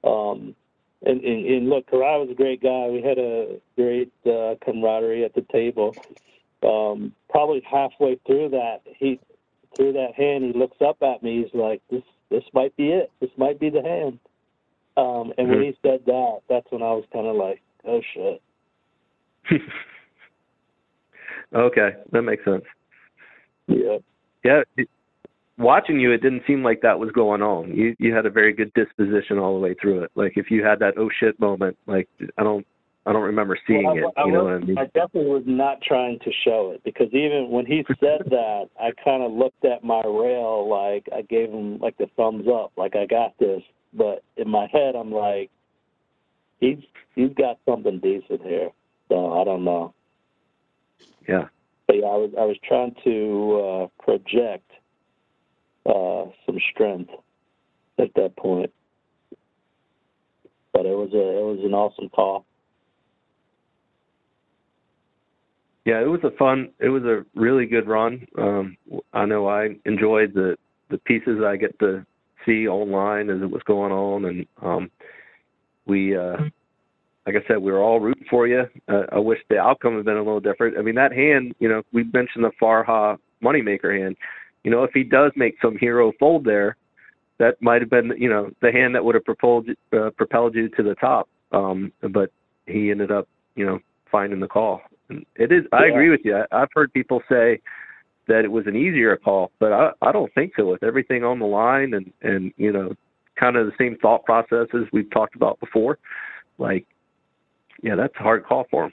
Um, 0.03 0.55
and, 1.07 1.23
and, 1.23 1.47
and 1.47 1.69
look, 1.69 1.91
Koray 1.91 2.19
was 2.19 2.31
a 2.31 2.35
great 2.35 2.63
guy. 2.63 2.89
We 2.89 3.03
had 3.03 3.19
a 3.19 3.59
great 3.77 4.11
uh, 4.25 4.55
camaraderie 4.65 5.25
at 5.25 5.35
the 5.35 5.45
table. 5.53 5.95
Um, 6.63 7.13
probably 7.29 7.63
halfway 7.71 8.19
through 8.27 8.51
that, 8.51 8.81
he 8.87 9.21
through 9.77 9.93
that 9.95 10.15
hand, 10.15 10.45
he 10.45 10.53
looks 10.59 10.77
up 10.81 10.97
at 11.03 11.23
me. 11.23 11.43
He's 11.43 11.55
like, 11.61 11.83
"This 11.91 12.03
this 12.31 12.45
might 12.53 12.77
be 12.77 12.91
it. 12.91 13.11
This 13.21 13.31
might 13.37 13.59
be 13.61 13.71
the 13.71 13.83
hand." 13.83 14.19
Um, 14.97 15.33
and 15.39 15.49
when 15.49 15.63
he 15.63 15.77
said 15.83 16.01
that, 16.07 16.41
that's 16.49 16.71
when 16.71 16.83
I 16.83 16.93
was 16.93 17.05
kind 17.13 17.27
of 17.27 17.37
like, 17.37 17.61
"Oh 17.87 18.01
shit." 18.13 18.43
okay, 21.55 21.91
that 22.13 22.23
makes 22.23 22.45
sense. 22.45 22.65
Yeah. 23.67 23.99
Yeah. 24.45 24.63
it- 24.77 24.89
Watching 25.57 26.01
you, 26.01 26.11
it 26.11 26.21
didn't 26.21 26.43
seem 26.49 26.65
like 26.65 26.81
that 26.83 26.99
was 26.99 27.13
going 27.13 27.41
on. 27.41 27.73
You 27.77 27.95
you 28.01 28.13
had 28.13 28.27
a 28.27 28.31
very 28.31 28.53
good 28.53 28.75
disposition 28.75 29.39
all 29.39 29.55
the 29.55 29.61
way 29.61 29.75
through 29.75 30.03
it. 30.03 30.11
Like 30.17 30.33
if 30.35 30.51
you 30.51 30.65
had 30.65 30.81
that 30.81 30.95
oh 30.99 31.09
shit 31.21 31.39
moment, 31.39 31.79
like 31.87 32.09
I 32.37 32.43
don't 32.43 32.67
I 33.07 33.13
don't 33.13 33.23
remember 33.23 33.59
seeing 33.67 33.85
Well, 33.85 33.97
it. 33.99 34.05
I, 34.17 34.23
I 34.23 34.27
You 34.27 34.33
know 34.33 34.45
was- 34.45 34.53
what 34.55 34.63
I 34.63 34.67
mean? 34.67 34.79
I 34.79 34.85
definitely 34.87 35.31
was 35.31 35.43
not 35.47 35.83
trying 35.83 36.19
to 36.21 36.33
show 36.45 36.71
it 36.75 36.83
because 36.85 37.09
even 37.13 37.51
when 37.51 37.67
he 37.67 37.85
said 38.01 38.23
that, 38.31 38.69
I 38.81 38.93
kind 39.05 39.23
of 39.23 39.33
looked 39.33 39.65
at 39.65 39.85
my 39.85 40.03
rail 40.05 40.69
like 40.69 41.07
I 41.15 41.23
gave 41.23 41.51
him 41.51 41.79
like 41.79 41.97
the 41.99 42.07
thumbs 42.17 42.47
up, 42.49 42.73
like 42.77 42.97
I 42.97 43.07
got 43.07 43.37
this. 43.39 43.63
But 43.93 44.25
in 44.37 44.49
my 44.49 44.67
head, 44.73 44.97
I'm 44.97 45.13
like, 45.13 45.51
he's 46.61 46.79
he's 47.15 47.33
got 47.37 47.59
something 47.67 48.01
decent 48.01 48.43
here. 48.43 48.71
So 49.09 49.35
I 49.41 49.45
don't 49.45 49.65
know. 49.65 49.93
Yeah. 51.29 51.49
But 51.87 51.97
yeah, 51.97 52.07
I 52.07 52.17
was 52.17 52.31
I 52.39 52.45
was 52.45 52.57
trying 52.67 52.95
to 53.05 53.61
uh, 54.01 54.03
project 54.03 54.71
uh, 55.87 56.25
some 56.47 56.59
strength 56.73 57.11
at 57.99 58.09
that 58.17 58.35
point. 58.37 58.73
But 60.73 60.87
it 60.87 60.97
was 60.97 61.11
a 61.13 61.39
it 61.39 61.45
was 61.45 61.61
an 61.63 61.75
awesome 61.75 62.09
call. 62.09 62.47
Yeah, 65.85 66.01
it 66.01 66.09
was 66.09 66.21
a 66.25 66.31
fun. 66.39 66.71
It 66.81 66.89
was 66.89 67.05
a 67.05 67.25
really 67.35 67.67
good 67.67 67.87
run. 67.87 68.27
Um, 68.39 68.77
I 69.13 69.27
know 69.27 69.47
I 69.49 69.77
enjoyed 69.85 70.33
the 70.35 70.57
the 70.91 70.99
pieces 70.99 71.41
I 71.45 71.57
get 71.57 71.79
to 71.81 72.05
see 72.47 72.69
online 72.69 73.31
as 73.31 73.43
it 73.43 73.51
was 73.51 73.63
going 73.67 73.93
on, 73.93 74.25
and 74.27 74.47
um, 74.63 74.91
we, 75.87 76.17
uh, 76.17 76.37
like 77.27 77.37
I 77.37 77.47
said, 77.49 77.59
we 77.59 77.73
were 77.73 77.83
all 77.83 78.01
rooting 78.01 78.27
for 78.29 78.47
you. 78.47 78.65
Uh, 78.89 79.03
I 79.13 79.19
wish 79.19 79.39
the 79.49 79.59
outcome 79.59 79.97
had 79.97 80.05
been 80.05 80.17
a 80.17 80.23
little 80.23 80.41
different. 80.41 80.79
I 80.79 80.83
mean, 80.83 80.95
that 80.95 81.13
hand, 81.13 81.55
you 81.59 81.69
know, 81.69 81.83
we 81.93 82.05
mentioned 82.05 82.45
the 82.45 82.53
Farha 82.61 83.19
moneymaker 83.43 83.99
hand. 83.99 84.17
You 84.63 84.71
know, 84.71 84.85
if 84.85 84.91
he 84.95 85.03
does 85.03 85.33
make 85.37 85.57
some 85.61 85.77
hero 85.77 86.13
fold 86.19 86.45
there, 86.45 86.77
that 87.39 87.61
might 87.61 87.83
have 87.83 87.91
been, 87.91 88.13
you 88.17 88.29
know, 88.29 88.51
the 88.63 88.73
hand 88.73 88.95
that 88.95 89.05
would 89.05 89.15
have 89.15 89.25
propelled 89.25 89.69
uh, 89.93 90.11
propelled 90.17 90.55
you 90.55 90.69
to 90.71 90.83
the 90.83 90.95
top. 90.95 91.29
Um, 91.53 91.93
but 92.13 92.31
he 92.67 92.91
ended 92.91 93.11
up, 93.11 93.29
you 93.55 93.67
know, 93.67 93.81
finding 94.11 94.41
the 94.41 94.49
call. 94.49 94.81
It 95.37 95.53
is. 95.53 95.65
I 95.73 95.87
Yeah. 95.87 95.93
agree 95.93 96.11
with 96.11 96.21
you. 96.25 96.37
I, 96.37 96.63
I've 96.63 96.73
heard 96.75 96.93
people 96.93 97.23
say 97.29 97.61
that 98.27 98.45
it 98.45 98.51
was 98.51 98.67
an 98.67 98.77
easier 98.77 99.17
call, 99.17 99.51
but 99.59 99.73
I, 99.73 99.91
I 100.03 100.13
don't 100.13 100.33
think 100.35 100.53
so. 100.57 100.67
With 100.67 100.83
everything 100.83 101.25
on 101.25 101.39
the 101.39 101.47
line 101.47 101.95
and 101.95 102.13
and 102.23 102.53
you 102.57 102.73
know, 102.73 102.95
kind 103.39 103.57
of 103.57 103.67
the 103.67 103.73
same 103.79 103.97
thought 104.01 104.25
processes 104.25 104.87
we've 104.93 105.11
talked 105.11 105.37
about 105.37 105.61
before, 105.61 105.99
like, 106.59 106.87
yeah, 107.83 107.97
that's 107.97 108.15
a 108.19 108.23
hard 108.23 108.45
call 108.45 108.65
for 108.71 108.85
him. 108.87 108.93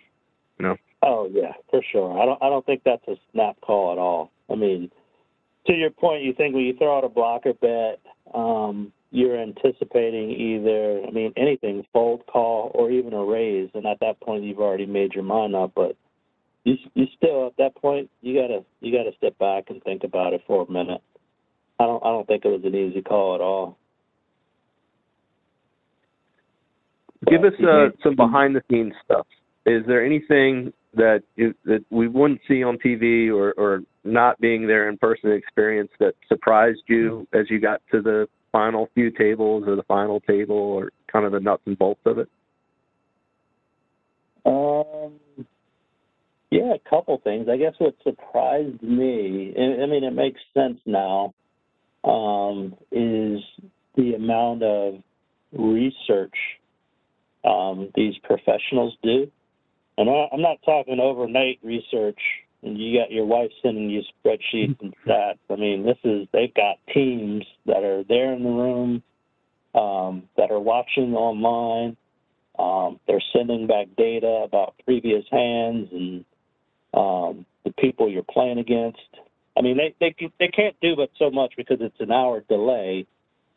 You 0.59 0.67
know. 0.67 0.75
Oh 1.03 1.29
yeah, 1.31 1.53
for 1.69 1.81
sure. 1.91 2.21
I 2.21 2.25
don't 2.25 2.41
I 2.43 2.49
don't 2.49 2.65
think 2.65 2.81
that's 2.83 3.07
a 3.07 3.15
snap 3.31 3.59
call 3.61 3.91
at 3.91 3.97
all. 3.97 4.31
I 4.49 4.55
mean, 4.55 4.91
to 5.67 5.73
your 5.73 5.89
point, 5.91 6.23
you 6.23 6.33
think 6.33 6.53
when 6.53 6.63
you 6.63 6.75
throw 6.77 6.97
out 6.97 7.03
a 7.03 7.09
blocker 7.09 7.53
bet, 7.53 7.99
um, 8.33 8.91
you're 9.11 9.39
anticipating 9.39 10.29
either 10.31 11.03
I 11.07 11.11
mean 11.11 11.33
anything 11.37 11.85
fold 11.93 12.25
call 12.27 12.71
or 12.73 12.91
even 12.91 13.13
a 13.13 13.23
raise, 13.23 13.69
and 13.73 13.85
at 13.85 13.99
that 14.01 14.19
point 14.21 14.43
you've 14.43 14.59
already 14.59 14.85
made 14.85 15.13
your 15.13 15.23
mind 15.23 15.55
up. 15.55 15.71
But 15.75 15.95
you 16.63 16.75
you 16.93 17.05
still 17.17 17.47
at 17.47 17.57
that 17.57 17.75
point 17.75 18.09
you 18.21 18.39
gotta 18.39 18.63
you 18.81 18.91
gotta 18.91 19.15
step 19.17 19.37
back 19.37 19.65
and 19.69 19.83
think 19.83 20.03
about 20.03 20.33
it 20.33 20.41
for 20.45 20.65
a 20.65 20.71
minute. 20.71 21.01
I 21.79 21.85
don't 21.85 22.03
I 22.03 22.09
don't 22.09 22.27
think 22.27 22.45
it 22.45 22.49
was 22.49 22.61
an 22.63 22.75
easy 22.75 23.01
call 23.01 23.35
at 23.35 23.41
all. 23.41 23.77
Give 27.27 27.43
us 27.43 27.53
uh, 27.61 27.89
some 28.03 28.15
behind 28.15 28.55
the 28.55 28.63
scenes 28.69 28.93
stuff. 29.05 29.27
Is 29.67 29.83
there 29.85 30.03
anything 30.03 30.73
that 30.95 31.21
you, 31.35 31.53
that 31.65 31.85
we 31.91 32.07
wouldn't 32.07 32.41
see 32.47 32.63
on 32.63 32.77
TV 32.77 33.29
or, 33.29 33.53
or 33.57 33.81
not 34.03 34.39
being 34.41 34.67
there 34.67 34.89
in 34.89 34.97
person 34.97 35.31
experience 35.31 35.91
that 35.99 36.13
surprised 36.27 36.81
you 36.87 37.27
as 37.33 37.45
you 37.49 37.59
got 37.59 37.81
to 37.91 38.01
the 38.01 38.27
final 38.51 38.89
few 38.93 39.11
tables 39.11 39.63
or 39.67 39.75
the 39.75 39.83
final 39.83 40.19
table 40.21 40.55
or 40.55 40.91
kind 41.11 41.25
of 41.25 41.31
the 41.31 41.39
nuts 41.39 41.61
and 41.65 41.77
bolts 41.77 42.01
of 42.05 42.17
it? 42.17 42.29
Um, 44.45 45.13
yeah, 46.51 46.73
a 46.73 46.89
couple 46.89 47.19
things. 47.23 47.47
I 47.49 47.57
guess 47.57 47.73
what 47.79 47.95
surprised 48.03 48.83
me, 48.83 49.53
and 49.55 49.81
I 49.81 49.85
mean, 49.85 50.03
it 50.03 50.13
makes 50.13 50.39
sense 50.53 50.79
now, 50.85 51.33
um, 52.03 52.75
is 52.91 53.39
the 53.95 54.15
amount 54.15 54.63
of 54.63 54.95
research 55.53 56.35
um, 57.43 57.89
these 57.95 58.13
professionals 58.23 58.95
do. 59.01 59.31
And 59.97 60.09
I- 60.09 60.29
I'm 60.31 60.41
not 60.41 60.61
talking 60.63 60.99
overnight 60.99 61.59
research, 61.63 62.19
and 62.63 62.77
you 62.77 62.99
got 62.99 63.11
your 63.11 63.25
wife 63.25 63.51
sending 63.61 63.89
you 63.89 64.03
spreadsheets 64.03 64.79
and 64.81 64.93
stats. 65.05 65.39
I 65.49 65.55
mean, 65.55 65.83
this 65.83 65.97
is 66.03 66.27
they've 66.31 66.53
got 66.53 66.77
teams 66.93 67.45
that 67.65 67.83
are 67.83 68.03
there 68.03 68.33
in 68.33 68.43
the 68.43 68.49
room, 68.49 69.03
um, 69.73 70.23
that 70.37 70.51
are 70.51 70.59
watching 70.59 71.15
online. 71.15 71.95
Um, 72.59 72.99
they're 73.07 73.23
sending 73.33 73.67
back 73.67 73.87
data 73.97 74.41
about 74.43 74.75
previous 74.85 75.25
hands 75.31 75.89
and 75.91 76.25
um, 76.93 77.45
the 77.63 77.71
people 77.79 78.09
you're 78.09 78.23
playing 78.23 78.59
against. 78.59 78.99
I 79.57 79.61
mean, 79.61 79.77
they 79.77 79.93
they 79.99 80.15
they 80.39 80.47
can't 80.47 80.75
do 80.81 80.95
but 80.95 81.09
so 81.17 81.29
much 81.29 81.53
because 81.57 81.77
it's 81.81 81.99
an 81.99 82.11
hour 82.11 82.43
delay, 82.47 83.05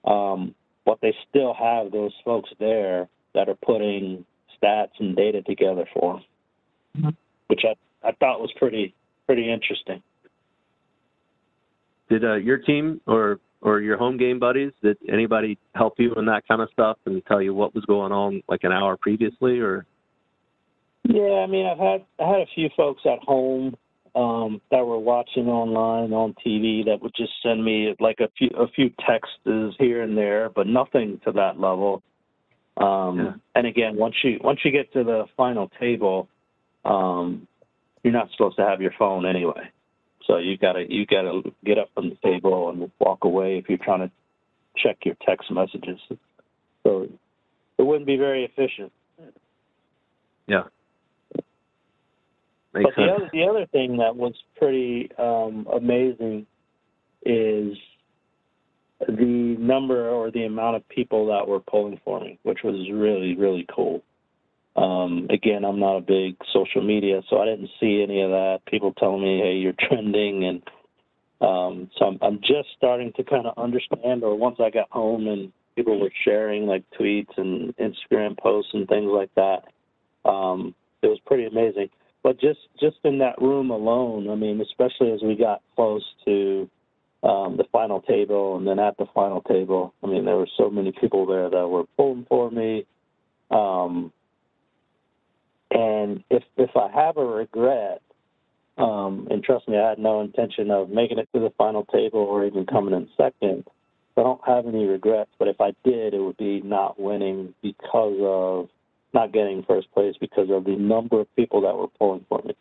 um, 0.05 0.55
but 0.85 0.99
they 1.01 1.15
still 1.29 1.55
have 1.55 1.93
those 1.93 2.13
folks 2.25 2.51
there 2.59 3.09
that 3.35 3.49
are 3.49 3.57
putting 3.65 4.25
stats 4.61 4.91
and 4.99 5.17
data 5.17 5.43
together 5.43 5.87
for 5.95 6.21
them, 6.95 7.17
which 7.47 7.63
I 7.65 7.75
I 8.07 8.13
thought 8.13 8.41
was 8.41 8.53
pretty 8.57 8.95
pretty 9.27 9.51
interesting. 9.51 10.03
Did 12.09 12.25
uh, 12.25 12.35
your 12.35 12.59
team 12.59 13.01
or 13.07 13.41
or 13.63 13.81
your 13.81 13.97
home 13.97 14.19
game 14.19 14.39
buddies 14.39 14.73
did 14.83 14.99
anybody 15.11 15.59
help 15.75 15.95
you 15.99 16.15
in 16.15 16.27
that 16.27 16.47
kind 16.47 16.61
of 16.61 16.69
stuff 16.73 16.99
and 17.07 17.25
tell 17.27 17.41
you 17.41 17.55
what 17.55 17.75
was 17.75 17.85
going 17.87 18.13
on 18.13 18.43
like 18.47 18.63
an 18.63 18.73
hour 18.73 18.97
previously 18.97 19.59
or 19.59 19.87
Yeah, 21.05 21.45
I 21.45 21.47
mean, 21.47 21.67
I've 21.67 21.79
had 21.79 22.05
I 22.19 22.29
had 22.31 22.41
a 22.41 22.47
few 22.55 22.69
folks 22.77 23.03
at 23.05 23.19
home 23.21 23.77
um, 24.15 24.61
that 24.71 24.87
were 24.87 24.99
watching 24.99 25.49
online 25.49 26.13
on 26.13 26.35
TV 26.45 26.85
that 26.87 27.03
would 27.03 27.15
just 27.17 27.33
send 27.43 27.65
me 27.65 27.95
like 28.01 28.21
a 28.21 28.29
few 28.39 28.49
a 28.57 28.69
few 28.69 28.91
texts 29.07 29.39
here 29.79 30.03
and 30.03 30.17
there, 30.17 30.49
but 30.49 30.67
nothing 30.67 31.21
to 31.25 31.33
that 31.33 31.61
level. 31.61 32.03
Um, 32.77 33.19
Yeah. 33.19 33.33
And 33.55 33.67
again, 33.67 33.97
once 33.97 34.15
you 34.23 34.41
once 34.43 34.61
you 34.65 34.71
get 34.71 34.93
to 34.95 35.05
the 35.05 35.27
final 35.37 35.71
table, 35.81 36.29
um, 36.85 37.47
you're 38.03 38.13
not 38.13 38.31
supposed 38.33 38.57
to 38.57 38.65
have 38.65 38.81
your 38.81 38.93
phone 38.99 39.27
anyway. 39.27 39.71
So 40.27 40.39
you 40.39 40.57
gotta 40.57 40.91
you 40.91 41.07
gotta 41.07 41.43
get 41.65 41.79
up 41.79 41.91
from 41.95 42.11
the 42.11 42.17
table 42.17 42.71
and 42.71 42.91
walk 42.99 43.25
away 43.25 43.59
if 43.59 43.69
you're 43.69 43.79
trying 43.79 44.09
to 44.09 44.11
check 44.77 44.99
your 45.05 45.17
text 45.27 45.51
messages. 45.51 46.01
So 46.83 47.09
it 47.79 47.83
wouldn't 47.83 48.07
be 48.07 48.17
very 48.17 48.45
efficient. 48.45 48.93
yeah 50.47 50.65
makes 52.75 52.91
but 52.97 53.03
the 53.03 53.11
other 53.11 53.31
the 53.33 53.45
other 53.45 53.67
thing 53.67 53.97
that 53.99 54.15
was 54.15 54.35
pretty 54.57 55.11
um, 55.19 55.67
amazing 55.73 56.47
is 57.25 57.77
the 59.07 59.57
number 59.59 60.09
or 60.09 60.31
the 60.31 60.45
amount 60.45 60.77
of 60.77 60.89
people 60.89 61.27
that 61.27 61.47
were 61.47 61.61
pulling 61.61 62.01
for 62.05 62.21
me, 62.21 62.39
which 62.43 62.59
was 62.65 62.89
really 62.93 63.37
really 63.37 63.67
cool. 63.75 64.03
Um, 64.77 65.29
again, 65.31 65.65
I'm 65.65 65.79
not 65.79 65.99
a 65.99 66.01
big 66.01 66.37
social 66.53 66.83
media, 66.83 67.23
so 67.31 67.39
I 67.39 67.47
didn't 67.47 67.71
see 67.79 68.03
any 68.03 68.23
of 68.23 68.31
that. 68.31 68.61
People 68.67 68.93
telling 68.95 69.23
me, 69.23 69.39
"Hey, 69.39 69.55
you're 69.55 69.75
trending," 69.89 70.45
and 70.45 70.63
um, 71.41 71.91
so 71.99 72.07
I'm, 72.07 72.19
I'm 72.23 72.41
just 72.41 72.69
starting 72.77 73.13
to 73.17 73.25
kind 73.25 73.47
of 73.47 73.57
understand. 73.57 74.25
Or 74.25 74.37
once 74.37 74.57
I 74.61 74.71
got 74.71 74.91
home 74.91 75.29
and 75.29 75.53
people 75.77 76.01
were 76.01 76.13
sharing 76.25 76.67
like 76.67 76.85
tweets 76.99 77.37
and 77.37 77.75
Instagram 77.77 78.39
posts 78.39 78.71
and 78.75 78.89
things 78.89 79.11
like 79.11 79.31
that, 79.35 80.29
um, 80.29 80.75
it 81.03 81.09
was 81.09 81.19
pretty 81.27 81.45
amazing. 81.45 81.89
But 82.25 82.41
just 82.41 82.61
just 82.81 82.97
in 83.05 83.19
that 83.19 83.41
room 83.41 83.71
alone, 83.71 84.31
I 84.31 84.35
mean, 84.35 84.61
especially 84.63 85.13
as 85.13 85.21
we 85.23 85.37
got 85.37 85.61
close 85.77 86.03
to 86.25 86.69
um, 87.23 87.59
the 87.59 87.65
final 87.71 88.01
table 88.01 88.57
and 88.57 88.67
then 88.67 88.79
at 88.79 88.97
the 88.97 89.05
final 89.15 89.43
table, 89.43 89.93
I 90.03 90.07
mean, 90.07 90.25
there 90.25 90.37
were 90.37 90.49
so 90.57 90.71
many 90.71 90.91
people 90.91 91.27
there 91.27 91.51
that 91.51 91.69
were 91.69 91.85
pulling 91.99 92.25
for 92.27 92.51
me. 92.51 92.87
Um, 93.51 94.11
and 95.71 96.25
if 96.31 96.43
if 96.57 96.71
I 96.75 96.91
have 96.95 97.19
a 97.19 97.25
regret, 97.25 98.01
um, 98.79 99.29
and 99.31 99.45
trust 99.45 99.69
me, 99.69 99.77
I 99.77 99.91
had 99.91 99.99
no 99.99 100.23
intention 100.23 100.71
of 100.71 100.89
making 100.89 101.19
it 101.19 101.29
to 101.35 101.41
the 101.41 101.53
final 101.59 101.85
table 101.85 102.21
or 102.21 102.47
even 102.47 102.65
coming 102.65 102.95
in 102.95 103.07
second. 103.19 103.65
I 104.17 104.23
don't 104.23 104.41
have 104.47 104.67
any 104.67 104.87
regrets, 104.87 105.31
but 105.39 105.49
if 105.49 105.61
I 105.61 105.75
did, 105.85 106.15
it 106.15 106.21
would 106.21 106.39
be 106.39 106.63
not 106.63 106.99
winning 106.99 107.53
because 107.63 108.17
of 108.23 108.69
not 109.15 109.33
getting 109.33 109.63
first 109.63 109.91
place 109.93 110.15
because 110.21 110.49
of 110.51 110.65
the 110.65 110.77
number 110.77 111.21
of 111.21 111.37
people 111.37 111.61
that 111.63 111.77
were 111.77 111.89
pulling 111.89 112.25
for 112.29 112.43
me. 112.45 112.55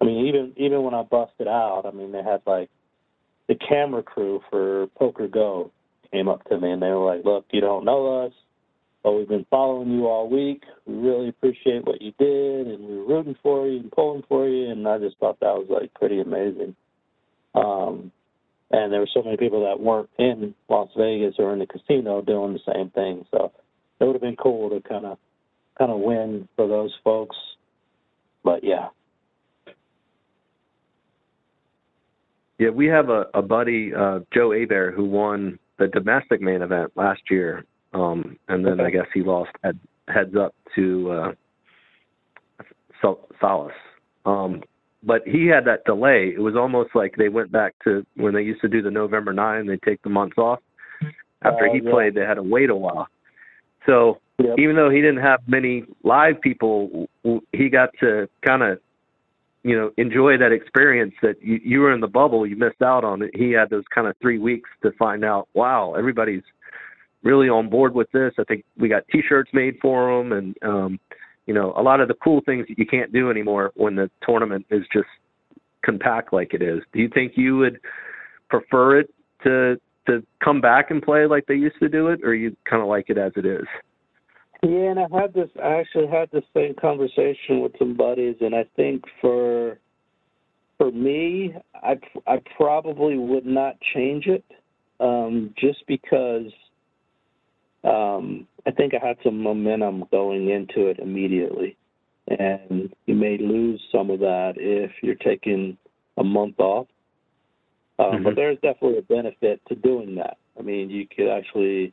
I 0.00 0.04
mean, 0.04 0.26
even 0.26 0.52
even 0.56 0.82
when 0.82 0.94
I 0.94 1.02
busted 1.02 1.48
out, 1.48 1.84
I 1.86 1.90
mean, 1.90 2.12
they 2.12 2.22
had 2.22 2.42
like 2.46 2.70
the 3.48 3.54
camera 3.54 4.02
crew 4.02 4.40
for 4.50 4.86
PokerGO 5.00 5.70
came 6.12 6.28
up 6.28 6.44
to 6.48 6.58
me 6.58 6.70
and 6.70 6.82
they 6.82 6.88
were 6.88 7.04
like, 7.04 7.24
"Look, 7.24 7.46
you 7.50 7.60
don't 7.60 7.84
know 7.84 8.24
us, 8.24 8.32
but 9.02 9.12
we've 9.12 9.28
been 9.28 9.46
following 9.50 9.90
you 9.90 10.06
all 10.06 10.28
week. 10.28 10.62
We 10.86 10.94
really 10.94 11.28
appreciate 11.28 11.84
what 11.84 12.02
you 12.02 12.12
did, 12.18 12.66
and 12.66 12.86
we 12.86 12.96
were 12.98 13.04
rooting 13.06 13.36
for 13.42 13.66
you 13.66 13.80
and 13.80 13.92
pulling 13.92 14.22
for 14.28 14.48
you." 14.48 14.70
And 14.70 14.86
I 14.86 14.98
just 14.98 15.18
thought 15.18 15.40
that 15.40 15.54
was 15.54 15.66
like 15.68 15.92
pretty 15.94 16.20
amazing. 16.20 16.76
Um, 17.54 18.12
and 18.70 18.92
there 18.92 19.00
were 19.00 19.08
so 19.14 19.22
many 19.22 19.36
people 19.36 19.64
that 19.64 19.80
weren't 19.80 20.10
in 20.18 20.54
Las 20.68 20.90
Vegas 20.96 21.36
or 21.38 21.52
in 21.52 21.60
the 21.60 21.66
casino 21.66 22.20
doing 22.20 22.52
the 22.52 22.72
same 22.72 22.90
thing. 22.90 23.24
So 23.30 23.52
it 24.00 24.04
would 24.04 24.14
have 24.14 24.22
been 24.22 24.36
cool 24.36 24.70
to 24.70 24.80
kind 24.86 25.06
of 25.06 25.18
kind 25.78 25.90
of 25.90 26.00
win 26.00 26.48
for 26.56 26.66
those 26.68 26.94
folks. 27.04 27.36
But 28.44 28.62
yeah. 28.62 28.88
Yeah, 32.58 32.70
we 32.70 32.86
have 32.86 33.10
a, 33.10 33.26
a 33.34 33.42
buddy, 33.42 33.92
uh, 33.94 34.20
Joe 34.32 34.52
Hebert, 34.52 34.94
who 34.94 35.04
won 35.04 35.58
the 35.78 35.88
domestic 35.88 36.40
main 36.40 36.62
event 36.62 36.92
last 36.96 37.20
year, 37.30 37.66
um, 37.92 38.38
and 38.48 38.64
then 38.64 38.80
I 38.80 38.88
guess 38.88 39.06
he 39.12 39.22
lost 39.22 39.50
head, 39.62 39.78
heads 40.08 40.34
up 40.34 40.54
to 40.74 41.10
uh, 41.10 41.32
Salas. 43.40 43.72
Um, 44.24 44.62
but 45.02 45.22
he 45.26 45.46
had 45.46 45.66
that 45.66 45.84
delay. 45.84 46.32
It 46.34 46.40
was 46.40 46.56
almost 46.56 46.90
like 46.94 47.14
they 47.16 47.28
went 47.28 47.52
back 47.52 47.74
to 47.84 48.06
when 48.16 48.32
they 48.32 48.42
used 48.42 48.62
to 48.62 48.68
do 48.68 48.80
the 48.80 48.90
November 48.90 49.34
nine. 49.34 49.66
They 49.66 49.76
take 49.84 50.02
the 50.02 50.08
months 50.08 50.38
off. 50.38 50.60
After 51.42 51.68
Uh, 51.68 51.72
he 51.72 51.80
yeah. 51.84 51.90
played, 51.90 52.14
they 52.14 52.22
had 52.22 52.34
to 52.34 52.42
wait 52.42 52.70
a 52.70 52.74
while. 52.74 53.06
So 53.86 54.20
Yep. 54.38 54.58
even 54.58 54.76
though 54.76 54.90
he 54.90 55.00
didn't 55.00 55.22
have 55.22 55.40
many 55.46 55.84
live 56.02 56.40
people, 56.42 57.08
he 57.52 57.70
got 57.70 57.88
to 58.00 58.28
kind 58.46 58.62
of, 58.62 58.78
you 59.62 59.74
know, 59.74 59.90
enjoy 59.96 60.36
that 60.36 60.52
experience 60.52 61.14
that 61.22 61.42
you, 61.42 61.58
you 61.64 61.80
were 61.80 61.92
in 61.92 62.00
the 62.00 62.06
bubble, 62.06 62.46
you 62.46 62.54
missed 62.54 62.82
out 62.82 63.02
on 63.02 63.22
it. 63.22 63.30
He 63.34 63.52
had 63.52 63.70
those 63.70 63.84
kind 63.94 64.06
of 64.06 64.14
three 64.20 64.38
weeks 64.38 64.68
to 64.82 64.92
find 64.98 65.24
out, 65.24 65.48
wow, 65.54 65.94
everybody's 65.94 66.42
really 67.22 67.48
on 67.48 67.70
board 67.70 67.94
with 67.94 68.10
this. 68.12 68.34
I 68.38 68.44
think 68.44 68.64
we 68.76 68.88
got 68.88 69.08
T-shirts 69.10 69.50
made 69.54 69.78
for 69.80 70.20
him, 70.20 70.32
and 70.32 70.56
um, 70.62 71.00
you 71.46 71.54
know, 71.54 71.72
a 71.76 71.82
lot 71.82 72.00
of 72.00 72.08
the 72.08 72.14
cool 72.22 72.42
things 72.44 72.66
that 72.68 72.78
you 72.78 72.86
can't 72.86 73.12
do 73.12 73.30
anymore 73.30 73.72
when 73.74 73.96
the 73.96 74.10
tournament 74.22 74.66
is 74.70 74.82
just 74.92 75.08
compact 75.82 76.32
like 76.32 76.52
it 76.52 76.60
is. 76.60 76.82
Do 76.92 77.00
you 77.00 77.08
think 77.08 77.32
you 77.36 77.56
would 77.56 77.80
prefer 78.50 79.00
it 79.00 79.14
to 79.44 79.80
to 80.06 80.24
come 80.42 80.60
back 80.60 80.90
and 80.90 81.02
play 81.02 81.26
like 81.26 81.46
they 81.46 81.54
used 81.54 81.78
to 81.80 81.88
do 81.88 82.08
it, 82.08 82.20
or 82.22 82.34
you 82.34 82.56
kind 82.68 82.82
of 82.82 82.88
like 82.88 83.10
it 83.10 83.18
as 83.18 83.32
it 83.36 83.46
is? 83.46 83.66
Yeah, 84.62 84.90
and 84.90 84.98
I 84.98 85.06
had 85.20 85.34
this. 85.34 85.50
I 85.62 85.74
actually 85.74 86.06
had 86.08 86.30
the 86.32 86.42
same 86.54 86.74
conversation 86.80 87.60
with 87.60 87.72
some 87.78 87.96
buddies, 87.96 88.36
and 88.40 88.54
I 88.54 88.64
think 88.74 89.04
for 89.20 89.78
for 90.78 90.90
me, 90.90 91.54
I 91.74 91.98
I 92.26 92.38
probably 92.56 93.18
would 93.18 93.46
not 93.46 93.76
change 93.94 94.26
it, 94.26 94.44
um, 95.00 95.54
just 95.58 95.86
because 95.86 96.50
um, 97.84 98.46
I 98.66 98.70
think 98.70 98.94
I 98.94 99.06
had 99.06 99.16
some 99.22 99.42
momentum 99.42 100.04
going 100.10 100.50
into 100.50 100.88
it 100.88 100.98
immediately, 100.98 101.76
and 102.28 102.94
you 103.06 103.14
may 103.14 103.38
lose 103.38 103.80
some 103.92 104.10
of 104.10 104.20
that 104.20 104.54
if 104.56 104.90
you're 105.02 105.14
taking 105.16 105.76
a 106.16 106.24
month 106.24 106.58
off. 106.58 106.86
Um, 107.98 108.22
But 108.22 108.32
Mhm. 108.32 108.36
there's 108.36 108.60
definitely 108.60 108.98
a 108.98 109.02
benefit 109.02 109.60
to 109.66 109.74
doing 109.74 110.14
that. 110.16 110.36
I 110.58 110.62
mean, 110.62 110.90
you 110.90 111.06
could 111.06 111.28
actually 111.28 111.92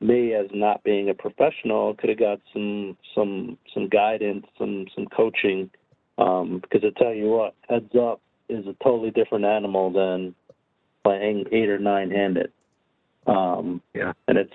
me 0.00 0.34
as 0.34 0.46
not 0.52 0.82
being 0.82 1.08
a 1.08 1.14
professional 1.14 1.94
could 1.94 2.10
have 2.10 2.18
got 2.18 2.40
some 2.52 2.96
some 3.14 3.56
some 3.72 3.88
guidance, 3.88 4.46
some 4.58 4.86
some 4.94 5.06
coaching. 5.06 5.70
Um, 6.18 6.58
because 6.58 6.82
I 6.84 6.90
tell 6.98 7.14
you 7.14 7.28
what, 7.30 7.54
heads 7.68 7.94
up 7.94 8.20
is 8.48 8.66
a 8.66 8.74
totally 8.82 9.10
different 9.10 9.44
animal 9.44 9.90
than 9.90 10.34
playing 11.04 11.46
eight 11.52 11.68
or 11.68 11.78
nine 11.78 12.10
handed. 12.10 12.52
Um, 13.26 13.82
Yeah. 13.94 14.12
and 14.28 14.38
it's 14.38 14.52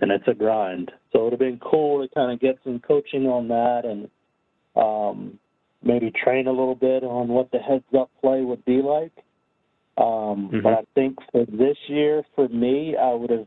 and 0.00 0.10
it's 0.12 0.28
a 0.28 0.34
grind. 0.34 0.92
So 1.12 1.20
it 1.20 1.24
would 1.24 1.32
have 1.32 1.40
been 1.40 1.58
cool 1.58 2.02
to 2.06 2.14
kind 2.14 2.32
of 2.32 2.40
get 2.40 2.58
some 2.64 2.78
coaching 2.80 3.26
on 3.26 3.48
that 3.48 3.84
and 3.84 4.10
um, 4.76 5.38
maybe 5.82 6.10
train 6.10 6.46
a 6.46 6.50
little 6.50 6.74
bit 6.74 7.04
on 7.04 7.28
what 7.28 7.50
the 7.50 7.58
heads 7.58 7.84
up 7.94 8.10
play 8.20 8.42
would 8.42 8.64
be 8.64 8.80
like. 8.80 9.12
Um, 9.98 10.48
Mhm. 10.50 10.62
But 10.62 10.72
I 10.72 10.84
think 10.94 11.18
for 11.30 11.44
this 11.44 11.76
year, 11.88 12.22
for 12.34 12.48
me, 12.48 12.96
I 12.96 13.12
would 13.12 13.30
have 13.30 13.46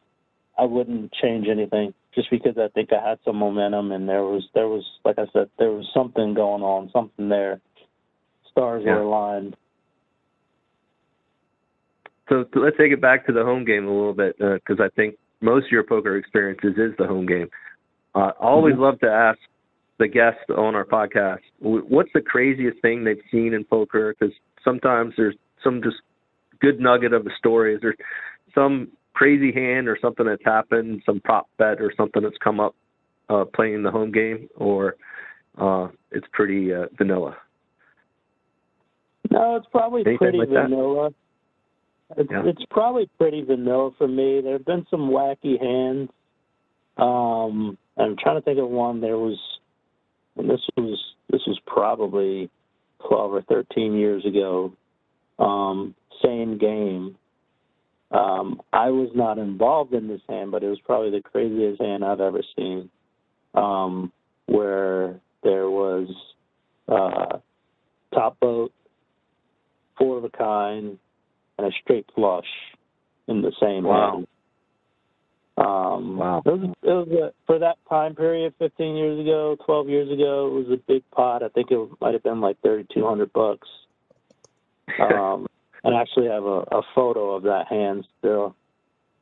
I 0.57 0.63
wouldn't 0.63 1.11
change 1.11 1.49
anything 1.49 1.93
just 2.13 2.29
because 2.29 2.57
I 2.57 2.69
think 2.69 2.93
I 2.93 3.05
had 3.09 3.19
some 3.25 3.35
momentum 3.35 3.91
and 3.91 4.07
there 4.07 4.23
was 4.23 4.47
there 4.53 4.69
was 4.69 4.85
like 5.03 5.19
I 5.19 5.25
said 5.33 5.49
there 5.57 5.71
was 5.71 5.89
something 5.93 6.33
going 6.33 6.63
on, 6.63 6.89
something 6.91 7.27
there. 7.27 7.59
Stars 8.51 8.83
Yeah. 8.85 8.95
were 8.95 9.01
aligned. 9.01 9.57
So 12.29 12.45
let's 12.55 12.77
take 12.77 12.91
it 12.91 13.01
back 13.01 13.25
to 13.25 13.33
the 13.33 13.43
home 13.43 13.65
game 13.65 13.85
a 13.87 13.91
little 13.91 14.13
bit 14.13 14.37
because 14.37 14.79
I 14.79 14.89
think 14.95 15.17
most 15.41 15.65
of 15.65 15.71
your 15.71 15.83
poker 15.83 16.15
experiences 16.15 16.77
is 16.77 16.95
the 16.97 17.05
home 17.05 17.25
game. 17.25 17.49
Uh, 18.15 18.31
I 18.39 18.45
always 18.45 18.75
Mhm. 18.75 18.79
love 18.79 18.99
to 19.01 19.11
ask 19.11 19.39
the 19.97 20.07
guests 20.07 20.49
on 20.49 20.75
our 20.75 20.85
podcast, 20.85 21.41
what's 21.59 22.11
the 22.13 22.21
craziest 22.21 22.79
thing 22.79 23.03
they've 23.03 23.21
seen 23.29 23.53
in 23.53 23.63
poker? 23.65 24.13
Because 24.17 24.33
sometimes 24.63 25.15
there's 25.15 25.35
some 25.63 25.81
just 25.81 26.01
good 26.61 26.79
nugget 26.79 27.13
of 27.13 27.23
the 27.23 27.31
stories. 27.37 27.79
There's 27.81 27.97
some 28.53 28.89
crazy 29.13 29.51
hand 29.51 29.87
or 29.87 29.97
something 30.01 30.25
that's 30.25 30.43
happened, 30.43 31.01
some 31.05 31.19
prop 31.21 31.47
bet 31.57 31.81
or 31.81 31.91
something 31.95 32.21
that's 32.21 32.37
come 32.43 32.59
up 32.59 32.75
uh, 33.29 33.45
playing 33.53 33.83
the 33.83 33.91
home 33.91 34.11
game, 34.11 34.49
or 34.55 34.95
uh, 35.57 35.87
it's 36.11 36.27
pretty 36.33 36.73
uh, 36.73 36.85
vanilla. 36.97 37.37
No, 39.31 39.55
it's 39.55 39.67
probably 39.71 40.01
Anything 40.01 40.17
pretty 40.17 40.37
like 40.37 40.49
vanilla. 40.49 41.09
It's, 42.17 42.29
Yeah. 42.31 42.43
it's 42.45 42.63
probably 42.69 43.09
pretty 43.17 43.41
vanilla 43.43 43.91
for 43.97 44.07
me. 44.07 44.41
There 44.41 44.53
have 44.53 44.65
been 44.65 44.85
some 44.91 45.09
wacky 45.09 45.59
hands. 45.59 46.09
Um, 46.97 47.77
I'm 47.97 48.15
trying 48.17 48.35
to 48.37 48.41
think 48.41 48.59
of 48.59 48.69
one. 48.69 49.01
There 49.01 49.17
was, 49.17 49.37
and 50.37 50.49
this 50.49 50.61
was 50.77 50.99
this 51.29 51.41
was 51.47 51.59
probably 51.65 52.49
12 53.07 53.33
or 53.33 53.41
13 53.41 53.93
years 53.93 54.25
ago. 54.25 54.71
Um, 55.39 55.95
same 56.23 56.57
game. 56.57 57.17
Um, 58.11 58.61
I 58.71 58.89
was 58.89 59.09
not 59.15 59.37
involved 59.37 59.93
in 59.93 60.07
this 60.07 60.21
hand, 60.29 60.51
but 60.51 60.63
it 60.63 60.67
was 60.69 60.79
probably 60.85 61.11
the 61.11 61.21
craziest 61.21 61.81
hand 61.81 62.05
I've 62.05 62.21
ever 62.21 62.41
seen. 62.55 62.89
Um, 63.53 64.11
where 64.47 65.19
there 65.43 65.69
was 65.69 66.07
uh, 66.87 67.37
top 68.13 68.39
boat, 68.39 68.71
four 69.97 70.17
of 70.17 70.23
a 70.23 70.29
kind, 70.29 70.97
and 71.57 71.67
a 71.67 71.71
straight 71.83 72.05
flush 72.13 72.45
in 73.27 73.41
the 73.41 73.51
same 73.61 73.83
Wow. 73.85 74.11
hand. 74.11 74.27
Um, 75.57 76.17
Wow. 76.17 76.41
It 76.45 76.49
was, 76.51 76.69
it 76.83 76.89
was 76.89 77.07
a, 77.11 77.33
for 77.45 77.59
that 77.59 77.77
time 77.89 78.13
period, 78.13 78.53
15 78.59 78.95
years 78.95 79.19
ago, 79.19 79.55
12 79.65 79.89
years 79.89 80.11
ago. 80.11 80.47
It 80.47 80.67
was 80.67 80.79
a 80.79 80.81
big 80.85 81.09
pot. 81.11 81.43
I 81.43 81.49
think 81.49 81.71
it 81.71 81.89
might 82.01 82.13
have 82.13 82.23
been 82.23 82.41
like 82.41 82.57
3,200 82.61 83.31
bucks. 83.31 83.67
Um, 84.99 85.47
and 85.83 85.95
I 85.95 86.01
actually 86.01 86.27
have 86.27 86.43
a, 86.43 86.63
a 86.71 86.81
photo 86.93 87.35
of 87.35 87.43
that 87.43 87.67
hand 87.69 88.07
still. 88.19 88.55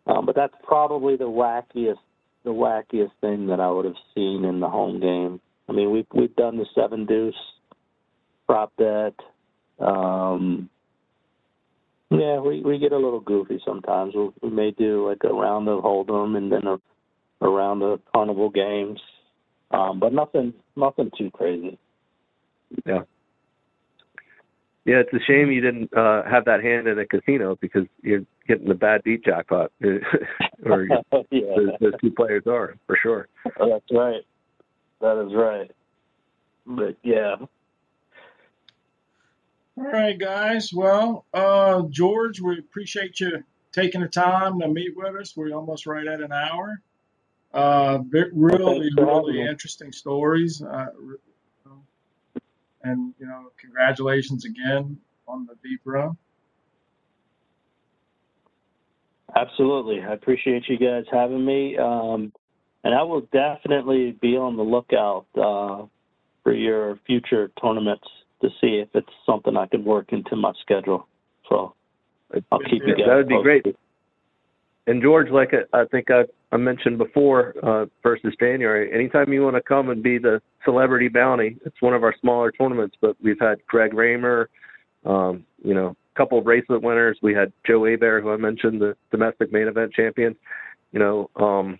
Um, 0.07 0.25
but 0.25 0.35
that's 0.35 0.53
probably 0.63 1.15
the 1.15 1.29
wackiest, 1.29 1.97
the 2.43 2.51
wackiest 2.51 3.11
thing 3.21 3.47
that 3.47 3.59
I 3.59 3.69
would 3.69 3.85
have 3.85 3.95
seen 4.13 4.45
in 4.45 4.59
the 4.59 4.69
home 4.69 4.99
game. 4.99 5.39
I 5.69 5.71
mean, 5.71 5.91
we've 5.91 6.07
we've 6.13 6.35
done 6.35 6.57
the 6.57 6.65
seven 6.75 7.05
deuce 7.05 7.35
prop 8.45 8.73
bet. 8.77 9.15
Um, 9.79 10.69
Yeah, 12.11 12.39
we 12.39 12.61
we 12.61 12.77
get 12.77 12.91
a 12.91 12.97
little 12.97 13.21
goofy 13.21 13.59
sometimes. 13.65 14.13
We, 14.13 14.29
we 14.43 14.49
may 14.49 14.71
do 14.71 15.07
like 15.09 15.23
a 15.23 15.33
round 15.33 15.67
of 15.67 15.83
hold'em 15.83 16.37
and 16.37 16.51
then 16.51 16.67
a, 16.67 16.77
a 17.41 17.49
round 17.49 17.81
of 17.81 18.01
carnival 18.13 18.49
games, 18.51 18.99
um, 19.71 19.99
but 19.99 20.13
nothing 20.13 20.53
nothing 20.75 21.09
too 21.17 21.31
crazy. 21.31 21.79
Yeah. 22.85 23.01
Yeah, 24.85 24.95
it's 24.95 25.13
a 25.13 25.19
shame 25.25 25.49
you 25.49 25.61
didn't 25.61 25.95
uh, 25.95 26.23
have 26.29 26.43
that 26.45 26.61
hand 26.61 26.87
in 26.87 26.99
a 26.99 27.05
casino 27.05 27.57
because 27.61 27.83
you're 28.01 28.25
getting 28.47 28.67
the 28.67 28.73
bad 28.73 29.01
beat 29.03 29.23
jackpot, 29.23 29.71
or 30.65 30.83
yeah, 31.31 31.41
those, 31.55 31.69
those 31.79 31.93
two 32.01 32.11
players 32.11 32.43
are 32.47 32.75
for 32.85 32.97
sure. 33.01 33.27
that's 33.45 33.91
right. 33.91 34.21
That 34.99 35.25
is 35.25 35.33
right. 35.33 35.71
But 36.65 36.97
yeah, 37.03 37.35
All 39.77 39.85
right, 39.85 40.17
guys. 40.17 40.71
Well, 40.73 41.25
uh, 41.33 41.83
George, 41.89 42.41
we 42.41 42.59
appreciate 42.59 43.19
you 43.19 43.43
taking 43.71 44.01
the 44.01 44.07
time 44.07 44.59
to 44.59 44.67
meet 44.67 44.95
with 44.95 45.15
us. 45.15 45.35
We're 45.35 45.53
almost 45.53 45.85
right 45.85 46.07
at 46.07 46.21
an 46.21 46.31
hour. 46.31 46.81
Uh, 47.53 47.99
ve- 47.99 48.31
really, 48.33 48.89
Thanks 48.89 48.95
for 48.95 49.05
having 49.05 49.25
really 49.25 49.41
interesting 49.41 49.91
stories. 49.91 50.61
Uh, 50.61 50.87
re- 50.97 51.17
and, 52.83 53.13
you 53.19 53.25
know, 53.25 53.49
congratulations 53.59 54.45
again 54.45 54.97
on 55.27 55.45
the 55.45 55.55
deep 55.67 55.81
run. 55.85 56.17
absolutely. 59.35 60.01
I 60.01 60.13
appreciate 60.13 60.63
you 60.67 60.77
guys 60.77 61.05
having 61.11 61.45
me, 61.45 61.77
um, 61.77 62.31
and 62.83 62.93
I 62.93 63.03
will 63.03 63.27
definitely 63.31 64.17
be 64.21 64.35
on 64.37 64.57
the 64.57 64.63
lookout 64.63 65.25
uh, 65.35 65.85
for 66.43 66.53
your 66.53 66.99
future 67.07 67.51
tournaments 67.61 68.07
to 68.41 68.49
see 68.59 68.81
if 68.83 68.89
it's 68.93 69.07
something 69.25 69.55
I 69.55 69.67
can 69.67 69.85
work 69.85 70.11
into 70.11 70.35
my 70.35 70.51
schedule. 70.61 71.07
So 71.49 71.75
I'll 72.51 72.59
keep 72.59 72.83
you 72.85 72.95
guys. 72.95 73.05
That 73.07 73.15
would 73.15 73.27
be 73.27 73.41
great. 73.41 73.65
And 74.87 75.01
George, 75.01 75.29
like 75.29 75.51
I, 75.53 75.81
I 75.81 75.85
think 75.85 76.11
I, 76.11 76.23
I 76.51 76.57
mentioned 76.57 76.97
before, 76.97 77.55
uh, 77.63 77.85
versus 78.01 78.33
January, 78.39 78.93
anytime 78.93 79.31
you 79.31 79.43
want 79.43 79.55
to 79.55 79.61
come 79.61 79.89
and 79.89 80.03
be 80.03 80.17
the 80.17 80.41
celebrity 80.65 81.07
bounty, 81.07 81.57
it's 81.65 81.81
one 81.81 81.93
of 81.93 82.03
our 82.03 82.13
smaller 82.19 82.51
tournaments, 82.51 82.97
but 83.01 83.15
we've 83.23 83.39
had 83.39 83.65
Greg 83.67 83.93
Raymer, 83.93 84.49
um, 85.05 85.45
you 85.63 85.73
know, 85.73 85.95
a 86.13 86.17
couple 86.17 86.37
of 86.37 86.43
bracelet 86.43 86.81
winners. 86.81 87.17
We 87.21 87.33
had 87.33 87.51
Joe 87.65 87.85
Hebert, 87.85 88.23
who 88.23 88.31
I 88.31 88.37
mentioned, 88.37 88.81
the 88.81 88.95
domestic 89.11 89.51
main 89.51 89.67
event 89.67 89.93
champion. 89.93 90.35
You 90.91 90.99
know, 90.99 91.29
um, 91.37 91.79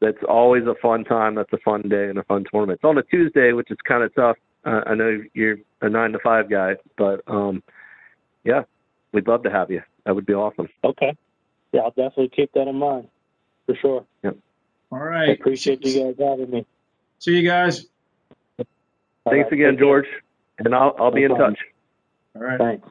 that's 0.00 0.18
always 0.28 0.64
a 0.64 0.74
fun 0.82 1.04
time. 1.04 1.34
That's 1.34 1.52
a 1.52 1.58
fun 1.58 1.82
day 1.82 2.08
and 2.08 2.18
a 2.18 2.24
fun 2.24 2.44
tournament. 2.50 2.80
It's 2.82 2.88
on 2.88 2.98
a 2.98 3.02
Tuesday, 3.04 3.52
which 3.52 3.70
is 3.70 3.78
kind 3.86 4.02
of 4.02 4.14
tough. 4.14 4.36
Uh, 4.64 4.80
I 4.86 4.94
know 4.94 5.20
you're 5.34 5.58
a 5.80 5.88
nine 5.88 6.12
to 6.12 6.18
five 6.18 6.50
guy, 6.50 6.74
but 6.98 7.22
um, 7.26 7.62
yeah, 8.44 8.62
we'd 9.12 9.28
love 9.28 9.42
to 9.44 9.50
have 9.50 9.70
you. 9.70 9.80
That 10.04 10.14
would 10.14 10.26
be 10.26 10.34
awesome. 10.34 10.68
Okay. 10.82 11.16
Yeah, 11.72 11.80
I'll 11.82 11.90
definitely 11.90 12.28
keep 12.28 12.52
that 12.52 12.68
in 12.68 12.76
mind 12.76 13.08
for 13.66 13.74
sure. 13.74 14.04
All 14.90 14.98
I 15.30 15.32
appreciate 15.32 15.84
you 15.84 16.04
guys 16.04 16.14
having 16.18 16.50
me. 16.50 16.66
See 17.18 17.32
you 17.32 17.48
guys. 17.48 17.86
All 18.58 18.66
Thanks 19.32 19.44
right, 19.44 19.52
again, 19.52 19.70
take 19.70 19.78
care. 19.78 19.86
George, 19.86 20.06
and 20.58 20.74
I'll 20.74 20.94
I'll 20.98 21.10
be 21.10 21.22
in 21.22 21.30
problem. 21.30 21.54
touch. 21.54 21.64
All 22.36 22.42
right. 22.42 22.58
Thanks. 22.58 22.88